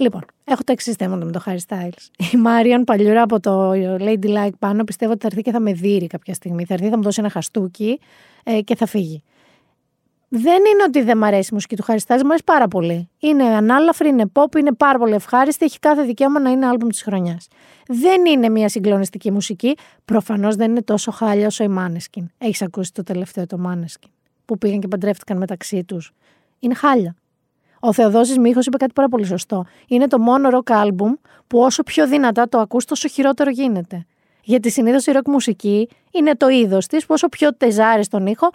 [0.00, 2.32] Λοιπόν, έχω τα εξής θέματα με το Harry Styles.
[2.32, 5.72] Η Μάριον παλιούρα από το Lady Like πάνω πιστεύω ότι θα έρθει και θα με
[5.72, 6.64] δει κάποια στιγμή.
[6.64, 8.00] Θα έρθει, θα μου δώσει ένα χαστούκι
[8.44, 9.22] ε, και θα φύγει.
[10.28, 13.08] Δεν είναι ότι δεν μ' αρέσει η μουσική του Harry Styles, μου αρέσει πάρα πολύ.
[13.18, 17.02] Είναι ανάλαφρη, είναι pop, είναι πάρα πολύ ευχάριστη, έχει κάθε δικαίωμα να είναι άλμπουμ της
[17.02, 17.48] χρονιάς.
[17.88, 19.76] Δεν είναι μια συγκλονιστική μουσική.
[20.04, 22.24] Προφανώς δεν είναι τόσο χάλια όσο η Maneskin.
[22.38, 24.08] Έχεις ακούσει το τελευταίο το Maneskin.
[24.44, 26.12] Που πήγαν και παντρεύτηκαν μεταξύ τους.
[26.58, 27.14] Είναι χάλια.
[27.80, 29.64] Ο Θεοδόσης Μίχο είπε κάτι πάρα πολύ σωστό.
[29.88, 34.06] Είναι το μόνο rock album που όσο πιο δυνατά το ακούς, τόσο χειρότερο γίνεται.
[34.42, 38.50] Γιατί συνήθως η rock μουσική είναι το είδος της, που όσο πιο τεζάρεις τον ήχο,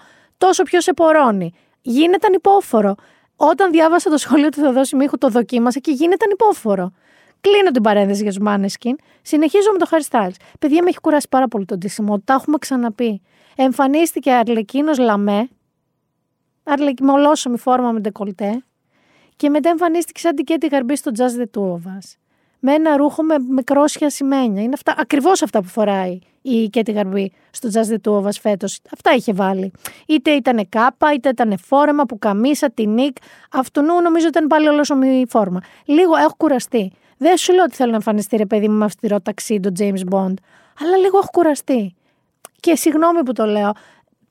[0.45, 1.53] τόσο πιο σε πορώνει.
[1.81, 2.95] Γίνεται ανυπόφορο.
[3.35, 6.91] Όταν διάβασα το σχολείο του Θεοδόση Μίχου, το δοκίμασα και γίνεται ανυπόφορο.
[7.41, 8.95] Κλείνω την παρένθεση για τους Måneskin.
[9.21, 10.35] Συνεχίζω με το Harry Styles.
[10.59, 12.19] Παιδιά, με έχει κουράσει πάρα πολύ το ντύσιμο.
[12.19, 13.21] Τα έχουμε ξαναπεί.
[13.55, 15.49] Εμφανίστηκε Αρλεκίνος Λαμέ,
[17.01, 18.63] με ολόσωμη φόρμα με ντεκολτέ,
[19.35, 22.22] και μετά εμφανίστηκε σαν την Κέτι Γαρμπή στο Just the Two of Us.
[22.65, 24.61] Με ένα ρούχο με κρόσσια ασημένια.
[24.61, 28.37] Είναι αυτά, ακριβώς αυτά που φοράει η Κέτι Γαρμπή στο Just the Two of Us
[28.41, 28.79] φέτος.
[28.93, 29.71] Αυτά είχε βάλει.
[30.05, 33.17] Είτε ήταν κάπα, είτε ήταν φόρεμα που καμίσα, την νικ.
[33.51, 35.61] Αυτού νομίζω ήταν πάλι ολόσωμη φόρμα.
[35.85, 36.91] Λίγο έχω κουραστεί.
[37.17, 40.13] Δεν σου λέω ότι θέλω να εμφανιστεί ρε παιδί μου με αυστηρό ταξίδι, το James
[40.13, 40.33] Bond.
[40.79, 41.95] Αλλά λίγο έχω κουραστεί.
[42.59, 43.71] Και συγγνώμη που το λέω.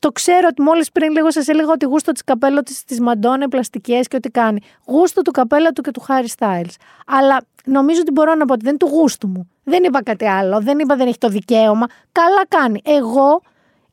[0.03, 3.48] Το ξέρω ότι μόλις πριν λίγο σας έλεγα ότι γούστο τη καπέλα της τη Μαντώνε
[3.48, 4.61] πλαστικές και ό,τι κάνει.
[4.86, 6.74] Γούστο του καπέλα του και του Χάρι Styles.
[7.07, 9.50] Αλλά νομίζω ότι μπορώ να πω ότι δεν είναι του γούστου μου.
[9.64, 10.61] Δεν είπα κάτι άλλο.
[10.61, 11.86] Δεν είπα δεν έχει το δικαίωμα.
[12.12, 12.80] Καλά κάνει.
[12.84, 13.42] Εγώ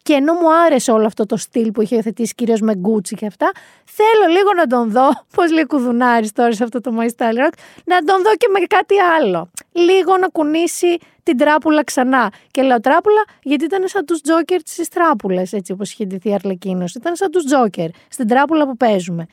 [0.01, 3.25] και ενώ μου άρεσε όλο αυτό το στυλ που είχε υιοθετήσει κυρίως με γκούτσι και
[3.25, 3.51] αυτά,
[3.85, 7.53] θέλω λίγο να τον δω, πώς λέει κουδουνάρι τώρα σε αυτό το My Style Rock,
[7.85, 9.51] να τον δω και με κάτι άλλο.
[9.71, 10.97] Λίγο να κουνήσει
[11.29, 12.31] την τράπουλα ξανά.
[12.51, 16.85] Και λέω τράπουλα γιατί ήταν σαν τους Τζόκερ της τράπουλε, έτσι όπως είχε ντυθεί Αρλεκίνο.
[16.95, 19.25] Ήταν σαν τους Τζόκερ, στην τράπουλα που παίζουμε.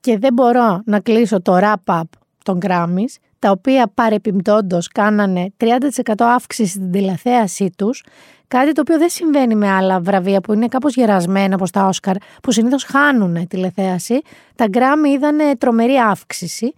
[0.00, 2.02] Και δεν μπορώ να κλείσω το wrap-up
[2.44, 5.76] των Grammys, τα οποία παρεπιπτόντως κάνανε 30%
[6.18, 8.04] αύξηση στην τηλεθέασή τους,
[8.48, 12.16] κάτι το οποίο δεν συμβαίνει με άλλα βραβεία που είναι κάπως γερασμένα όπως τα Όσκαρ,
[12.42, 14.20] που συνήθως χάνουν τηλεθέαση.
[14.56, 16.74] Τα Grammy είδανε τρομερή αύξηση.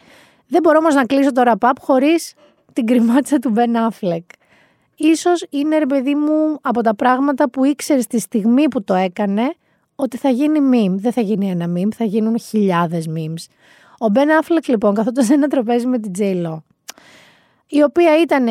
[0.47, 2.35] Δεν μπορώ όμως να κλείσω το wrap-up χωρίς
[2.73, 4.25] την κρυμάτσα του Ben Affleck.
[4.97, 9.55] Ίσως είναι ρε παιδί μου από τα πράγματα που ήξερες στη στιγμή που το έκανε
[9.95, 10.95] ότι θα γίνει meme.
[10.97, 13.45] Δεν θα γίνει ένα meme, θα γίνουν χιλιάδες memes.
[14.05, 16.63] Ο Μπεν Αφλεκ λοιπόν καθόταν σε ένα τραπέζι με την J-Lo,
[17.67, 18.47] η οποία ήταν,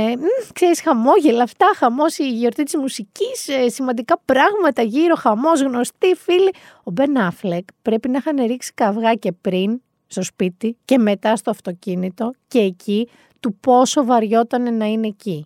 [0.54, 6.54] ξέρεις, χαμόγελα αυτά, χαμός η γιορτή της μουσικής, ε, σημαντικά πράγματα γύρω, χαμός, γνωστοί φίλοι.
[6.84, 11.50] Ο Μπεν Αφλεκ πρέπει να είχαν ρίξει καυγά και πριν στο σπίτι και μετά στο
[11.50, 15.46] αυτοκίνητο και εκεί του πόσο βαριότανε να είναι εκεί.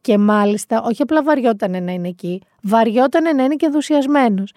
[0.00, 4.52] Και μάλιστα, όχι απλά βαριότανε να είναι εκεί, βαριότανε να είναι και ενθουσιασμένος.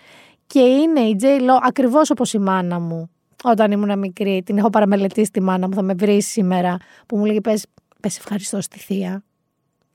[0.48, 1.26] Και είναι η J.
[1.26, 3.10] Lo ακριβώς όπως η μάνα μου
[3.44, 7.26] όταν ήμουν μικρή, την έχω παραμελετήσει τη μάνα μου, θα με βρει σήμερα, που μου
[7.26, 7.66] λέγει πες,
[8.00, 9.24] πες ευχαριστώ στη θεία,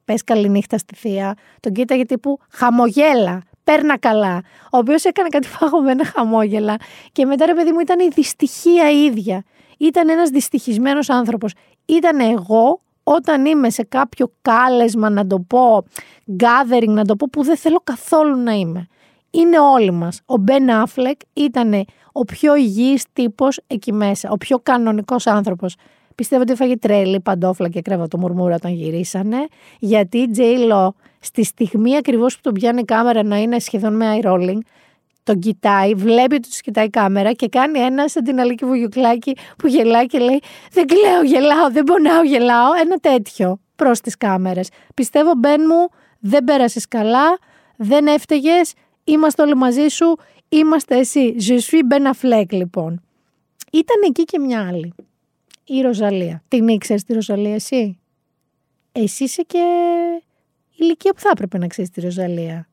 [0.05, 1.35] πες καληνύχτα στη θεία.
[1.61, 4.43] Τον κοίταγε τύπου χαμογέλα, παίρνα καλά.
[4.73, 6.77] Ο οποίος έκανε κάτι φαγωμένα χαμόγελα
[7.13, 9.43] και μετά ρε παιδί μου ήταν η δυστυχία ίδια.
[9.79, 11.53] Ήταν ένας δυστυχισμένος άνθρωπος.
[11.85, 15.85] Ήταν εγώ όταν είμαι σε κάποιο κάλεσμα να το πω,
[16.39, 18.87] gathering να το πω που δεν θέλω καθόλου να είμαι.
[19.31, 20.21] Είναι όλοι μας.
[20.27, 21.85] Ο Μπεν Αφλεκ ήταν
[22.19, 25.77] ο πιο υγιής τύπος εκεί μέσα, ο πιο κανονικός άνθρωπος.
[26.15, 29.47] Πιστεύω ότι έφαγε τρέλη, παντόφλα και κρέβα το μουρμούρα όταν γυρίσανε,
[29.79, 30.41] γιατί η J.
[30.73, 30.89] Lo
[31.21, 34.59] στη στιγμή ακριβώς που τον πιάνει η κάμερα να είναι σχεδόν με eye rolling,
[35.23, 39.37] τον κοιτάει, βλέπει ότι τους κοιτάει η κάμερα και κάνει ένα σαν την Αλίκη Βουγιουκλάκη
[39.59, 40.43] που γελάει και λέει
[40.73, 42.75] Δεν κλαίω, γελάω, δεν πονάω, γελάω.
[42.81, 44.69] Ένα τέτοιο προς τις κάμερες.
[44.95, 45.89] Πιστεύω, Μπεν μου,
[46.21, 47.39] δεν πέρασες καλά,
[47.77, 48.73] δεν έφταιγες,
[49.05, 50.17] είμαστε όλοι μαζί σου,
[50.49, 51.37] Είμαστε εσύ.
[51.49, 53.03] Je suis Ben Affleck, λοιπόν.
[53.73, 54.95] Ήταν εκεί και μια άλλη.
[55.65, 56.43] Η Ροζαλία.
[56.49, 57.99] Την ήξερες τη Ροζαλία, εσύ;
[58.93, 59.63] Εσύ είσαι και
[60.77, 62.69] ηλικία που θα έπρεπε να ξέρεις τη Ροζαλία.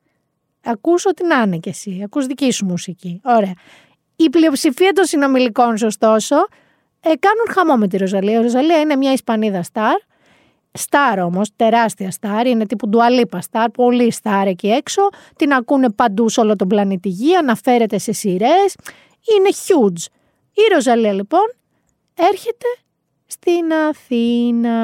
[0.64, 2.00] Ακούς ότι να είναι κι εσύ.
[2.04, 3.20] Ακούς δική σου μουσική.
[3.24, 3.52] Ωραία.
[4.16, 6.36] Η πλειοψηφία των συνομιλικών, ωστόσο,
[7.00, 8.38] ε, κάνουν χαμό με τη Ροζαλία.
[8.38, 9.96] Η Ροζαλία είναι μια Ισπανίδα στάρ
[10.76, 15.08] Στάρ όμως, τεράστια στάρ, είναι τύπου ντουαλίπα στάρ, πολύ στάρ εκεί έξω.
[15.36, 18.76] Την ακούνε παντού σε όλο τον πλανήτη Γη, αναφέρεται σε σειρές.
[19.36, 20.04] Είναι huge.
[20.52, 21.54] Η Ροζαλία λοιπόν
[22.14, 22.66] έρχεται
[23.26, 24.74] στην Αθήνα.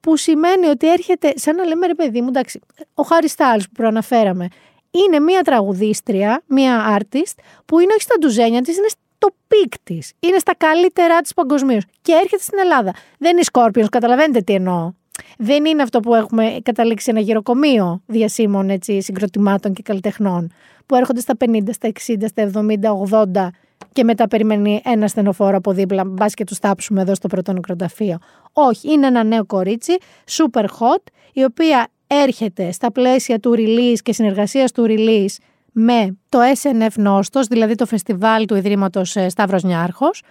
[0.00, 2.60] Που σημαίνει ότι έρχεται, σαν να λέμε ρε παιδί μου, εντάξει,
[2.94, 4.48] ο Harry Styles που προαναφέραμε,
[4.90, 7.34] είναι μία τραγουδίστρια, μία artist,
[7.64, 8.88] που είναι όχι στα ντουζένια της, είναι
[9.24, 10.12] στο peak της.
[10.20, 11.84] Είναι στα καλύτερά της παγκοσμίως.
[12.02, 12.92] Και έρχεται στην Ελλάδα.
[13.18, 14.92] Δεν είναι Scorpions, καταλαβαίνετε τι εννοώ.
[15.38, 20.52] Δεν είναι αυτό που έχουμε καταλήξει ένα γηροκομείο διασήμων έτσι, συγκροτημάτων και καλλιτεχνών
[20.86, 23.48] που έρχονται στα 50, στα 60, στα 70, 80
[23.92, 28.18] και μετά περιμένει ένα στενοφόρο από δίπλα, μπας και τους τάψουμε εδώ στο πρώτο νεκροταφείο.
[28.52, 29.96] Όχι, είναι ένα νέο κορίτσι,
[30.30, 31.02] super hot,
[31.32, 35.36] η οποία έρχεται στα πλαίσια του release και συνεργασίας του release
[35.74, 40.22] με το SNF Νόστος, δηλαδή το φεστιβάλ του Ιδρύματος ε, Σταύρος Νιάρχος.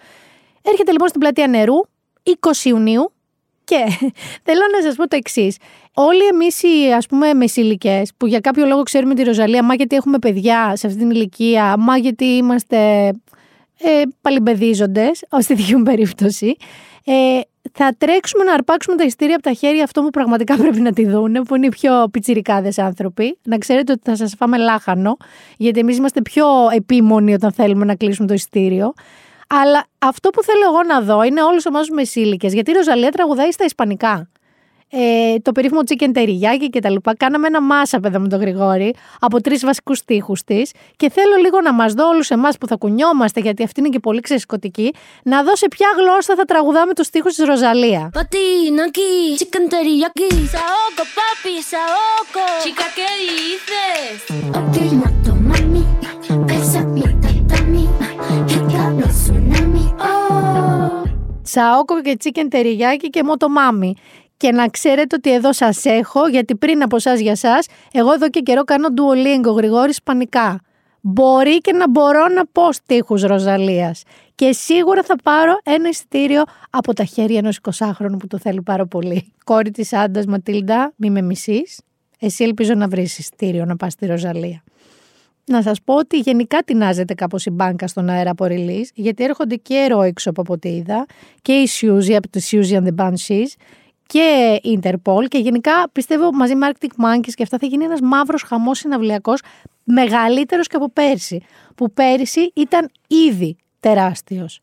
[0.62, 1.74] Έρχεται λοιπόν στην πλατεία νερού
[2.22, 3.12] 20 Ιουνίου
[3.64, 3.76] και
[4.46, 5.56] θέλω να σας πω το εξής.
[5.94, 9.96] Όλοι εμείς οι ας πούμε μεσήλικες που για κάποιο λόγο ξέρουμε τη Ροζαλία, μα γιατί
[9.96, 13.06] έχουμε παιδιά σε αυτή την ηλικία, μα γιατί είμαστε
[13.78, 16.56] ε, παλιμπεδίζοντες, ως τη δική μου περίπτωση,
[17.04, 17.40] ε,
[17.72, 21.06] θα τρέξουμε να αρπάξουμε τα ειστήρια από τα χέρια αυτό που πραγματικά πρέπει να τη
[21.06, 23.38] δούνε, που είναι οι πιο πιτσιρικάδες άνθρωποι.
[23.42, 25.16] Να ξέρετε ότι θα σας φάμε λάχανο,
[25.56, 28.92] γιατί εμείς είμαστε πιο επίμονοι όταν θέλουμε να κλείσουμε το ειστήριο.
[29.48, 33.10] Αλλά αυτό που θέλω εγώ να δω είναι όλους εμάς του μεσήλικες, γιατί η Ροζαλία
[33.10, 34.28] τραγουδάει στα Ισπανικά
[34.90, 37.16] ε, το περίφημο chicken τεριγιάκι και τα λοιπά.
[37.16, 41.60] Κάναμε ένα μάσα παιδά με τον Γρηγόρη από τρεις βασικούς τείχου της και θέλω λίγο
[41.60, 45.42] να μας δω όλους εμάς που θα κουνιόμαστε, γιατί αυτή είναι και πολύ ξεσκοτική, να
[45.42, 48.10] δω σε ποια γλώσσα θα τραγουδάμε τους τείχου της Ροζαλία.
[49.40, 50.28] chicken teriyaki.
[50.56, 52.44] Saoko, papi, saoko.
[52.64, 54.16] Chica, ¿qué dices?
[54.60, 55.84] Okay, moto, mami.
[56.48, 57.84] Pesa mi tatami.
[59.00, 59.86] El tsunami.
[59.98, 61.04] Oh.
[61.46, 63.94] Σαόκο και chicken τεριγιάκι και μότο μάμι.
[64.44, 67.58] Και να ξέρετε ότι εδώ σας έχω, γιατί πριν από εσά για εσά,
[67.92, 70.60] εγώ εδώ και καιρό κάνω Duolingo Γρηγόρη Ισπανικά.
[71.00, 74.02] Μπορεί και να μπορώ να πω στίχους Ροζαλίας.
[74.34, 78.86] Και σίγουρα θα πάρω ένα εισιτήριο από τα χέρια ενός 20χρονου που το θέλει πάρα
[78.86, 79.32] πολύ.
[79.44, 81.80] Κόρη της Άντας Ματίλντα, μη με μισείς.
[82.18, 84.62] Εσύ ελπίζω να βρεις εισιτήριο να πας στη Ροζαλία.
[85.46, 89.56] Να σας πω ότι γενικά τεινάζεται κάπως η μπάνκα στον αέρα από release, γιατί έρχονται
[89.56, 91.06] και έξω από ό,τι είδα,
[91.42, 93.48] και η Suzy από τη Suzy and the Banshees,
[94.06, 98.42] και Interpol και γενικά πιστεύω μαζί με Arctic Monkeys και αυτά θα γίνει ένας μαύρος
[98.42, 99.40] χαμός συναυλιακός
[99.84, 101.42] μεγαλύτερος και από πέρσι
[101.74, 102.90] που πέρσι ήταν
[103.28, 104.60] ήδη τεράστιος.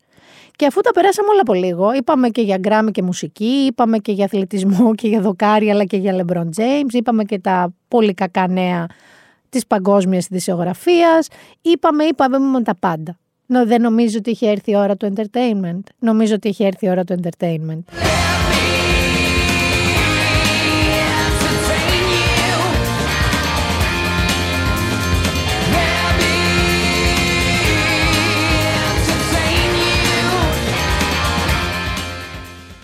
[0.56, 4.12] Και αφού τα περάσαμε όλα από λίγο, είπαμε και για γκράμι και μουσική, είπαμε και
[4.12, 8.48] για αθλητισμό και για δοκάρι, αλλά και για LeBron James, είπαμε και τα πολύ κακά
[8.48, 8.86] νέα
[9.48, 11.28] της παγκόσμιας ειδησιογραφίας,
[11.62, 13.16] είπαμε, είπαμε με τα πάντα.
[13.46, 15.82] Νο, δεν νομίζω ότι είχε έρθει η ώρα του entertainment.
[15.98, 17.82] Νομίζω ότι είχε έρθει η ώρα του entertainment.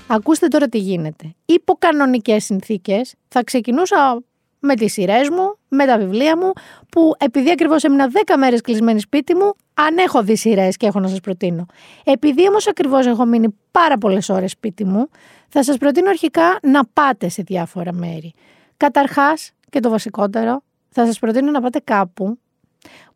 [0.08, 1.34] Ακούστε τώρα τι γίνεται.
[1.44, 4.22] Υπό κανονικέ συνθήκες θα ξεκινούσα
[4.60, 6.52] με τις σειρές μου, με τα βιβλία μου,
[6.88, 11.00] που επειδή ακριβώς έμεινα 10 μέρες κλεισμένη σπίτι μου, αν έχω δει σειρές και έχω
[11.00, 11.66] να σας προτείνω.
[12.04, 15.08] Επειδή όμως ακριβώς έχω μείνει πάρα πολλές ώρες σπίτι μου,
[15.48, 18.32] θα σας προτείνω αρχικά να πάτε σε διάφορα μέρη.
[18.76, 22.38] Καταρχάς, και το βασικότερο, θα σας προτείνω να πάτε κάπου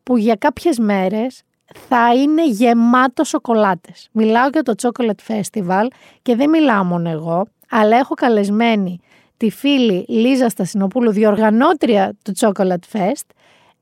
[0.03, 1.43] που για κάποιες μέρες
[1.87, 4.09] θα είναι γεμάτο σοκολάτες.
[4.11, 5.87] Μιλάω για το Chocolate Festival
[6.21, 8.99] και δεν μιλάω μόνο εγώ, αλλά έχω καλεσμένη
[9.37, 13.27] τη φίλη Λίζα Στασινοπούλου, διοργανώτρια του Chocolate Fest,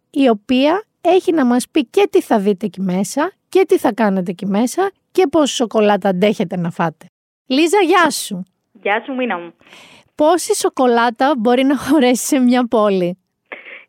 [0.10, 3.94] η οποία έχει να μας πει και τι θα δείτε εκεί μέσα και τι θα
[3.94, 7.06] κάνετε εκεί μέσα και πόση σοκολάτα αντέχετε να φάτε.
[7.46, 8.44] Λίζα, γεια σου.
[8.82, 9.54] Γεια σου, Μίνα μου.
[10.16, 13.18] Πόση σοκολάτα μπορεί να χωρέσει σε μια πόλη;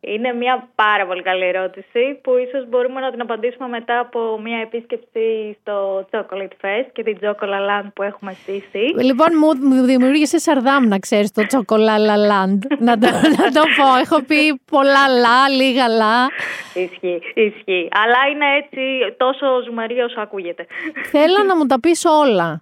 [0.05, 4.59] Είναι μια πάρα πολύ καλή ερώτηση που ίσως μπορούμε να την απαντήσουμε μετά από μια
[4.59, 9.05] επίσκεψη στο Chocolate Fest και την Chocolate Land που έχουμε στήσει.
[9.05, 12.59] Λοιπόν, μου, μου δημιούργησε σαρδάμ να ξέρεις το Chocolate Land.
[12.87, 13.07] να, το,
[13.39, 16.27] να το πω, έχω πει πολλά λα, λίγα λα.
[16.75, 17.89] Ισχύει, ισχύει.
[18.03, 20.67] Αλλά είναι έτσι τόσο ζουμερή όσο ακούγεται.
[21.05, 22.61] Θέλω να μου τα πεις όλα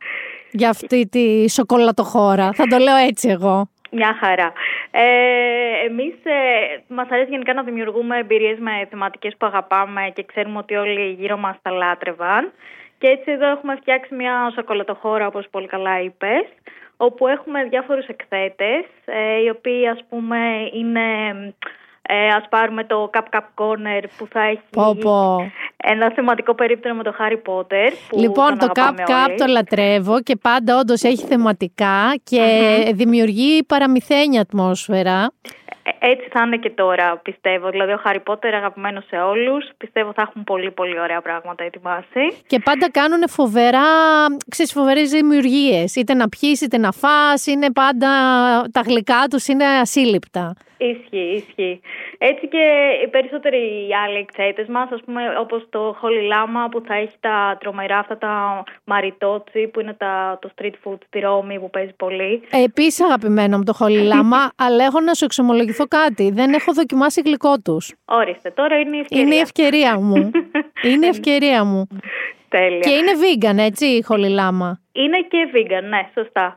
[0.50, 2.52] για αυτή τη σοκολατοχώρα.
[2.52, 3.68] Θα το λέω έτσι εγώ.
[3.90, 4.52] Μια χαρά.
[4.90, 5.04] Ε,
[5.86, 10.74] εμείς ε, μας αρέσει γενικά να δημιουργούμε εμπειρίες με θεματικές που αγαπάμε και ξέρουμε ότι
[10.74, 12.52] όλοι γύρω μας τα λάτρευαν.
[12.98, 16.44] Και έτσι εδώ έχουμε φτιάξει μια σοκολατοχώρα όπως πολύ καλά είπες,
[16.96, 20.38] όπου έχουμε διάφορους εκθέτες, ε, οι οποίοι ας πούμε
[20.72, 21.04] είναι
[22.12, 24.60] ε, ας πάρουμε το Cup Cup Corner που θα έχει
[25.76, 27.92] ένα θεματικό περίπτωμα με το Harry Potter.
[28.12, 32.42] λοιπόν, το Cup Cup το λατρεύω και πάντα όντως έχει θεματικά και
[32.94, 35.32] δημιουργεί παραμυθένια ατμόσφαιρα.
[35.82, 37.70] Ε, Έτσι θα είναι και τώρα, πιστεύω.
[37.70, 39.68] Δηλαδή, ο Harry Potter αγαπημένος σε όλους.
[39.76, 42.42] Πιστεύω θα έχουν πολύ, πολύ ωραία πράγματα ετοιμάσει.
[42.46, 43.88] Και πάντα κάνουν φοβερά,
[44.48, 45.94] ξέρεις, φοβερές δημιουργίες.
[45.94, 48.08] Είτε να πιείς, είτε να φας, είναι πάντα,
[48.72, 50.54] τα γλυκά τους είναι ασύλληπτα.
[50.80, 51.80] Ισχύει, ισχύει.
[52.18, 52.64] Έτσι και
[53.04, 53.56] οι περισσότεροι
[53.88, 57.98] οι άλλοι εκθέτε μας, ας πούμε, όπως το Holy Lama που θα έχει τα τρομερά
[57.98, 62.42] αυτά τα μαριτότσι που είναι τα, το street food στη Ρώμη που παίζει πολύ.
[62.50, 66.30] Επίσης αγαπημένο μου το χολιλάμα, αλλά έχω να σου εξομολογηθώ κάτι.
[66.30, 67.94] Δεν έχω δοκιμάσει γλυκό τους.
[68.04, 69.24] Όριστε, τώρα είναι η ευκαιρία.
[69.24, 70.30] Είναι η ευκαιρία μου.
[70.90, 71.86] είναι η ευκαιρία μου.
[72.48, 72.80] Τέλεια.
[72.80, 74.80] Και είναι vegan, έτσι, η χολιλάμα.
[74.92, 76.56] Είναι και vegan, ναι, σωστά.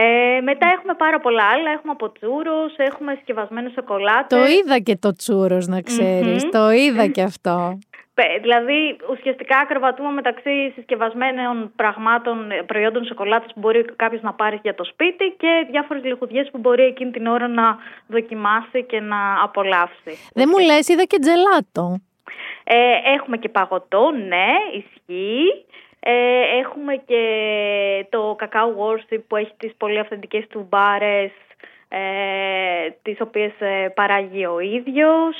[0.00, 1.70] Ε, μετά έχουμε πάρα πολλά άλλα.
[1.70, 4.38] Έχουμε από τσούρους, έχουμε συσκευασμένες σοκολάτες.
[4.38, 6.44] Το είδα και το τσούρος, να ξέρεις.
[6.44, 6.50] Μμμ.
[6.50, 7.78] Το είδα και αυτό.
[8.14, 14.58] Πε- Δηλαδή, ουσιαστικά κρεβατούμε μεταξύ συσκευασμένων πραγμάτων, ε, προϊόντων σοκολάτας που μπορεί κάποιος να πάρει
[14.62, 17.76] για το σπίτι και διάφορες λιχουδιές που μπορεί εκείνη την ώρα να
[18.06, 20.12] δοκιμάσει και να απολαύσει.
[20.34, 22.00] Δεν μου λες, είδα και τζελάτο.
[22.64, 25.64] Ε, έχουμε και παγωτό, ναι, ισχύει.
[26.00, 26.12] Ε,
[26.60, 27.22] έχουμε και
[28.10, 31.30] το κακάο worship που έχει τις πολύ αυθεντικές του μπάρες,
[31.88, 31.98] ε,
[33.02, 35.36] τις οποίες ε, παράγει ο ίδιος.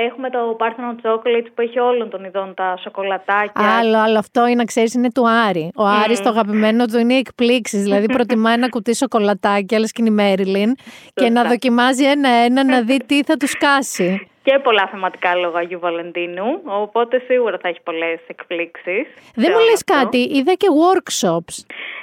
[0.00, 3.76] Έχουμε το Parthenon Chocolate που έχει όλων των ειδών τα σοκολατάκια.
[3.78, 5.70] Άλλο, άλλο αυτό είναι, να ξέρεις, είναι του Άρη.
[5.76, 7.82] Ο Άρης το αγαπημένο του είναι οι εκπλήξεις.
[7.82, 10.74] Δηλαδή προτιμάει ένα κουτί σοκολατάκι, άλλες και είναι η Μέριλιν,
[11.14, 11.48] και να Σωστά.
[11.48, 14.28] δοκιμάζει ένα-ένα να δει τι θα τους σκάσει.
[14.48, 19.06] Και πολλά θεματικά λόγω Αγίου Βαλεντίνου, οπότε σίγουρα θα έχει πολλές εκπλήξεις.
[19.34, 19.94] Δεν σε μου όλο λες αυτό.
[19.94, 21.56] κάτι, είδα και workshops.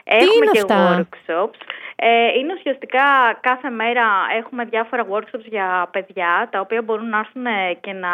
[0.03, 1.59] Έχουμε είναι και αυτά; workshops.
[1.95, 3.03] Ε, είναι ουσιαστικά
[3.41, 4.05] κάθε μέρα
[4.37, 7.45] έχουμε διάφορα workshops για παιδιά τα οποία μπορούν να έρθουν
[7.81, 8.13] και να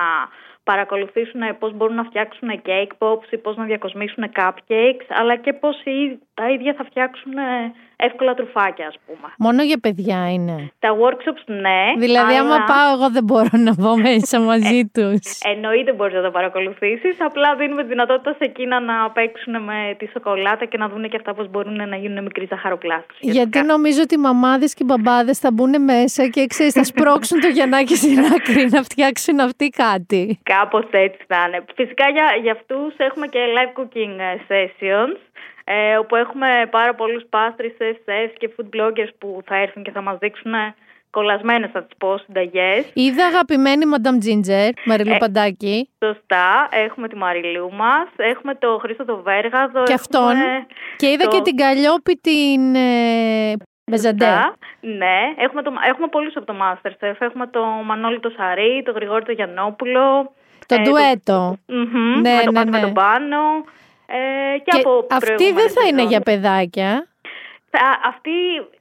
[0.63, 5.75] παρακολουθήσουν πώς μπορούν να φτιάξουν cake pops ή πώς να διακοσμήσουν cupcakes αλλά και πώς
[5.83, 9.27] οι- τα ίδια θα φτιάξουν ε, εύκολα τρουφάκια ας πούμε.
[9.37, 10.71] Μόνο για παιδιά είναι.
[10.79, 11.81] Τα workshops ναι.
[11.97, 15.19] Δηλαδή, άμα αλλά πάω, εγώ δεν μπορώ να μπω μέσα μαζί τους.
[15.53, 20.05] Εννοείται μπορείς να τα παρακολουθήσεις, απλά δίνουμε τη δυνατότητα σε εκείνα να παίξουν με τη
[20.13, 23.17] σοκολάτα και να δουν και αυτά πώς μπορούν να γίνουν μικροί ζαχαροπλάστες.
[23.19, 27.39] Γιατί νομίζω ότι οι μαμάδες και οι μπαμπάδες θα μπουν μέσα και ξέρεις, θα σπρώξουν
[27.39, 30.39] το Γιαννάκι στην άκρη να φτιάξουν αυτοί κάτι.
[30.55, 31.63] Κάπως έτσι θα είναι.
[31.75, 35.17] Φυσικά για, για αυτούς έχουμε και live cooking ε, sessions,
[35.63, 37.75] ε, όπου έχουμε πάρα πολλούς pastries,
[38.05, 40.75] chefs και food bloggers που θα έρθουν και θα μας δείξουν ε,
[41.09, 42.91] κολλασμένες, θα τις πω, συνταγές.
[42.93, 45.89] Είδα αγαπημένη Madame Ginger, Μαριλού Ε, Παντάκη.
[46.05, 49.83] Σωστά, έχουμε τη Μαριλού μας, έχουμε το Χρήστο το Βέργαδο.
[49.83, 50.31] Και αυτόν.
[50.31, 50.65] έχουμε
[50.95, 53.53] Και είδα το- και την Καλλιόπη την ε,
[53.91, 54.25] Μπεζαντέ.
[54.25, 54.55] Σωστά.
[54.81, 57.15] Ναι, έχουμε, το, έχουμε πολλούς από το Masterchef.
[57.19, 60.33] Έχουμε το Μανώλη το Σαρή, το Γρηγόρη το Γιαννόπουλο.
[60.75, 61.57] Το ε, ντουέτο.
[61.65, 62.83] Μμμ, Ναι, με το ναι, πάνω με ναι.
[62.83, 63.37] τον πάνω.
[64.05, 66.09] Ε, και, Και από αυτή δεν προηγούμενες θα είναι σεζόν.
[66.09, 67.05] για παιδάκια.
[67.73, 68.31] Θα- Αυτοί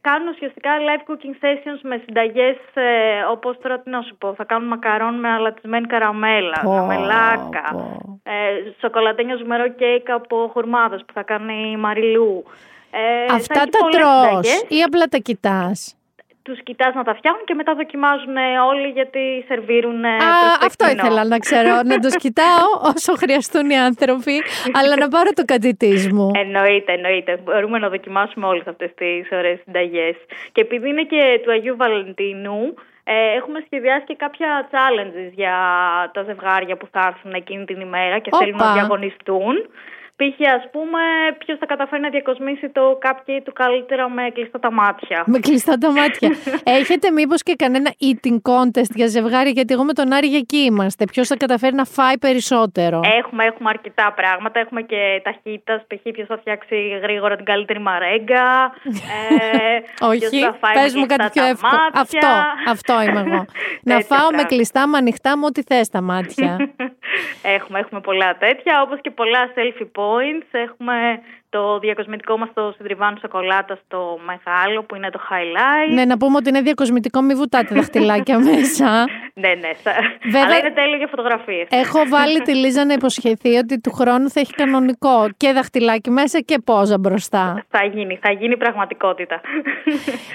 [0.01, 4.35] κάνουν ουσιαστικά live cooking sessions με συνταγές ε, όπως τώρα τι να σου πω.
[4.35, 8.21] Θα κάνουν μακαρόν με αλατισμένη καραμέλα, Πω, μελάκα, πω.
[8.23, 8.31] ε,
[8.81, 12.45] σοκολατένιο ζουμερό κέικ από χουρμάδες που θα κάνει η Μαριλού.
[12.91, 14.65] Ε, θα Αυτά έχει τα πολλές τρως συνταγές.
[14.69, 15.97] ή απλά τα κοιτάς;
[16.51, 20.05] Τους κοιτάς να τα φτιάχνουν και μετά δοκιμάζουν ε, όλοι γιατί σερβίρουν.
[20.05, 21.03] ε, Α, προς το αυτό κοινό.
[21.03, 21.71] ήθελα να ξέρω.
[21.85, 24.37] να τους κοιτάω όσο χρειαστούν οι άνθρωποι,
[24.79, 26.31] αλλά να πάρω το κατητής μου.
[26.35, 27.33] Εννοείται, εννοείται.
[27.45, 30.17] Μπορούμε να δοκιμάσουμε όλες αυτές τις ωραίες συνταγές.
[30.53, 32.61] Και επειδή είναι και του Αγίου Βαλεντίνου,
[33.05, 35.57] ε, έχουμε σχεδιάσει και κάποια challenges για
[36.13, 38.73] τα ζευγάρια που θα έρθουν εκείνη την ημέρα και θέλουν να Όπα.
[38.73, 39.55] διαγωνιστούν.
[40.21, 40.39] Π.χ.
[40.59, 41.01] ας πούμε,
[41.39, 45.23] ποιος θα καταφέρει να διακοσμήσει το cupcake του καλύτερα με κλειστά τα μάτια.
[45.27, 46.31] Με κλειστά τα μάτια.
[46.81, 50.57] Έχετε μήπως και κανένα eating contest για ζευγάρι, γιατί εγώ με τον Άρη για εκεί
[50.57, 51.05] είμαστε.
[51.05, 54.61] Ποιος θα καταφέρει να φάει περισσότερο; Έχουμε, έχουμε αρκετά πράγματα.
[54.61, 55.85] Έχουμε και ταχύτητα.
[55.89, 56.03] Π.χ.
[56.13, 58.73] ποιος θα φτιάξει γρήγορα την καλύτερη μαρέγκα.
[59.43, 59.79] Ε,
[60.11, 61.73] Όχι, ποιος θα φάει πες με μου κάτι κλειστά πιο τα εύκολο.
[61.83, 62.01] μάτια.
[62.01, 62.29] Αυτό,
[62.71, 63.45] αυτό είμαι εγώ.
[63.91, 64.49] να Τέτοια φάω με πράγματα.
[64.55, 66.51] κλειστά, με ανοιχτά, με ό,τι θες τα μάτια.
[67.43, 70.49] έχουμε, έχουμε πολλά τέτοια, όπως και πολλά selfie points.
[70.51, 70.95] Έχουμε
[71.51, 75.93] το διακοσμητικό μας το συντριβάνι σοκολάτα στο μεγάλο που είναι το highlight.
[75.95, 79.05] ναι, να πούμε ότι είναι διακοσμητικό, μη βουτάτε δαχτυλάκια μέσα.
[79.35, 79.71] ναι, ναι.
[79.79, 79.93] στα-
[80.25, 81.67] Βέβαια- Αλλά είναι τέλειο για φωτογραφίες.
[81.71, 86.41] Έχω βάλει τη Λίζα να υποσχεθεί ότι του χρόνου θα έχει κανονικό και δαχτυλάκι μέσα
[86.41, 87.65] και πόζα μπροστά.
[87.69, 89.41] Θα γίνει, θα γίνει πραγματικότητα.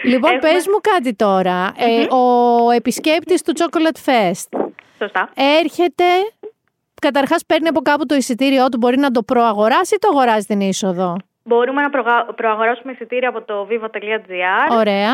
[0.03, 1.73] Λοιπόν, Έχουμε- πες μου κάτι τώρα.
[1.77, 4.59] Ε, ο επισκέπτης του Chocolate Fest
[4.99, 5.29] Σωστά.
[5.59, 6.03] έρχεται,
[7.07, 10.59] καταρχάς παίρνει από κάπου το εισιτήριό του, μπορεί να το προαγοράσει ή το αγοράζει την
[10.69, 14.67] είσοδο; Μπορούμε να προγα- προαγοράσουμε εισιτήρια από το viva.gr.
[14.81, 15.13] Ωραία.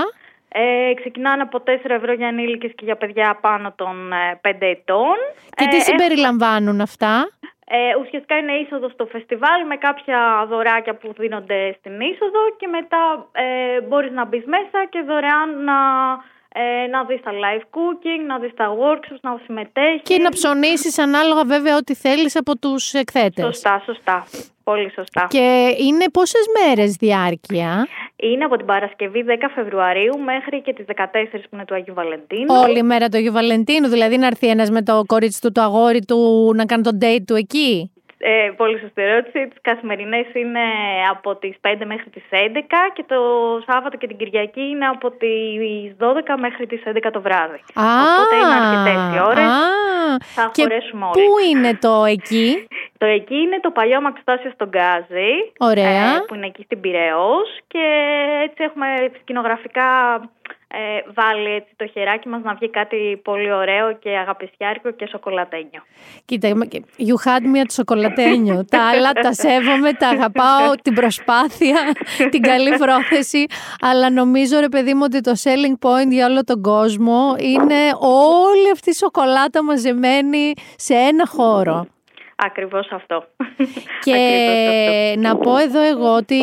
[0.54, 5.16] Ε, ξεκινάνε από 4 ευρώ για ενήλικες και για παιδιά πάνω των ε, 5 ετών.
[5.56, 7.14] Και τι Ε, συμπεριλαμβάνουν αυτά;
[7.74, 13.02] Ε, ουσιαστικά είναι είσοδο στο φεστιβάλ με κάποια δωράκια που δίνονται στην είσοδο και μετά
[13.32, 15.78] ε, μπορείς να μπεις μέσα και δωρεάν να
[16.54, 20.02] ε, να δεις τα live cooking, να δεις τα workshops, να συμμετέχεις.
[20.04, 23.46] Και να ψωνίσεις ανάλογα βέβαια ό,τι θέλεις από τους εκθέτες.
[23.46, 24.26] Σωστά, σωστά.
[24.64, 25.28] Πολύ σωστά.
[25.30, 30.94] Και είναι πόσες μέρες διάρκεια; Είναι από την Παρασκευή 10 Φεβρουαρίου μέχρι και τις 14
[31.32, 32.56] που είναι του Αγίου Βαλεντίνου.
[32.64, 35.62] Όλη η μέρα του Αγίου Βαλεντίνου, δηλαδή να έρθει ένας με το κορίτσι του, το
[35.62, 37.92] αγόρι του, να κάνει το date του εκεί;
[38.24, 39.48] Ε, πολύ σωστή ερώτηση.
[39.48, 40.60] Τις καθημερινές είναι
[41.12, 42.36] από τις 5 μέχρι τις 11
[42.94, 43.20] και το
[43.72, 47.60] Σάββατο και την Κυριακή είναι από τις 12 μέχρι τις 11 το βράδυ.
[47.74, 49.46] Α, Οπότε είναι αρκετές οι ώρες.
[49.46, 49.60] α.
[50.36, 51.14] Θα Και χωρέσουμε όλοι.
[51.26, 52.68] Πού είναι το εκεί,
[53.02, 55.32] Το εκεί είναι το παλιό Μαξιτάσιο στον Γκάζι.
[55.60, 56.16] Ωραία.
[56.16, 57.86] ε, που είναι εκεί στην Πυραιός και
[58.44, 58.88] έτσι έχουμε
[59.22, 59.88] σκηνογραφικά
[60.74, 65.82] ε, βάλει έτσι το χεράκι μας να βγει κάτι πολύ ωραίο και αγαπησιάρικο και σοκολατένιο.
[66.26, 68.66] Κοίτα, είμαι και- you had me at σοκολατένιο.
[68.70, 71.80] τα άλλα τα σέβομαι, τα αγαπάω, την προσπάθεια,
[72.30, 73.46] την καλή πρόθεση.
[73.82, 78.72] Αλλά νομίζω, ρε παιδί μου, ότι το selling point για όλο τον κόσμο είναι όλη
[78.74, 81.86] αυτή η σοκολάτα μαζεμένη σε ένα χώρο.
[82.36, 83.24] Ακριβώς αυτό.
[84.04, 85.20] Και Ακριβώς αυτό.
[85.20, 86.42] να πω εδώ εγώ ότι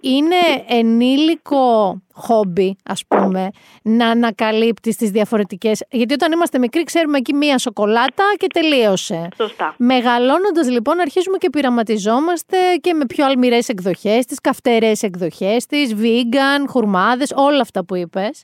[0.00, 0.36] είναι
[0.68, 3.50] ενήλικο χόμπι, ας πούμε,
[3.82, 5.82] να ανακαλύπτεις τις διαφορετικές...
[5.90, 9.28] Γιατί όταν είμαστε μικροί ξέρουμε εκεί μία σοκολάτα και τελείωσε.
[9.36, 9.74] Σωστά.
[9.78, 16.64] Μεγαλώνοντας λοιπόν αρχίζουμε και πειραματιζόμαστε και με πιο αλμυρές εκδοχές της, καυτερές εκδοχές της, vegan,
[16.68, 18.42] χουρμάδες, όλα αυτά που είπες.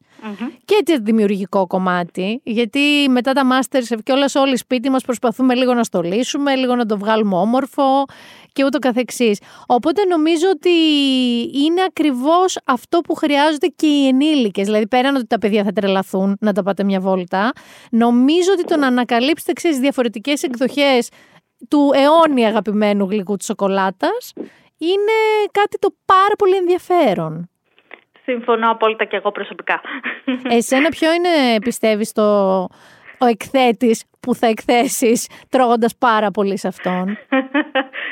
[0.64, 2.80] Και έτσι δημιουργικό κομμάτι, γιατί
[3.10, 6.98] μετά τα Masterchef και όλες όλοι σπίτι μας προσπαθούμε λίγο να στολίσουμε, λίγο να το
[6.98, 8.04] βγάλουμε όμορφο
[8.56, 9.40] και ούτω καθεξής.
[9.66, 10.70] Οπότε νομίζω ότι
[11.64, 14.64] είναι ακριβώς αυτό που χρειάζονται και οι ενήλικες.
[14.64, 17.52] Δηλαδή πέραν ότι τα παιδιά θα τρελαθούν να τα πάτε μια βόλτα,
[17.90, 21.08] νομίζω ότι το να ανακαλύψετε ξέρεις, διαφορετικές εκδοχές
[21.68, 24.32] του αιώνια αγαπημένου γλυκού της σοκολάτας
[24.78, 25.18] είναι
[25.52, 27.50] κάτι το πάρα πολύ ενδιαφέρον.
[28.24, 29.80] Συμφωνώ απόλυτα και εγώ προσωπικά.
[30.48, 32.22] Εσένα ποιο είναι πιστεύεις το,
[33.18, 37.18] ο εκθέτης που θα εκθέσεις τρώγοντας πάρα πολύ σε αυτόν.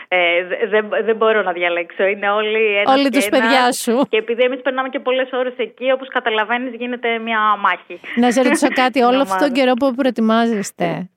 [0.08, 2.04] Ε, δε- δεν δεν μπορώ να διαλέξω.
[2.04, 3.40] Είναι όλοι ένας Όλοι και τους ένας.
[3.40, 4.06] παιδιά σου.
[4.08, 8.00] Και επειδή εμείς περνάμε και πολλές ώρες εκεί, όπως καταλαβαίνεις γίνεται μια μάχη.
[8.16, 9.60] Να σε ρωτήσω κάτι, Στην όλο αυτόν τον ομάδα.
[9.60, 11.10] καιρό που προετοιμάζεστε,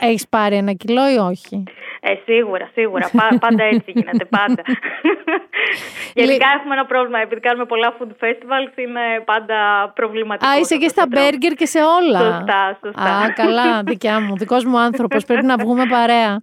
[0.00, 1.62] έχεις πάρει ένα κιλό ή όχι;
[2.00, 3.10] Ε, σίγουρα, σίγουρα.
[3.16, 4.62] Πα- πάντα έτσι γίνεται, πάντα.
[6.20, 7.18] Γενικά έχουμε ένα πρόβλημα.
[7.20, 9.58] Επειδή κάνουμε πολλά food festivals, είναι πάντα
[9.94, 10.50] προβληματικό.
[10.50, 12.18] Α, είσαι και στα μπέργκερ και σε όλα.
[12.18, 13.02] Σωστά, σωστά.
[13.14, 14.36] Α, καλά, δικιά μου.
[14.36, 15.24] Δικός μου άνθρωπος.
[15.24, 16.40] Πρέπει να βγούμε παρέα.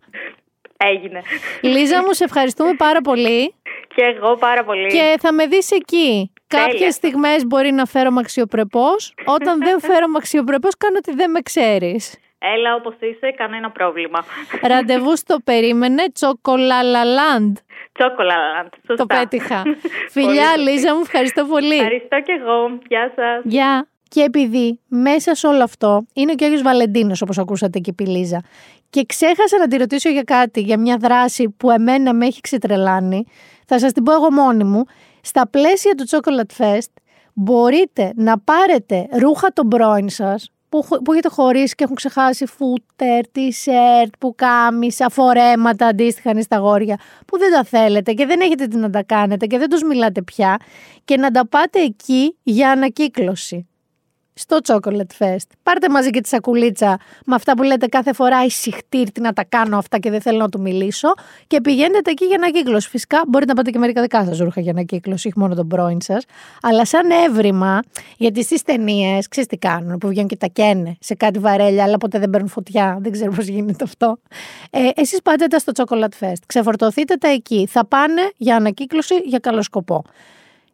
[0.78, 1.22] Έγινε.
[1.62, 3.54] Λίζα μου, σε ευχαριστούμε πάρα πολύ
[3.96, 4.88] Και εγώ πάρα πολύ.
[4.88, 6.32] και θα με δεις εκεί.
[6.48, 6.66] Τέλεια.
[6.66, 9.14] Κάποιες στιγμές μπορεί να φέρομαι αξιοπρεπώς.
[9.26, 12.18] Όταν δεν φέρομαι αξιοπρεπώς, κάνω ότι δεν με ξέρεις.
[12.40, 14.26] Έλα όπως είσαι, κανένα πρόβλημα.
[14.62, 17.58] Ραντεβού στο περίμενε, τσοκολαλαλάντ.
[17.92, 18.36] Τσόκολα,
[18.88, 18.96] σωστά.
[18.96, 19.62] Το πέτυχα.
[19.64, 19.78] Πολύ
[20.10, 20.60] Φιλιά, σωστή.
[20.60, 21.76] Λίζα μου, ευχαριστώ πολύ.
[21.76, 22.80] Ευχαριστώ και εγώ.
[22.88, 23.42] Γεια σας.
[23.44, 23.88] Γεια.
[24.10, 28.04] Και επειδή μέσα σε όλο αυτό είναι και ο Άγιος Βαλεντίνος όπως ακούσατε και η
[28.04, 28.42] Λίζα
[28.90, 33.26] και ξέχασα να τη ρωτήσω για κάτι, για μια δράση που εμένα με έχει ξετρελάνει,
[33.66, 34.84] θα σας την πω εγώ μόνη μου.
[35.22, 36.92] Στα πλαίσια του Chocolate Fest
[37.34, 42.46] μπορείτε να πάρετε ρούχα των πρώην σας που, χω- που έχετε χωρίσει και έχουν ξεχάσει
[42.46, 48.68] φούτερ, t-shirt, πουκάμισα, φορέματα αντίστοιχα είναι στα γόρια που δεν τα θέλετε και δεν έχετε
[48.68, 50.58] τι να τα κάνετε και δεν τους μιλάτε πια
[51.06, 53.69] και να τα πάτε εκεί για ανακύκλωση
[54.40, 55.48] στο Chocolate Fest.
[55.64, 59.44] Πάρτε μαζί και τη σακουλίτσα με αυτά που λέτε κάθε φορά η συχτήρτη να τα
[59.44, 61.14] κάνω αυτά και δεν θέλω να του μιλήσω
[61.48, 62.90] και πηγαίνετε εκεί για ανακύκλωση.
[62.90, 66.02] Φυσικά μπορείτε να πάτε και μερικά δικά σας ρούχα για ανακύκλωση, όχι μόνο τον πρώην
[66.02, 66.24] σας.
[66.62, 67.80] Αλλά σαν έβριμα,
[68.18, 71.98] γιατί στις ταινίες, ξέρεις τι κάνουν, που βγαίνουν και τα καίνε σε κάτι βαρέλια, αλλά
[71.98, 72.98] ποτέ δεν παίρνουν φωτιά.
[73.02, 74.18] Δεν ξέρω πώς γίνεται αυτό.
[74.70, 76.42] Ε, Εσείς πάτε τα στο Chocolate Fest.
[76.46, 77.68] Ξεφορτωθείτε τα εκεί.
[77.68, 80.04] Θα πάνε για ανακύκλωση για καλό σκοπό.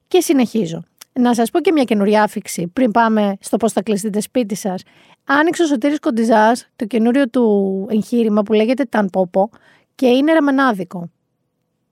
[0.08, 0.84] Και συνεχίζω.
[1.20, 4.84] Να σας πω και μια καινούρια άφηξη πριν πάμε στο πώς θα κλειστείτε σπίτι σας.
[5.24, 9.50] Άνοιξε ο Σωτήρης Κοντιζάς το καινούριο του εγχείρημα που λέγεται Ταν Πόπο
[9.96, 11.10] και είναι ραμενάδικο.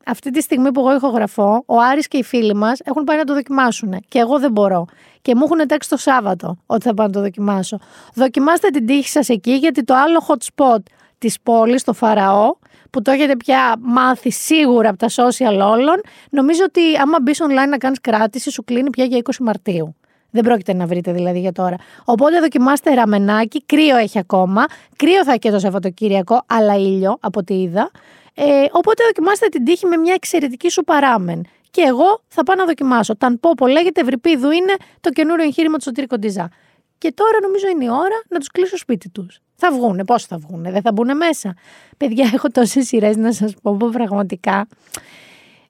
[0.05, 3.23] Αυτή τη στιγμή που εγώ ηχογραφώ, ο Άρης και οι φίλοι μας έχουν πάει να
[3.23, 4.85] το δοκιμάσουν και εγώ δεν μπορώ.
[5.21, 7.79] Και μου έχουν τάξει το Σάββατο ότι θα πάω να το δοκιμάσω.
[8.13, 10.83] Δοκιμάστε την τύχη σας εκεί γιατί το άλλο hot spot
[11.17, 12.55] της πόλης, το Φαραώ,
[12.94, 17.70] που το έχετε πια μάθει σίγουρα από τα social όλων, νομίζω ότι άμα μπεις online
[17.70, 19.95] να κάνεις κράτηση σου κλείνει πια για 20 Μαρτίου.
[20.30, 21.76] Δεν πρόκειται να βρείτε δηλαδή για τώρα.
[22.06, 24.65] Οπότε δοκιμάστε ραμενάκι, κρύο έχει ακόμα.
[24.95, 27.91] Κρύο θα έχει και το Σαββατοκύριακο, αλλά ήλιο από ό,τι είδα.
[28.34, 31.45] Ε, οπότε δοκιμάστε την τύχη με μια εξαιρετική σου παράμεν.
[31.72, 33.15] Και εγώ θα πάω να δοκιμάσω.
[33.18, 36.49] Ταν Πόπο λέγεται, Ευρυπίδου είναι το καινούριο εγχείρημα του Σωτήρη Κοντιζά.
[36.98, 39.40] Και τώρα νομίζω είναι η ώρα να τους κλείσω σπίτι τους.
[39.56, 41.56] Θα βγούνε, πώς θα βγούνε, δεν θα μπουν μέσα.
[41.98, 44.68] Παιδιά, έχω τόσες σειρές να σας πω που πραγματικά.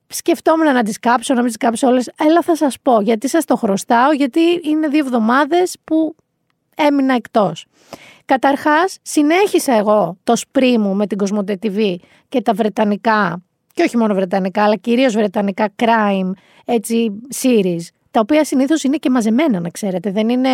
[0.07, 2.11] Σκεφτόμουν να τις κάψω, να μην τις κάψω όλες.
[2.17, 6.15] Έλα, θα σας πω γιατί σας το χρωστάω, γιατί είναι δύο εβδομάδες που
[6.75, 7.65] έμεινα εκτός.
[8.25, 11.95] Καταρχάς, συνέχισα εγώ το σπρί μου με την Κοσμοτέ TV
[12.29, 13.43] και τα βρετανικά,
[13.73, 16.31] και όχι μόνο βρετανικά, αλλά κυρίως βρετανικά crime,
[16.65, 17.81] έτσι, series,
[18.13, 20.11] τα οποία συνήθως είναι και μαζεμένα, να ξέρετε.
[20.11, 20.49] Δεν είναι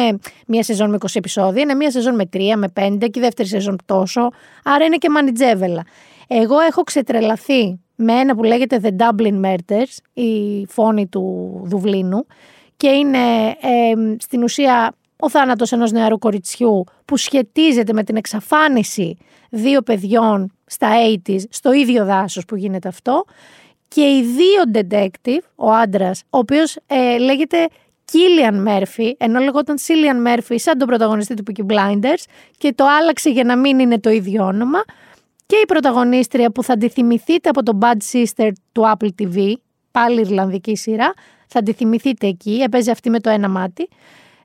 [0.48, 3.48] μία σεζόν με 20 επεισόδια, είναι μία σεζόν με 3, με 5 και η δεύτερη
[3.48, 4.30] σεζόν τόσο,
[4.64, 5.86] άρα είναι και μανιτζέβελα.
[6.28, 12.26] Εγώ έχω ξετρελαθεί με ένα που λέγεται The Dublin Murders, η φόνη του Δουβλίνου,
[12.78, 13.18] και είναι
[13.48, 19.18] ε, στην ουσία ο θάνατος ενός νεαρού κοριτσιού που σχετίζεται με την εξαφάνιση
[19.50, 20.90] δύο παιδιών στα
[21.28, 23.26] 80s, στο ίδιο δάσος που γίνεται αυτό
[23.90, 27.68] και οι δύο detective, ο άντρας, ο οποίος ε, λέγεται
[28.06, 32.24] Κίλιαν Μέρφυ, ενώ λεγόταν Σίλιαν Μέρφυ σαν τον πρωταγωνιστή του Peaky Blinders
[32.58, 34.84] και το άλλαξε για να μην είναι το ίδιο όνομα
[35.46, 39.54] και η πρωταγωνίστρια που θα τη θυμηθείτε από το Bad Sister του Apple TV,
[39.92, 41.14] πάλι Ιρλανδική σειρά,
[41.48, 43.90] θα τη θυμηθείτε εκεί, έπαιζε αυτή με το ένα μάτι,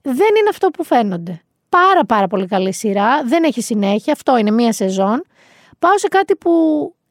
[0.02, 1.40] δεν είναι αυτό που φαίνονται.
[1.68, 5.24] Πάρα πάρα πολύ καλή σειρά, δεν έχει συνέχεια, αυτό είναι μία σεζόν.
[5.78, 6.50] Πάω σε κάτι που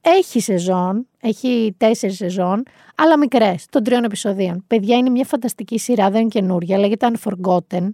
[0.01, 2.63] έχει σεζόν, έχει τέσσερις σεζόν,
[2.95, 4.63] αλλά μικρές, των τριών επεισοδίων.
[4.67, 7.89] Παιδιά, είναι μια φανταστική σειρά, δεν είναι καινούρια, λέγεται Unforgotten.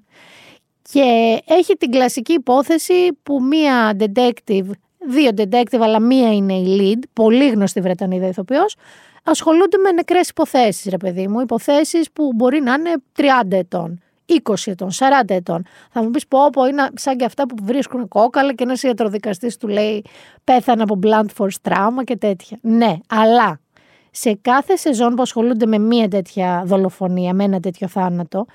[0.91, 2.93] Και έχει την κλασική υπόθεση
[3.23, 4.69] που μία detective,
[5.09, 8.75] δύο detective, αλλά μία είναι η lead, πολύ γνωστή Βρετανίδα ηθοποιός,
[9.23, 11.39] ασχολούνται με νεκρές υποθέσεις, ρε παιδί μου.
[11.39, 14.01] Υποθέσεις που μπορεί να είναι 30 ετών.
[14.29, 15.65] 20 ετών, 40 ετών.
[15.91, 19.57] Θα μου πεις πω, πω είναι σαν και αυτά που βρίσκουν κόκαλα και ένας ιατροδικαστής
[19.57, 20.05] του λέει
[20.43, 22.57] πέθανε από blunt force trauma και τέτοια.
[22.61, 23.59] Ναι, αλλά
[24.11, 28.45] σε κάθε σεζόν που ασχολούνται με μία τέτοια δολοφονία, με ένα τέτοιο θάνατο,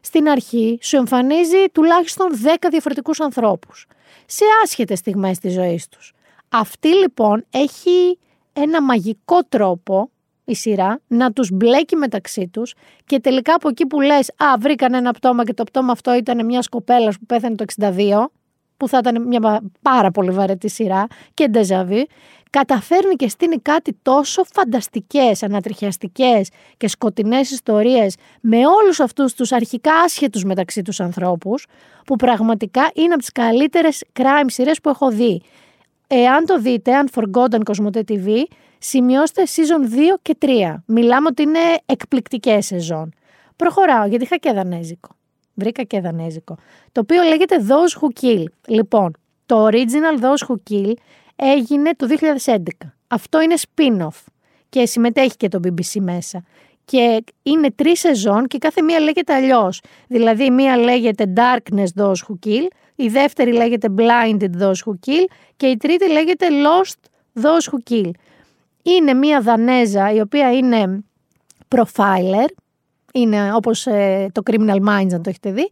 [0.00, 3.86] στην αρχή σου εμφανίζει τουλάχιστον 10 διαφορετικούς ανθρώπους.
[4.26, 6.12] Σε άσχετες στιγμές της ζωής τους.
[6.48, 8.18] Αυτή λοιπόν έχει
[8.52, 10.10] ένα μαγικό τρόπο
[10.48, 12.74] η σειρά να τους μπλέκει μεταξύ τους
[13.06, 16.44] και τελικά από εκεί που λες «Α, βρήκαν ένα πτώμα και το πτώμα αυτό ήταν
[16.44, 18.30] μιας κοπέλας που πέθανε το 62»
[18.76, 22.06] που θα ήταν μια πάρα πολύ βαρετή σειρά και ντεζαβί,
[22.50, 29.94] καταφέρνει και στείνει κάτι τόσο φανταστικές, ανατριχιαστικές και σκοτεινές ιστορίες με όλους αυτούς τους αρχικά
[29.94, 31.66] άσχετους μεταξύ τους ανθρώπους,
[32.04, 35.42] που πραγματικά είναι από τις καλύτερες crime σειρές που έχω δει.
[36.06, 38.42] Εάν το δείτε, αν Forgotten Cosmote TV,
[38.78, 40.74] σημειώστε season 2 και 3.
[40.86, 43.12] Μιλάμε ότι είναι εκπληκτικές σεζόν.
[43.56, 45.08] Προχωράω γιατί είχα και δανέζικο.
[45.54, 46.56] Βρήκα και δανέζικο.
[46.92, 48.44] Το οποίο λέγεται Those Who Kill.
[48.66, 49.12] Λοιπόν,
[49.46, 50.92] το original Those Who Kill
[51.36, 52.06] έγινε το
[52.44, 52.56] 2011.
[53.08, 54.24] Αυτό είναι spin-off
[54.68, 56.44] και συμμετέχει και το BBC μέσα.
[56.84, 59.80] Και είναι τρεις σεζόν και κάθε μία λέγεται αλλιώς.
[60.06, 65.24] Δηλαδή, μία λέγεται Darkness Those Who Kill, η δεύτερη λέγεται Blinded Those Who Kill
[65.56, 67.10] και η τρίτη λέγεται Lost
[67.42, 68.10] Those Who Kill.
[68.82, 71.04] Είναι μία Δανέζα η οποία είναι
[71.76, 72.48] profiler,
[73.12, 75.70] είναι όπως ε, το Criminal Minds αν το έχετε δει,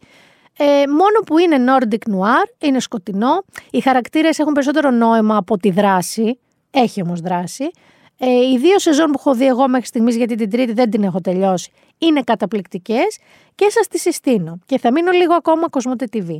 [0.58, 5.70] ε, μόνο που είναι Nordic Noir, είναι σκοτεινό, οι χαρακτήρες έχουν περισσότερο νόημα από τη
[5.70, 6.38] δράση,
[6.70, 7.70] έχει όμως δράση.
[8.18, 11.02] Ε, οι δύο σεζόν που έχω δει εγώ μέχρι στιγμής, γιατί την τρίτη δεν την
[11.02, 13.18] έχω τελειώσει, είναι καταπληκτικές
[13.54, 14.58] και σας τις συστήνω.
[14.66, 16.38] Και θα μείνω λίγο ακόμα Κοσμότε TV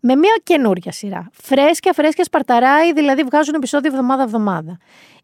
[0.00, 1.30] με μια καινούρια σειρά.
[1.32, 4.78] Φρέσκια, φρέσκια, σπαρταράει, δηλαδή βγάζουν επεισόδιο εβδομάδα-εβδομάδα.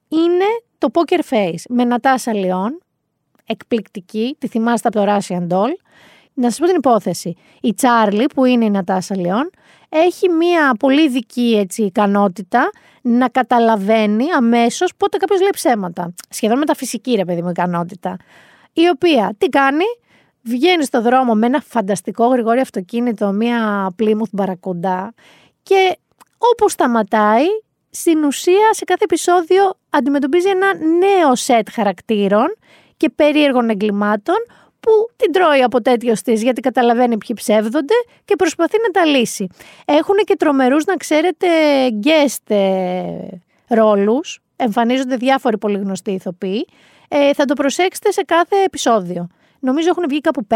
[0.09, 0.45] Είναι
[0.85, 2.79] το Poker Face με Νατάσα Λιόν,
[3.47, 5.73] εκπληκτική, τη θυμάστε από το Russian Doll.
[6.35, 7.37] Να σας πω την υπόθεση.
[7.61, 9.51] Η Τσάρλι, που είναι η Νατάσα Λιόν,
[9.89, 12.71] έχει μια πολύ ειδική έτσι, ικανότητα
[13.03, 16.15] να καταλαβαίνει αμέσως πότε κάποιος λέει ψέματα.
[16.29, 18.17] Σχεδόν μεταφυσική, ρε παιδί μου, ικανότητα.
[18.73, 19.85] Η οποία τι κάνει,
[20.43, 25.15] βγαίνει στο δρόμο με ένα φανταστικό γρηγόρι αυτοκίνητο, μία Plymouth μπαρακοντά
[25.63, 25.99] και
[26.39, 27.47] όπου σταματάει,
[27.91, 32.57] στην ουσία σε κάθε επεισόδιο αντιμετωπίζει ένα νέο σετ χαρακτήρων
[32.97, 34.37] και περίεργων εγκλημάτων
[34.81, 37.95] που την τρώει από τέτοιος της γιατί καταλαβαίνει ποιοι ψεύδονται
[38.25, 39.47] και προσπαθεί να τα λύσει.
[39.85, 41.47] Έχουν και τρομερούς να ξέρετε
[42.05, 43.05] guest ε,
[43.69, 46.67] ρόλους, εμφανίζονται διάφοροι πολύ γνωστοί ηθοποιοί.
[47.09, 49.27] Ε, θα το προσέξετε σε κάθε επεισόδιο.
[49.61, 50.55] Νομίζω έχουν βγει κάπου 5-6,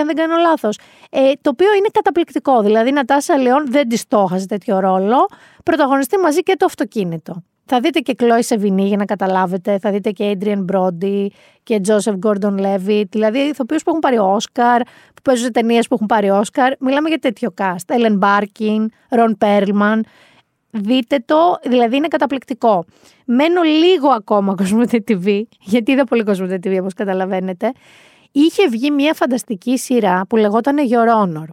[0.00, 0.78] αν δεν κάνω λάθος.
[1.10, 2.62] Ε, το οποίο είναι καταπληκτικό.
[2.62, 5.28] Δηλαδή, η Νατάσα Λεόν δεν της στόχαζε τέτοιο ρόλο.
[5.64, 7.42] Πρωταγωνιστεί μαζί και το αυτοκίνητο.
[7.64, 9.78] Θα δείτε και Chloe Σεβινή για να καταλάβετε.
[9.78, 11.26] Θα δείτε και Adrian Brody
[11.62, 13.04] και Joseph Gordon Levitt.
[13.10, 16.72] Δηλαδή, ηθοποιούς που έχουν πάρει Όσκαρ, που παίζουν σε ταινίες που έχουν πάρει Όσκαρ.
[16.80, 17.96] Μιλάμε για τέτοιο cast.
[17.96, 20.00] Ellen Barkin, Ron Perlman.
[20.70, 22.84] Δείτε το, δηλαδή είναι καταπληκτικό.
[23.24, 27.72] Μένω λίγο ακόμα Κοσμοτέ TV, γιατί είδα πολύ Κοσμοτέ TV όπως καταλαβαίνετε
[28.36, 31.48] είχε βγει μια φανταστική σειρά που λεγόταν Your Honor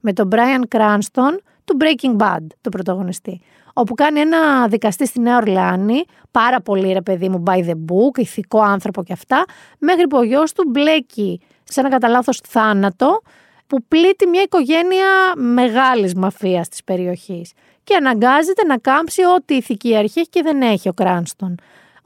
[0.00, 3.40] με τον Brian Cranston του Breaking Bad, το πρωταγωνιστή.
[3.76, 8.18] Όπου κάνει ένα δικαστή στη Νέα Ορλεάνη, πάρα πολύ ρε παιδί μου, by the book,
[8.18, 9.44] ηθικό άνθρωπο και αυτά,
[9.78, 13.22] μέχρι που ο γιος του μπλέκει σε ένα κατά λάθος θάνατο,
[13.66, 15.06] που πλήττει μια οικογένεια
[15.36, 17.52] μεγάλης μαφίας της περιοχής
[17.84, 21.56] και αναγκάζεται να κάμψει ό,τι ηθική αρχή έχει και δεν έχει ο Κράνστον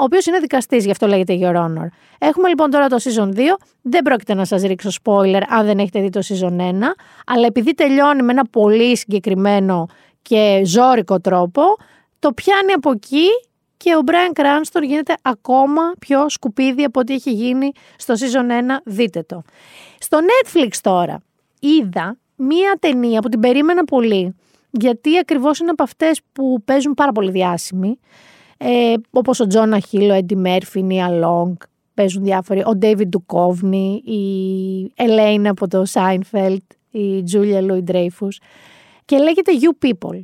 [0.01, 1.87] ο οποίος είναι δικαστής, γι' αυτό λέγεται Your Honor.
[2.19, 3.41] Έχουμε λοιπόν τώρα το season 2.
[3.83, 6.73] Δεν πρόκειται να σας ρίξω spoiler αν δεν έχετε δει το season 1,
[7.27, 9.87] αλλά επειδή τελειώνει με ένα πολύ συγκεκριμένο
[10.29, 11.63] και ζώρικο τρόπο,
[12.19, 13.27] το πιάνει από εκεί
[13.77, 18.77] και ο Brian Cranston γίνεται ακόμα πιο σκουπίδι από ό,τι έχει γίνει στο season 1.
[18.85, 19.43] Δείτε το.
[19.99, 21.23] Στο Netflix τώρα
[21.61, 24.35] είδα μία ταινία που την περίμενα πολύ,
[24.71, 27.99] γιατί ακριβώς είναι από αυτές που παίζουν πάρα πολύ διάσημοι
[28.59, 31.63] ε, όπως ο Jonah Hill, ο Eddie Murphy, η Nia Long,
[31.95, 38.41] παίζουν διάφοροι, ο David Duchovny, η Elaine από το Seinfeld, η Julia Louis-Dreyfus
[39.09, 40.21] και λέγεται You People.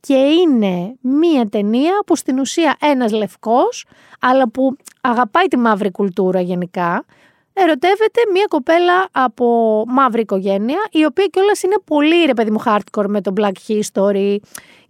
[0.00, 3.84] Και είναι μία ταινία που στην ουσία ένας λευκός,
[4.20, 7.04] αλλά που αγαπάει τη μαύρη κουλτούρα γενικά,
[7.52, 9.46] ερωτεύεται μία κοπέλα από
[9.88, 14.36] μαύρη οικογένεια, η οποία κιόλας είναι πολύ ρε παιδί μου hardcore με το Black History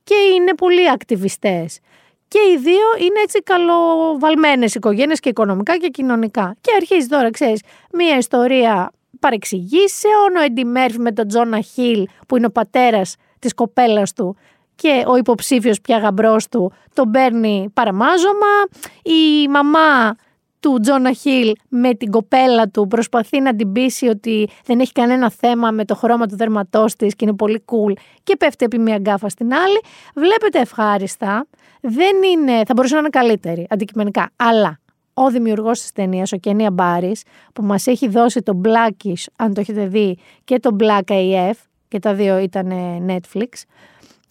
[0.04, 1.80] και είναι πολύ ακτιβιστές
[2.28, 6.56] και οι δύο είναι έτσι καλοβαλμένες οικογένειες και οικονομικά και κοινωνικά.
[6.60, 7.62] Και αρχίζει τώρα, ξέρεις,
[7.92, 8.90] μία ιστορία
[9.20, 14.36] παρεξηγήσεων, ο Έντι Μέρφυ με τον Τζόνα Χιλ που είναι ο πατέρας της κοπέλας του
[14.74, 18.54] και ο υποψήφιος πια γαμπρός του τον παίρνει παραμάζωμα,
[19.02, 20.16] η μαμά
[20.60, 25.30] του Τζόνα Χιλ με την κοπέλα του προσπαθεί να την πείσει ότι δεν έχει κανένα
[25.30, 27.92] θέμα με το χρώμα του δέρματός της και είναι πολύ cool
[28.22, 29.80] και πέφτει επί μία γκάφα στην άλλη.
[30.14, 31.46] Βλέπετε ευχάριστα,
[31.80, 34.80] δεν είναι, θα μπορούσε να είναι καλύτερη αντικειμενικά, αλλά
[35.14, 37.12] ο δημιουργός της ταινίας, ο Κένια Μπάρι,
[37.52, 41.54] που μας έχει δώσει το Blackish, αν το έχετε δει, και το Black AF,
[41.88, 42.72] και τα δύο ήταν
[43.08, 43.48] Netflix,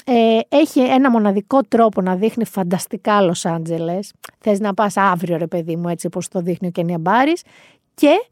[0.06, 4.14] ε, έχει ένα μοναδικό τρόπο να δείχνει φανταστικά Λος Άντζελες.
[4.40, 7.42] Θες να πας αύριο ρε παιδί μου έτσι όπως το δείχνει ο Κένια Μπάρης
[7.94, 8.26] και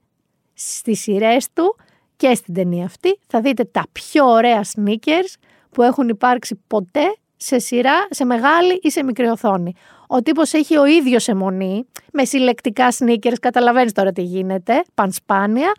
[0.54, 1.76] στις σειρές του
[2.16, 5.36] και στην ταινία αυτή θα δείτε τα πιο ωραία sneakers
[5.70, 9.74] που έχουν υπάρξει ποτέ σε σειρά, σε μεγάλη ή σε μικρή οθόνη.
[10.08, 15.72] Ο τύπος έχει ο ίδιος αιμονή, με συλλεκτικά sneakers, καταλαβαίνεις τώρα τι γίνεται, πανσπάνια,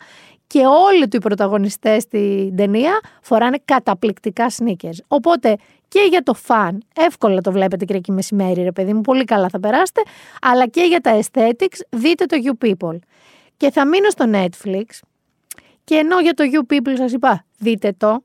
[0.47, 4.97] και όλοι του οι πρωταγωνιστές στην ταινία φοράνε καταπληκτικά sneakers.
[5.07, 5.57] Οπότε
[5.87, 9.49] και για το φαν, εύκολα το βλέπετε και εκεί μεσημέρι ρε παιδί μου, πολύ καλά
[9.49, 10.01] θα περάσετε,
[10.41, 12.97] αλλά και για τα aesthetics δείτε το You People.
[13.57, 14.83] Και θα μείνω στο Netflix
[15.83, 18.23] και ενώ για το You People σας είπα δείτε το,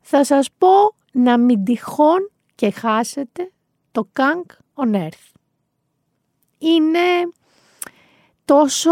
[0.00, 0.68] θα σας πω
[1.12, 3.50] να μην τυχόν και χάσετε
[3.92, 5.34] το Kang on Earth.
[6.58, 7.00] Είναι
[8.46, 8.90] τόσο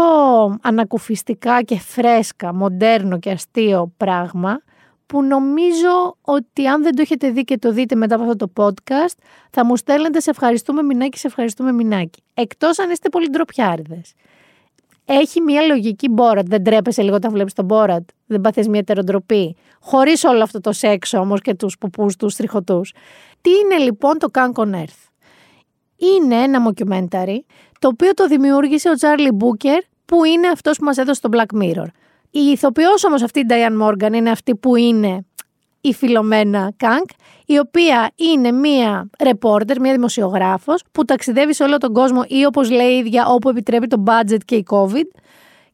[0.61, 4.59] ανακουφιστικά και φρέσκα, μοντέρνο και αστείο πράγμα
[5.05, 8.63] που νομίζω ότι αν δεν το έχετε δει και το δείτε μετά από αυτό το
[8.63, 9.17] podcast
[9.51, 12.23] θα μου στέλνετε σε ευχαριστούμε μηνάκι, σε ευχαριστούμε μηνάκι.
[12.33, 14.13] Εκτός αν είστε πολύ ντροπιάριδες.
[15.05, 16.47] Έχει μια λογική Μπόρατ.
[16.47, 18.09] Δεν τρέπεσαι λίγο όταν βλέπεις τον Μπόρατ.
[18.25, 19.55] Δεν πάθεις μια τεροντροπή.
[19.79, 22.93] Χωρίς όλο αυτό το σεξ όμως και τους πουπούς τους τριχωτούς.
[23.41, 25.09] Τι είναι λοιπόν το Kang on Earth;
[25.95, 27.37] Είναι ένα mockumentary
[27.85, 31.61] το οποίο το δημιούργησε ο Τσάρλι Μπούκερ που είναι αυτός που μας έδωσε το Black
[31.61, 31.85] Mirror.
[32.31, 35.25] Η ηθοποιός όμως αυτή η Diane Morgan είναι αυτή που είναι
[35.81, 37.09] η Φιλομένα Κάνκ,
[37.45, 42.69] η οποία είναι μία ρεπόρτερ, μία δημοσιογράφος που ταξιδεύει σε όλο τον κόσμο ή όπως
[42.69, 45.19] λέει η ίδια όπου επιτρέπει το budget και η COVID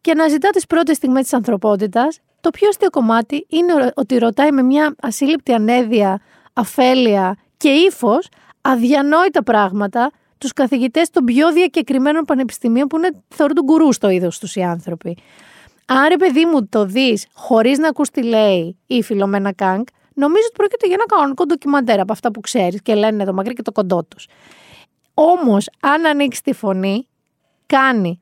[0.02, 2.20] και αναζητά τις πρώτες στιγμές της ανθρωπότητας.
[2.42, 6.22] Το πιο αστείο κομμάτι είναι ότι ρωτάει με μια ασύλληπτη ανέδεια,
[6.54, 8.30] αφέλεια και ύφος
[8.62, 10.12] αδιανόητα πράγματα
[10.42, 14.62] τους καθηγητές των πιο διακεκριμένων πανεπιστημίων που είναι, θεωρούν τον κουρού στο είδος τους οι
[14.62, 15.18] άνθρωποι.
[15.86, 20.44] Αν ρε παιδί μου το δεις χωρίς να ακούς τι λέει η Φιλομένα Κάνκ, νομίζω
[20.46, 23.62] ότι πρόκειται για ένα κανονικό ντοκιμαντέρ από αυτά που ξέρεις και λένε το μακρύ και
[23.62, 24.28] το κοντό τους.
[25.14, 27.08] Όμως, αν ανοίξεις τη φωνή,
[27.66, 28.22] κάνει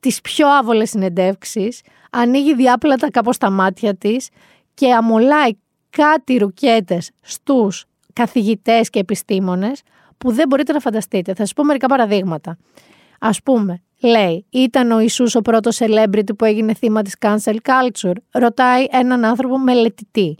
[0.00, 1.80] τις πιο άβολες συνεντεύξεις,
[2.10, 4.28] ανοίγει διάπλατα κάπως τα μάτια της
[4.74, 5.50] και αμολάει
[5.90, 9.82] κάτι ρουκέτες στους καθηγητές και επιστήμονες
[10.18, 11.34] που δεν μπορείτε να φανταστείτε.
[11.34, 12.58] Θα σας πω μερικά παραδείγματα.
[13.18, 18.16] Α πούμε, λέει, ήταν ο Ιησούς ο πρώτος celebrity που έγινε θύμα της cancel culture.
[18.30, 20.36] Ρωτάει έναν άνθρωπο μελετητή.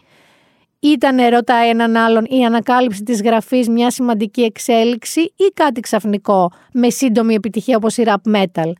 [0.81, 6.90] Ήταν, ρωτάει έναν άλλον, η ανακάλυψη της γραφής μια σημαντική εξέλιξη ή κάτι ξαφνικό με
[6.90, 8.73] σύντομη επιτυχία όπως η rap metal.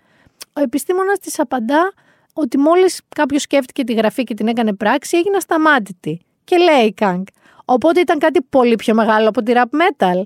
[0.53, 1.93] Ο επιστήμονας της απαντά
[2.33, 6.21] ότι μόλις κάποιος σκέφτηκε τη γραφή και την έκανε πράξη έγινε ασταμάτητη.
[6.45, 7.29] Και λέει Κανκ.
[7.65, 10.23] Οπότε ήταν κάτι πολύ πιο μεγάλο από τη rap metal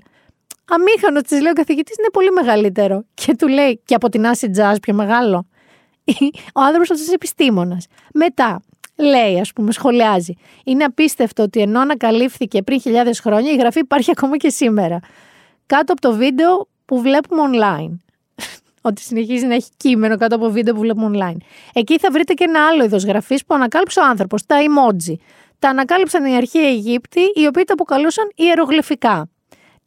[0.69, 3.03] αμήχανο της λέει ο καθηγητής είναι πολύ μεγαλύτερο.
[3.13, 5.45] Και του λέει και από την acid jazz πιο μεγάλο.
[6.57, 7.85] Ο άνθρωπος αυτός επιστήμονας.
[8.13, 8.61] Μετά
[8.95, 10.33] λέει, ας πούμε, σχολιάζει.
[10.63, 14.99] Είναι απίστευτο ότι ενώ ανακαλύφθηκε πριν χιλιάδες χρόνια, η γραφή υπάρχει ακόμα και σήμερα.
[15.65, 17.97] Κάτω από το βίντεο που βλέπουμε online.
[18.81, 21.37] ότι συνεχίζει να έχει κείμενο κάτω από βίντεο που βλέπουμε online.
[21.73, 25.15] Εκεί θα βρείτε και ένα άλλο είδος γραφής που ανακάλυψε ο άνθρωπος, τα emoji.
[25.59, 29.29] τα ανακάλυψαν οι αρχαίοι Αιγύπτιοι, οι οποίοι τα αποκαλούσαν ιερογλυφικά.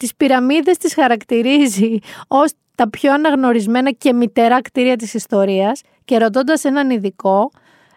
[0.04, 1.98] Τις πυραμίδες τις χαρακτηρίζει
[2.28, 7.50] ως τα πιο αναγνωρισμένα και μητερά κτίρια της ιστορίας και ρωτώντας έναν ειδικό,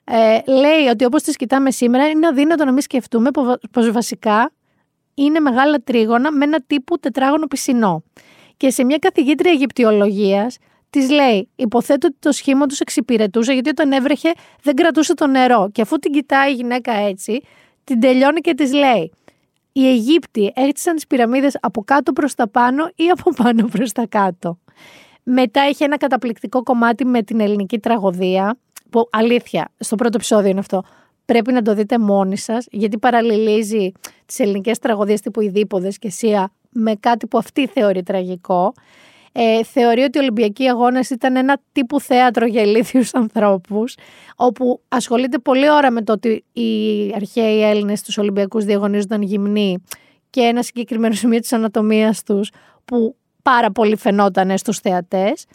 [0.04, 4.52] ε, λέει ότι όπως τις κοιτάμε σήμερα είναι αδύνατο να μην σκεφτούμε πο- πως βασικά
[5.14, 8.04] είναι μεγάλα τρίγωνα με ένα τύπου τετράγωνο πισινό.
[8.58, 10.58] Και σε μια καθηγήτρια Αιγυπτιολογίας
[10.90, 14.32] της λέει: Υποθέτω ότι το σχήμα τους εξυπηρετούσε γιατί όταν έβρεχε
[14.64, 15.70] δεν κρατούσε το νερό.
[15.72, 17.42] Και αφού την κοιτάει η γυναίκα έτσι,
[17.84, 19.12] την τελειώνει και της λέει:
[19.78, 24.06] Οι Αιγύπτιοι έχτισαν τι πυραμίδες από κάτω προς τα πάνω ή από πάνω προς τα
[24.10, 24.60] κάτω.
[25.24, 28.58] Μετά έχει ένα καταπληκτικό κομμάτι με την ελληνική τραγωδία.
[28.90, 30.84] Που αλήθεια, στο πρώτο επεισόδιο είναι αυτό.
[31.26, 33.92] Πρέπει να το δείτε μόνοι σας, γιατί παραλληλίζει
[34.26, 38.74] τις ελληνικές τραγωδίες τύπου Ιδίποδε και Σία με κάτι που αυτή θεωρεί τραγικό.
[39.40, 43.96] Ε, θεωρεί ότι οι Ολυμπιακοί Αγώνες ήταν ένα τύπου θέατρο για ηλίθιους ανθρώπους,
[44.36, 49.84] όπου ασχολείται πολλή ώρα με το ότι οι αρχαίοι Έλληνες στου Ολυμπιακούς διαγωνίζονταν γυμνοί
[50.30, 52.50] και ένα συγκεκριμένο σημείο της ανατομίας τους
[52.86, 55.46] που πάρα πολύ φαινόταν στους θεατές.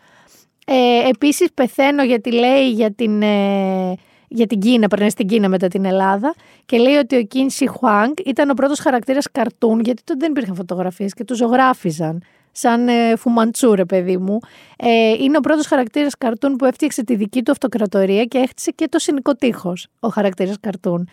[0.67, 3.95] Ε, επίσης πεθαίνω γιατί λέει για την, ε,
[4.29, 6.35] για την Κίνα, περνάει στην Κίνα μετά την Ελλάδα
[6.67, 10.31] και λέει ότι ο Κιν Σι Χουάνγκ ήταν ο πρώτος χαρακτήρας καρτούν γιατί τότε δεν
[10.31, 12.23] υπήρχαν φωτογραφίες και του ζωγράφιζαν
[12.53, 14.39] σαν ε, φουμαντσούρε παιδί μου.
[14.77, 18.89] Ε, είναι ο πρώτος χαρακτήρας καρτούν που έφτιαξε τη δική του αυτοκρατορία και έχτισε και
[18.89, 21.09] το συνοικό τείχος ο χαρακτήρας καρτούν.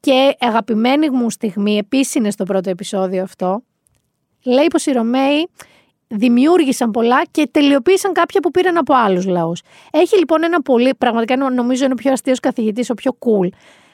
[0.00, 3.62] Και αγαπημένη μου στιγμή, επίσης είναι στο πρώτο επεισόδιο αυτό,
[4.44, 5.48] λέει πως οι Ρωμαίοι
[6.06, 9.62] δημιούργησαν πολλά και τελειοποίησαν κάποια που πήραν από άλλους λαούς.
[9.90, 13.48] Έχει λοιπόν ένα πολύ, πραγματικά νομίζω είναι ο πιο αστείος καθηγητής, ο πιο cool,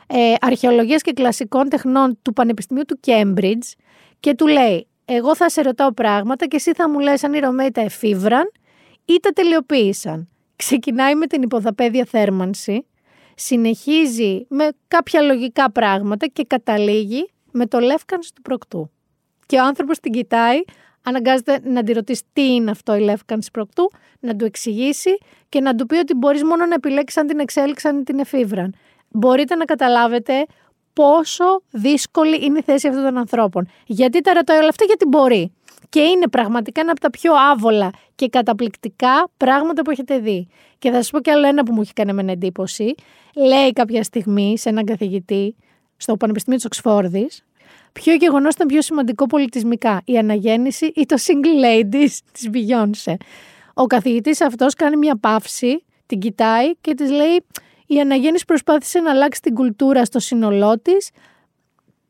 [0.07, 3.73] ε, αρχαιολογίας και κλασικών τεχνών του Πανεπιστημίου του Cambridge
[4.21, 7.39] και του λέει: Εγώ θα σε ρωτάω πράγματα και εσύ θα μου λες αν οι
[7.39, 8.53] Ρωμαίοι τα εφήβραν
[9.05, 10.28] ή τα τελειοποίησαν.
[10.57, 12.87] Ξεκινάει με την υποδαπέδια θέρμανση,
[13.35, 18.91] συνεχίζει με κάποια λογικά πράγματα και καταλήγει με το λεύκανση του προκτού.
[19.47, 20.61] Και ο άνθρωπος την κοιτάει,
[21.03, 25.19] αναγκάζεται να τη ρωτήσει τι είναι αυτό η λεύκανση προκτού, να του εξηγήσει
[25.49, 28.74] και να του πει ότι μπορείς μόνο να επιλέξεις αν την εξέλιξαν ή την εφήβραν.
[29.09, 30.47] Μπορείτε να καταλάβετε
[30.93, 33.69] πόσο δύσκολη είναι η θέση αυτών των ανθρώπων.
[33.87, 35.53] Γιατί τα ρωτάει όλα αυτά, γιατί μπορεί.
[35.89, 40.49] Και είναι πραγματικά ένα από τα πιο άβολα και καταπληκτικά πράγματα που έχετε δει.
[40.79, 42.95] Και θα σας πω κι άλλο ένα που μου έχει κάνει με εντύπωση.
[43.35, 45.57] Λέει κάποια στιγμή σε έναν καθηγητή
[45.97, 47.45] στο Πανεπιστήμιο της Οξφόρδης,
[47.93, 53.15] ποιο γεγονός ήταν πιο σημαντικό πολιτισμικά, η αναγέννηση ή το single ladies της Beyoncé;
[53.75, 57.45] Ο καθηγητής αυτός κάνει μια παύση, την κοιτάει και της λέει:
[57.93, 61.11] Η αναγέννηση προσπάθησε να αλλάξεις την κουλτούρα στο σύνολό της,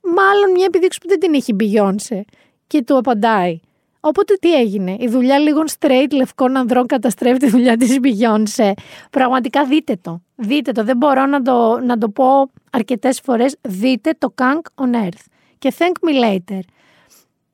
[0.03, 2.21] μάλλον μια επιδείξη που δεν την έχει η Beyoncé.
[2.67, 3.61] Και του απαντάει:
[4.01, 8.73] Οπότε τι έγινε, η δουλειά λίγων straight λευκών ανδρών καταστρέφει τη δουλειά της Beyoncé.
[9.11, 14.15] Πραγματικά δείτε το, δείτε το, δεν μπορώ να το, να το πω αρκετές φορές, δείτε
[14.19, 15.25] το Kang on Earth
[15.59, 16.61] και thank me later.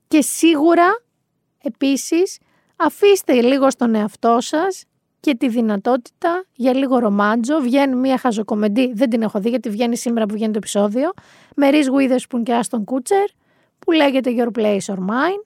[0.08, 1.02] Και σίγουρα
[1.62, 2.38] επίσης
[2.76, 4.84] αφήστε λίγο στον εαυτό σας
[5.26, 7.60] και τη δυνατότητα για λίγο ρομάντζο.
[7.60, 11.12] Βγαίνει μια χαζοκομεντή, δεν την έχω δει γιατί βγαίνει σήμερα που βγαίνει το επεισόδιο,
[11.56, 13.28] με Reese Witherspoon και Aston Kutcher
[13.78, 15.42] που λέγεται Your Place or Mine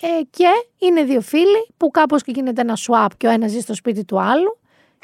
[0.00, 0.48] ε, και
[0.78, 4.04] είναι δύο φίλοι που κάπως και γίνεται ένα swap και ο ένας ζει στο σπίτι
[4.04, 4.58] του άλλου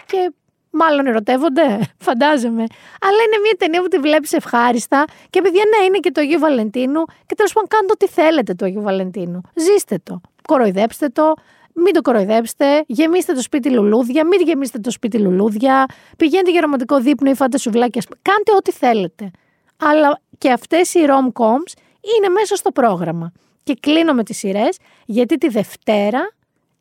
[0.07, 0.33] και
[0.71, 1.63] μάλλον ερωτεύονται,
[2.07, 2.65] φαντάζομαι.
[3.01, 6.39] Αλλά είναι μια ταινία που τη βλέπεις ευχάριστα και παιδιά ναι είναι και το Αγίου
[6.39, 9.41] Βαλεντίνου και τέλος πάντων κάντε ό,τι θέλετε το Αγίου Βαλεντίνου.
[9.55, 11.35] Ζήστε το, κοροϊδέψτε το,
[11.75, 15.87] μην το κοροϊδέψετε, γεμίστε το σπίτι λουλούδια, μην γεμίστε το σπίτι λουλούδια,
[16.17, 19.31] πηγαίνετε για ρομαντικό δείπνο ή φάτε σουβλάκια, κάντε ό,τι θέλετε.
[19.77, 21.73] Αλλά και αυτές οι rom-coms
[22.17, 23.33] είναι μέσα στο πρόγραμμα.
[23.63, 26.33] Και κλείνω με τις σειρές, γιατί τη Δευτέρα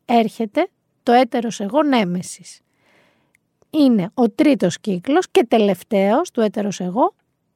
[0.04, 0.68] έρχεται
[1.02, 2.60] το έτερος εγώ Νέμεσης.
[3.70, 7.14] Είναι ο τρίτος κύκλος και τελευταίος του έτερος εγώ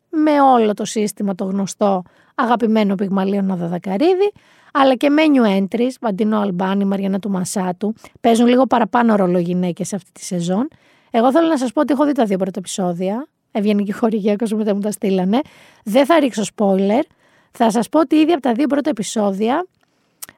[0.08, 2.02] με όλο το σύστημα το γνωστό
[2.34, 4.32] αγαπημένο πυγμαλίων Δαδακαρίδη,
[4.80, 7.94] αλλά και menu entries, Βαντινό Αλμπάνη, Μαριανά του Μασάτου.
[8.20, 10.68] Παίζουν λίγο παραπάνω ρόλο γυναίκες αυτή τη σεζόν.
[11.10, 13.26] Εγώ θέλω να σας πω ότι έχω δει τα δύο πρώτα επεισόδια.
[13.52, 15.40] Ευγενική χορηγία, κόσμο μετά μου τα στείλανε.
[15.84, 17.02] Δεν θα ρίξω spoiler.
[17.50, 19.66] Θα σας πω ότι ήδη από τα δύο πρώτα επεισόδια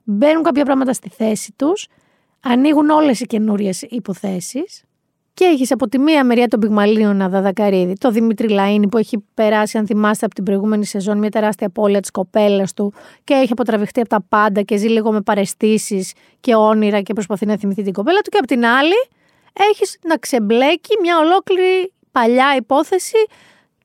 [0.05, 1.89] μπαίνουν κάποια πράγματα στη θέση τους,
[2.40, 4.82] ανοίγουν όλες οι καινούριες υποθέσεις
[5.39, 9.78] και έχεις από τη μία μεριά τον Πυγμαλίωνα Δαδακαρίδη, το Δημήτρη Λαΐνη που έχει περάσει,
[9.78, 12.93] αν θυμάστε, από την προηγούμενη σεζόν μια τεράστια απώλεια της κοπέλας του
[13.24, 17.47] και έχει αποτραβηχτεί από τα πάντα και ζει λίγο με παρεστήσεις και όνειρα και προσπαθεί
[17.47, 19.09] να θυμηθεί την κοπέλα του και από την άλλη
[19.70, 23.27] έχεις να ξεμπλέκει μια ολόκληρη παλιά υπόθεση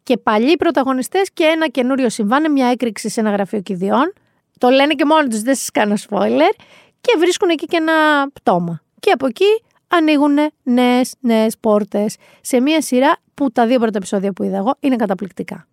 [0.03, 4.13] και παλιοί πρωταγωνιστές και ένα καινούριο συμβάν, μια έκρηξη σε ένα γραφείο κηδιών.
[4.57, 6.53] Το λένε και μόνοι τους, δεν σας κάνω spoiler.
[7.01, 7.93] Και βρίσκουν εκεί και ένα
[8.33, 8.81] πτώμα.
[8.99, 9.61] Και από εκεί
[9.97, 14.75] ανοίγουν νέες νέες πόρτες σε μια σειρά που τα δύο πρώτα επεισόδια που είδα εγώ
[14.79, 15.67] είναι καταπληκτικά.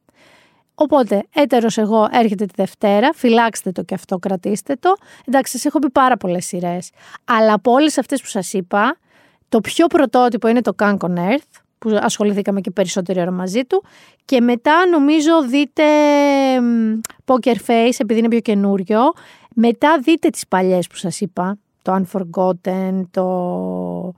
[0.74, 4.94] Οπότε, έτερος εγώ έρχεται τη Δευτέρα, φυλάξτε το και αυτό, κρατήστε το.
[5.24, 6.90] Εντάξει, σας έχω πει πάρα πολλές σειρές.
[7.24, 8.96] Αλλά από όλες αυτές που σας είπα,
[9.48, 13.84] το πιο πρωτότυπο είναι το Kank on Earth, που ασχοληθήκαμε και περισσότερη ώρα μαζί του.
[14.24, 15.84] Και μετά νομίζω δείτε
[16.60, 19.00] μ, Poker Face, επειδή είναι πιο καινούριο.
[19.54, 24.14] Μετά δείτε τις παλιές που σας είπα, το Unforgotten, το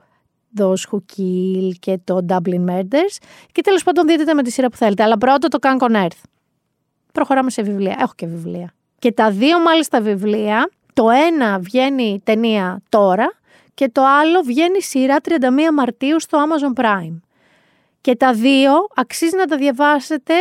[0.57, 3.17] Those Who Kill και το Dublin Murders.
[3.51, 5.03] Και τέλος πάντων δείτε τα με τη σειρά που θέλετε.
[5.03, 6.21] Αλλά πρώτα το Kank on Earth.
[7.11, 7.95] Προχωράμε σε βιβλία.
[7.99, 8.73] Έχω και βιβλία.
[8.99, 13.33] Και τα δύο μάλιστα βιβλία, το ένα βγαίνει ταινία τώρα
[13.73, 15.29] και το άλλο βγαίνει σειρά 31
[15.73, 17.19] Μαρτίου στο Amazon Prime.
[18.01, 20.33] Και τα δύο αξίζει να τα διαβάσετε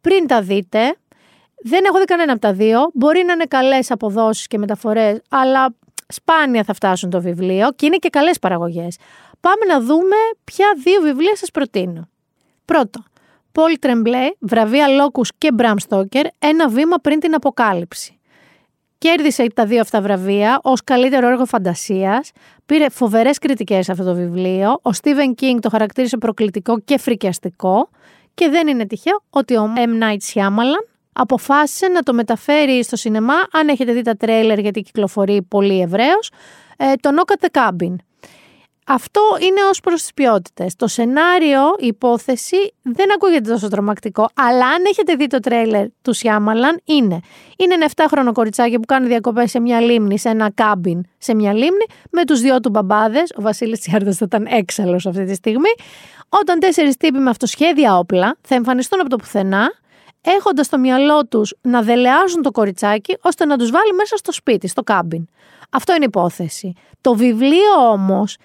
[0.00, 0.96] πριν τα δείτε.
[1.62, 2.90] Δεν έχω δει κανένα από τα δύο.
[2.94, 5.74] Μπορεί να είναι καλές αποδόσεις και μεταφορές, αλλά
[6.08, 8.96] σπάνια θα φτάσουν το βιβλίο και είναι και καλές παραγωγές.
[9.40, 12.08] Πάμε να δούμε ποια δύο βιβλία σας προτείνω.
[12.64, 13.04] Πρώτο,
[13.52, 18.18] Πολ Τρεμπλέ, βραβεία Λόκους και Μπραμ Στόκερ, ένα βήμα πριν την αποκάλυψη.
[18.98, 22.30] Κέρδισε τα δύο αυτά βραβεία ως καλύτερο έργο φαντασίας.
[22.66, 24.78] Πήρε φοβερές κριτικές αυτό το βιβλίο.
[24.82, 27.88] Ο Στίβεν Κίνγκ το χαρακτήρισε προκλητικό και φρικιαστικό.
[28.34, 30.02] Και δεν είναι τυχαίο ότι ο M.
[30.02, 35.42] Night Shyamalan αποφάσισε να το μεταφέρει στο σινεμά, αν έχετε δει τα τρέιλερ γιατί κυκλοφορεί
[35.42, 36.30] πολύ ευρέως,
[36.76, 37.94] ε, το Knock at the Cabin.
[38.86, 40.76] Αυτό είναι ως προς τις ποιότητες.
[40.76, 46.12] Το σενάριο, η υπόθεση δεν ακούγεται τόσο τρομακτικό, αλλά αν έχετε δει το τρέιλερ του
[46.12, 47.20] Σιάμαλαν, είναι.
[47.58, 51.52] Είναι ένα 7χρονο κοριτσάκι που κάνει διακοπές σε μια λίμνη, σε ένα κάμπιν σε μια
[51.52, 55.70] λίμνη, με τους δυο του μπαμπάδες, ο Βασίλης Τσιάρδας θα ήταν έξαλλος αυτή τη στιγμή,
[56.28, 59.72] όταν τέσσερις τύποι με αυτοσχέδια όπλα θα εμφανιστούν από το πουθενά,
[60.24, 64.68] έχοντας στο μυαλό τους να δελεάζουν το κοριτσάκι, ώστε να τους βάλει μέσα στο σπίτι,
[64.68, 65.26] στο κάμπιν.
[65.70, 66.72] Αυτό είναι υπόθεση.
[67.00, 68.36] Το βιβλίο όμως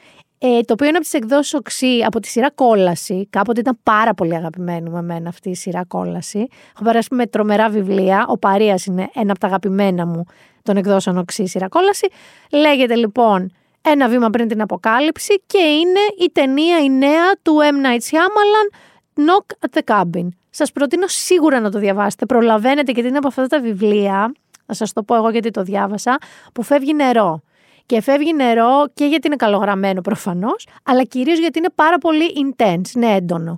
[0.42, 3.28] ε, το οποίο είναι από τις εκδόσεις Οξύ από τη σειρά Κόλαση.
[3.30, 6.48] Κάποτε ήταν πάρα πολύ αγαπημένο με μένα αυτή η σειρά Κόλαση.
[6.76, 8.26] Έχω περάσει με τρομερά βιβλία.
[8.30, 10.24] Ο Παρίας είναι ένα από τα αγαπημένα μου
[10.64, 12.08] των εκδόσεων Οξύ σειρά Κόλαση.
[12.52, 13.52] Λέγεται λοιπόν
[13.82, 17.86] ένα βήμα πριν την αποκάλυψη και είναι η ταινία η νέα του M.
[17.86, 18.78] Night Shyamalan
[19.16, 20.28] Knock at the Cabin.
[20.50, 22.26] Σας προτείνω σίγουρα να το διαβάσετε.
[22.26, 24.32] Προλαβαίνετε γιατί είναι από αυτά τα βιβλία,
[24.66, 26.18] να σας το πω εγώ γιατί το διάβασα,
[26.54, 27.42] που φεύγει νερό.
[27.86, 32.96] Και φεύγει νερό και γιατί είναι καλογραμμένο προφανώς, αλλά κυρίως γιατί είναι πάρα πολύ intense,
[32.96, 33.58] είναι έντονο.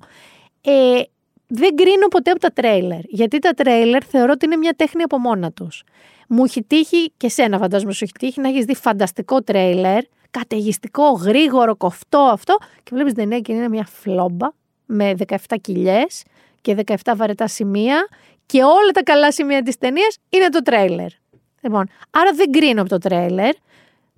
[0.62, 1.02] Ε,
[1.48, 5.18] δεν κρίνω ποτέ από τα τρέιλερ, γιατί τα τρέιλερ θεωρώ ότι είναι μια τέχνη από
[5.18, 5.84] μόνα τους.
[6.28, 11.12] Μου έχει τύχει και σένα φαντάζομαι σου έχει τύχει να έχεις δει φανταστικό τρέιλερ, καταιγιστικό,
[11.12, 14.48] γρήγορο, κοφτό αυτό και βλέπεις την ταινία και είναι μια φλόμπα
[14.92, 16.24] με 17 κοιλιές
[16.62, 18.08] και 17 βαρετά σημεία
[18.46, 21.10] και όλα τα καλά σημεία της ταινίας είναι το τρέιλερ.
[21.62, 23.54] Λοιπόν, άρα δεν κρίνω από το τρέιλερ.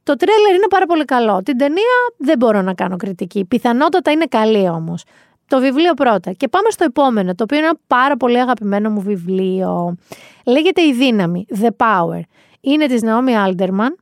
[0.03, 1.41] Το τρέλερ είναι πάρα πολύ καλό.
[1.43, 3.45] Την ταινία δεν μπορώ να κάνω κριτική.
[3.45, 5.03] Πιθανότατα είναι καλή όμως.
[5.47, 6.31] Το βιβλίο πρώτα.
[6.31, 9.95] Και πάμε στο επόμενο, το οποίο είναι ένα πάρα πολύ αγαπημένο μου βιβλίο.
[10.45, 12.21] Λέγεται Η Δύναμη, The Power.
[12.61, 13.93] Είναι της Naomi Alderman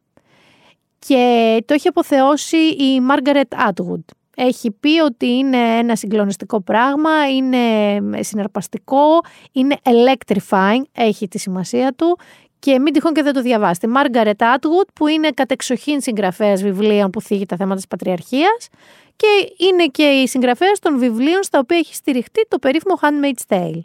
[0.99, 4.03] και το έχει αποθεώσει η Margaret Atwood.
[4.36, 9.20] Έχει πει ότι είναι ένα συγκλονιστικό πράγμα, είναι συναρπαστικό,
[9.52, 12.20] είναι electrifying, έχει τη σημασία του
[12.60, 13.88] και μην τυχόν και δεν το διαβάσετε.
[13.88, 18.68] Μάργαρετ Άτγουτ, που είναι κατεξοχήν συγγραφέας βιβλίων που θίγει τα θέματα της πατριαρχίας
[19.16, 19.28] και
[19.58, 23.82] είναι και η συγγραφέας των βιβλίων στα οποία έχει στηριχτεί το περίφημο Handmaid's Tale.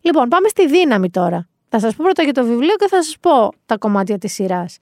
[0.00, 1.48] Λοιπόν, πάμε στη δύναμη τώρα.
[1.68, 4.78] Θα σας πω πρώτα για το βιβλίο και θα σας πω τα κομμάτια της σειράς.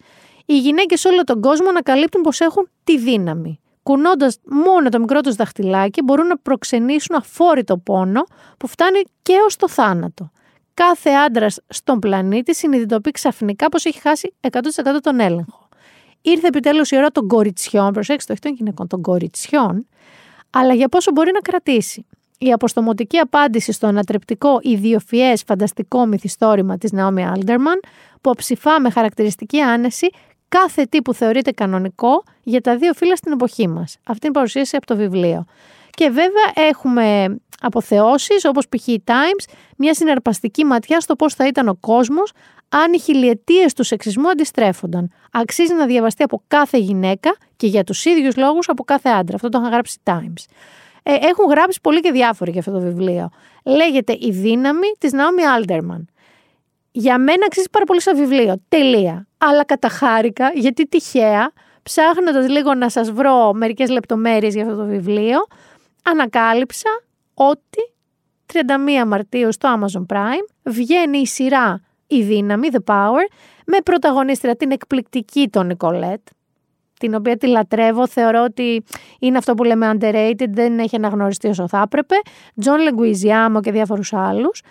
[0.47, 3.61] Οι γυναίκες σε όλο τον κόσμο ανακαλύπτουν πως έχουν τη δύναμη.
[3.83, 8.25] Κουνώντας μόνο το μικρό τους δαχτυλάκι, μπορούν να προξενήσουν αφόρητο πόνο
[8.59, 10.31] που φτάνει και ως το θάνατο
[10.75, 14.49] κάθε άντρας στον πλανήτη συνειδητοποιεί ξαφνικά πως έχει χάσει 100%
[15.01, 15.69] τον έλεγχο.
[16.23, 19.87] Ήρθε επιτέλους η ώρα των κοριτσιών, προσέξτε, όχι των γυναικών, των κοριτσιών,
[20.51, 22.07] αλλά για πόσο μπορεί να κρατήσει.
[22.39, 27.81] Η αποστομωτική απάντηση στο ανατρεπτικό ιδιοφυές φανταστικό μυθιστόρημα της Ναόμι Άλντερμαν,
[28.21, 30.11] που ψηφά με χαρακτηριστική άνεση
[30.59, 33.97] κάθε τι που θεωρείται κανονικό για τα δύο φύλλα στην εποχή μας.
[34.07, 35.45] Αυτή είναι η παρουσίαση από το βιβλίο.
[35.91, 38.87] Και βέβαια έχουμε αποθεώσεις, όπως π.χ.
[38.87, 42.33] η Times, μια συναρπαστική ματιά στο πώς θα ήταν ο κόσμος
[42.69, 45.13] αν οι χιλιετίες του σεξισμού αντιστρέφονταν.
[45.33, 49.35] Αξίζει να διαβαστεί από κάθε γυναίκα και για τους ίδιους λόγους από κάθε άντρα.
[49.35, 50.45] Αυτό το είχαν γράψει Times.
[51.03, 53.31] Ε, έχουν γράψει πολύ και διάφοροι για αυτό το βιβλίο.
[53.65, 56.05] Λέγεται Η δύναμη της Naomi Alderman.
[56.93, 58.63] Για μένα αξίζει πάρα πολύ σαν βιβλίο.
[58.69, 59.27] Τελεία.
[59.45, 61.53] Αλλά καταχάρηκα γιατί τυχαία,
[61.83, 65.39] ψάχνοντας λίγο να σας βρω μερικές λεπτομέρειες για αυτό το βιβλίο,
[66.03, 66.91] ανακάλυψα
[67.35, 67.93] ότι
[68.53, 73.27] 31 Μαρτίου στο Amazon Prime βγαίνει η σειρά «Η δύναμη», The Power,
[73.67, 76.21] με πρωταγωνίστρια την εκπληκτική τον Νικολέτ,
[76.99, 78.85] την οποία τη λατρεύω, θεωρώ ότι
[79.19, 82.15] είναι αυτό που λέμε underrated, δεν έχει αναγνωριστεί όσο θα έπρεπε,
[82.61, 84.63] John Leguizamo και διάφορους άλλους.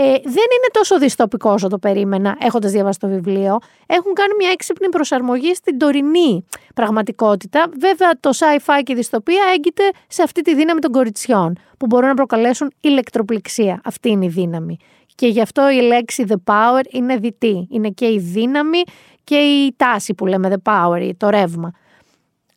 [0.00, 3.58] Ε, δεν είναι τόσο δυστοπικό όσο το περίμενα, έχοντας διαβάσει το βιβλίο.
[3.86, 6.44] Έχουν κάνει μια έξυπνη προσαρμογή στην τωρινή
[6.74, 7.68] πραγματικότητα.
[7.80, 12.08] Βέβαια, το sci-fi και η δυστοπία έγκειται σε αυτή τη δύναμη των κοριτσιών, που μπορούν
[12.08, 13.80] να προκαλέσουν ηλεκτροπληξία.
[13.84, 14.76] Αυτή είναι η δύναμη.
[15.14, 17.68] Και γι' αυτό η λέξη the power είναι διττή.
[17.70, 18.82] Είναι και η δύναμη
[19.24, 21.70] και η τάση που λέμε the power, το ρεύμα.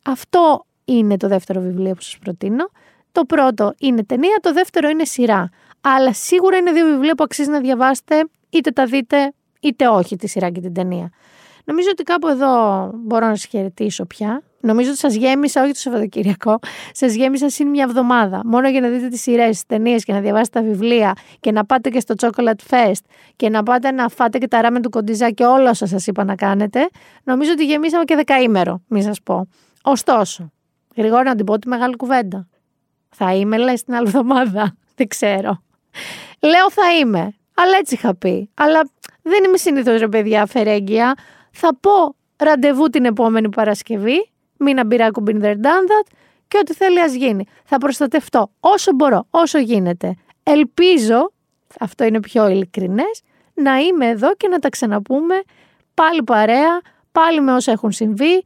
[0.02, 2.68] Αυτό είναι το δεύτερο βιβλίο που σας προτείνω.
[3.12, 5.50] Το πρώτο είναι ταινία, το δεύτερο είναι σειρά.
[5.82, 10.26] Αλλά σίγουρα είναι δύο βιβλία που αξίζει να διαβάσετε, είτε τα δείτε, είτε όχι τη
[10.26, 11.10] σειρά και την ταινία.
[11.64, 12.50] Νομίζω ότι κάπου εδώ
[12.94, 14.42] μπορώ να σας χαιρετήσω πια.
[14.60, 16.58] Νομίζω ότι σας γέμισα, όχι το Σαββατοκύριακο,
[16.92, 18.40] σας γέμισα συν μια εβδομάδα.
[18.44, 21.64] Μόνο για να δείτε τις σειρές, τις ταινίες και να διαβάσετε τα βιβλία και να
[21.64, 23.00] πάτε και στο Chocolate Fest
[23.36, 26.24] και να πάτε να φάτε και τα ράμεν του κοντιζά και όλα όσα σας είπα
[26.24, 26.88] να κάνετε.
[27.24, 29.48] Νομίζω ότι γεμίσαμε και δεκαήμερο, μη σας πω.
[29.82, 30.52] Ωστόσο,
[30.96, 32.48] γρήγορα να την πω τη μεγάλη κουβέντα.
[33.08, 34.74] Θα είμαι, λες, την άλλη εβδομάδα.
[34.94, 35.62] Δεν ξέρω.
[36.40, 37.34] Λέω θα είμαι.
[37.54, 38.50] Αλλά έτσι είχα πει.
[38.54, 38.90] Αλλά
[39.22, 41.14] δεν είμαι συνήθως ρε παιδιά φερέγγια.
[41.50, 44.30] Θα πω ραντεβού την επόμενη Παρασκευή.
[44.56, 46.12] Μην μπειράκου μπιν there done that.
[46.48, 47.44] Και ό,τι θέλει ας γίνει.
[47.64, 50.14] Θα προστατευτώ όσο μπορώ, όσο γίνεται.
[50.42, 51.32] Ελπίζω,
[51.80, 53.22] αυτό είναι πιο ειλικρινές,
[53.54, 55.42] να είμαι εδώ και να τα ξαναπούμε
[55.94, 56.80] πάλι παρέα,
[57.12, 58.44] πάλι με όσα έχουν συμβεί.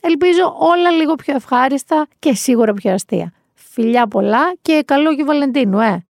[0.00, 3.32] Ελπίζω όλα λίγο πιο ευχάριστα και σίγουρα πιο αστεία.
[3.54, 6.04] Φιλιά πολλά και καλό και Βαλεντίνου, ε!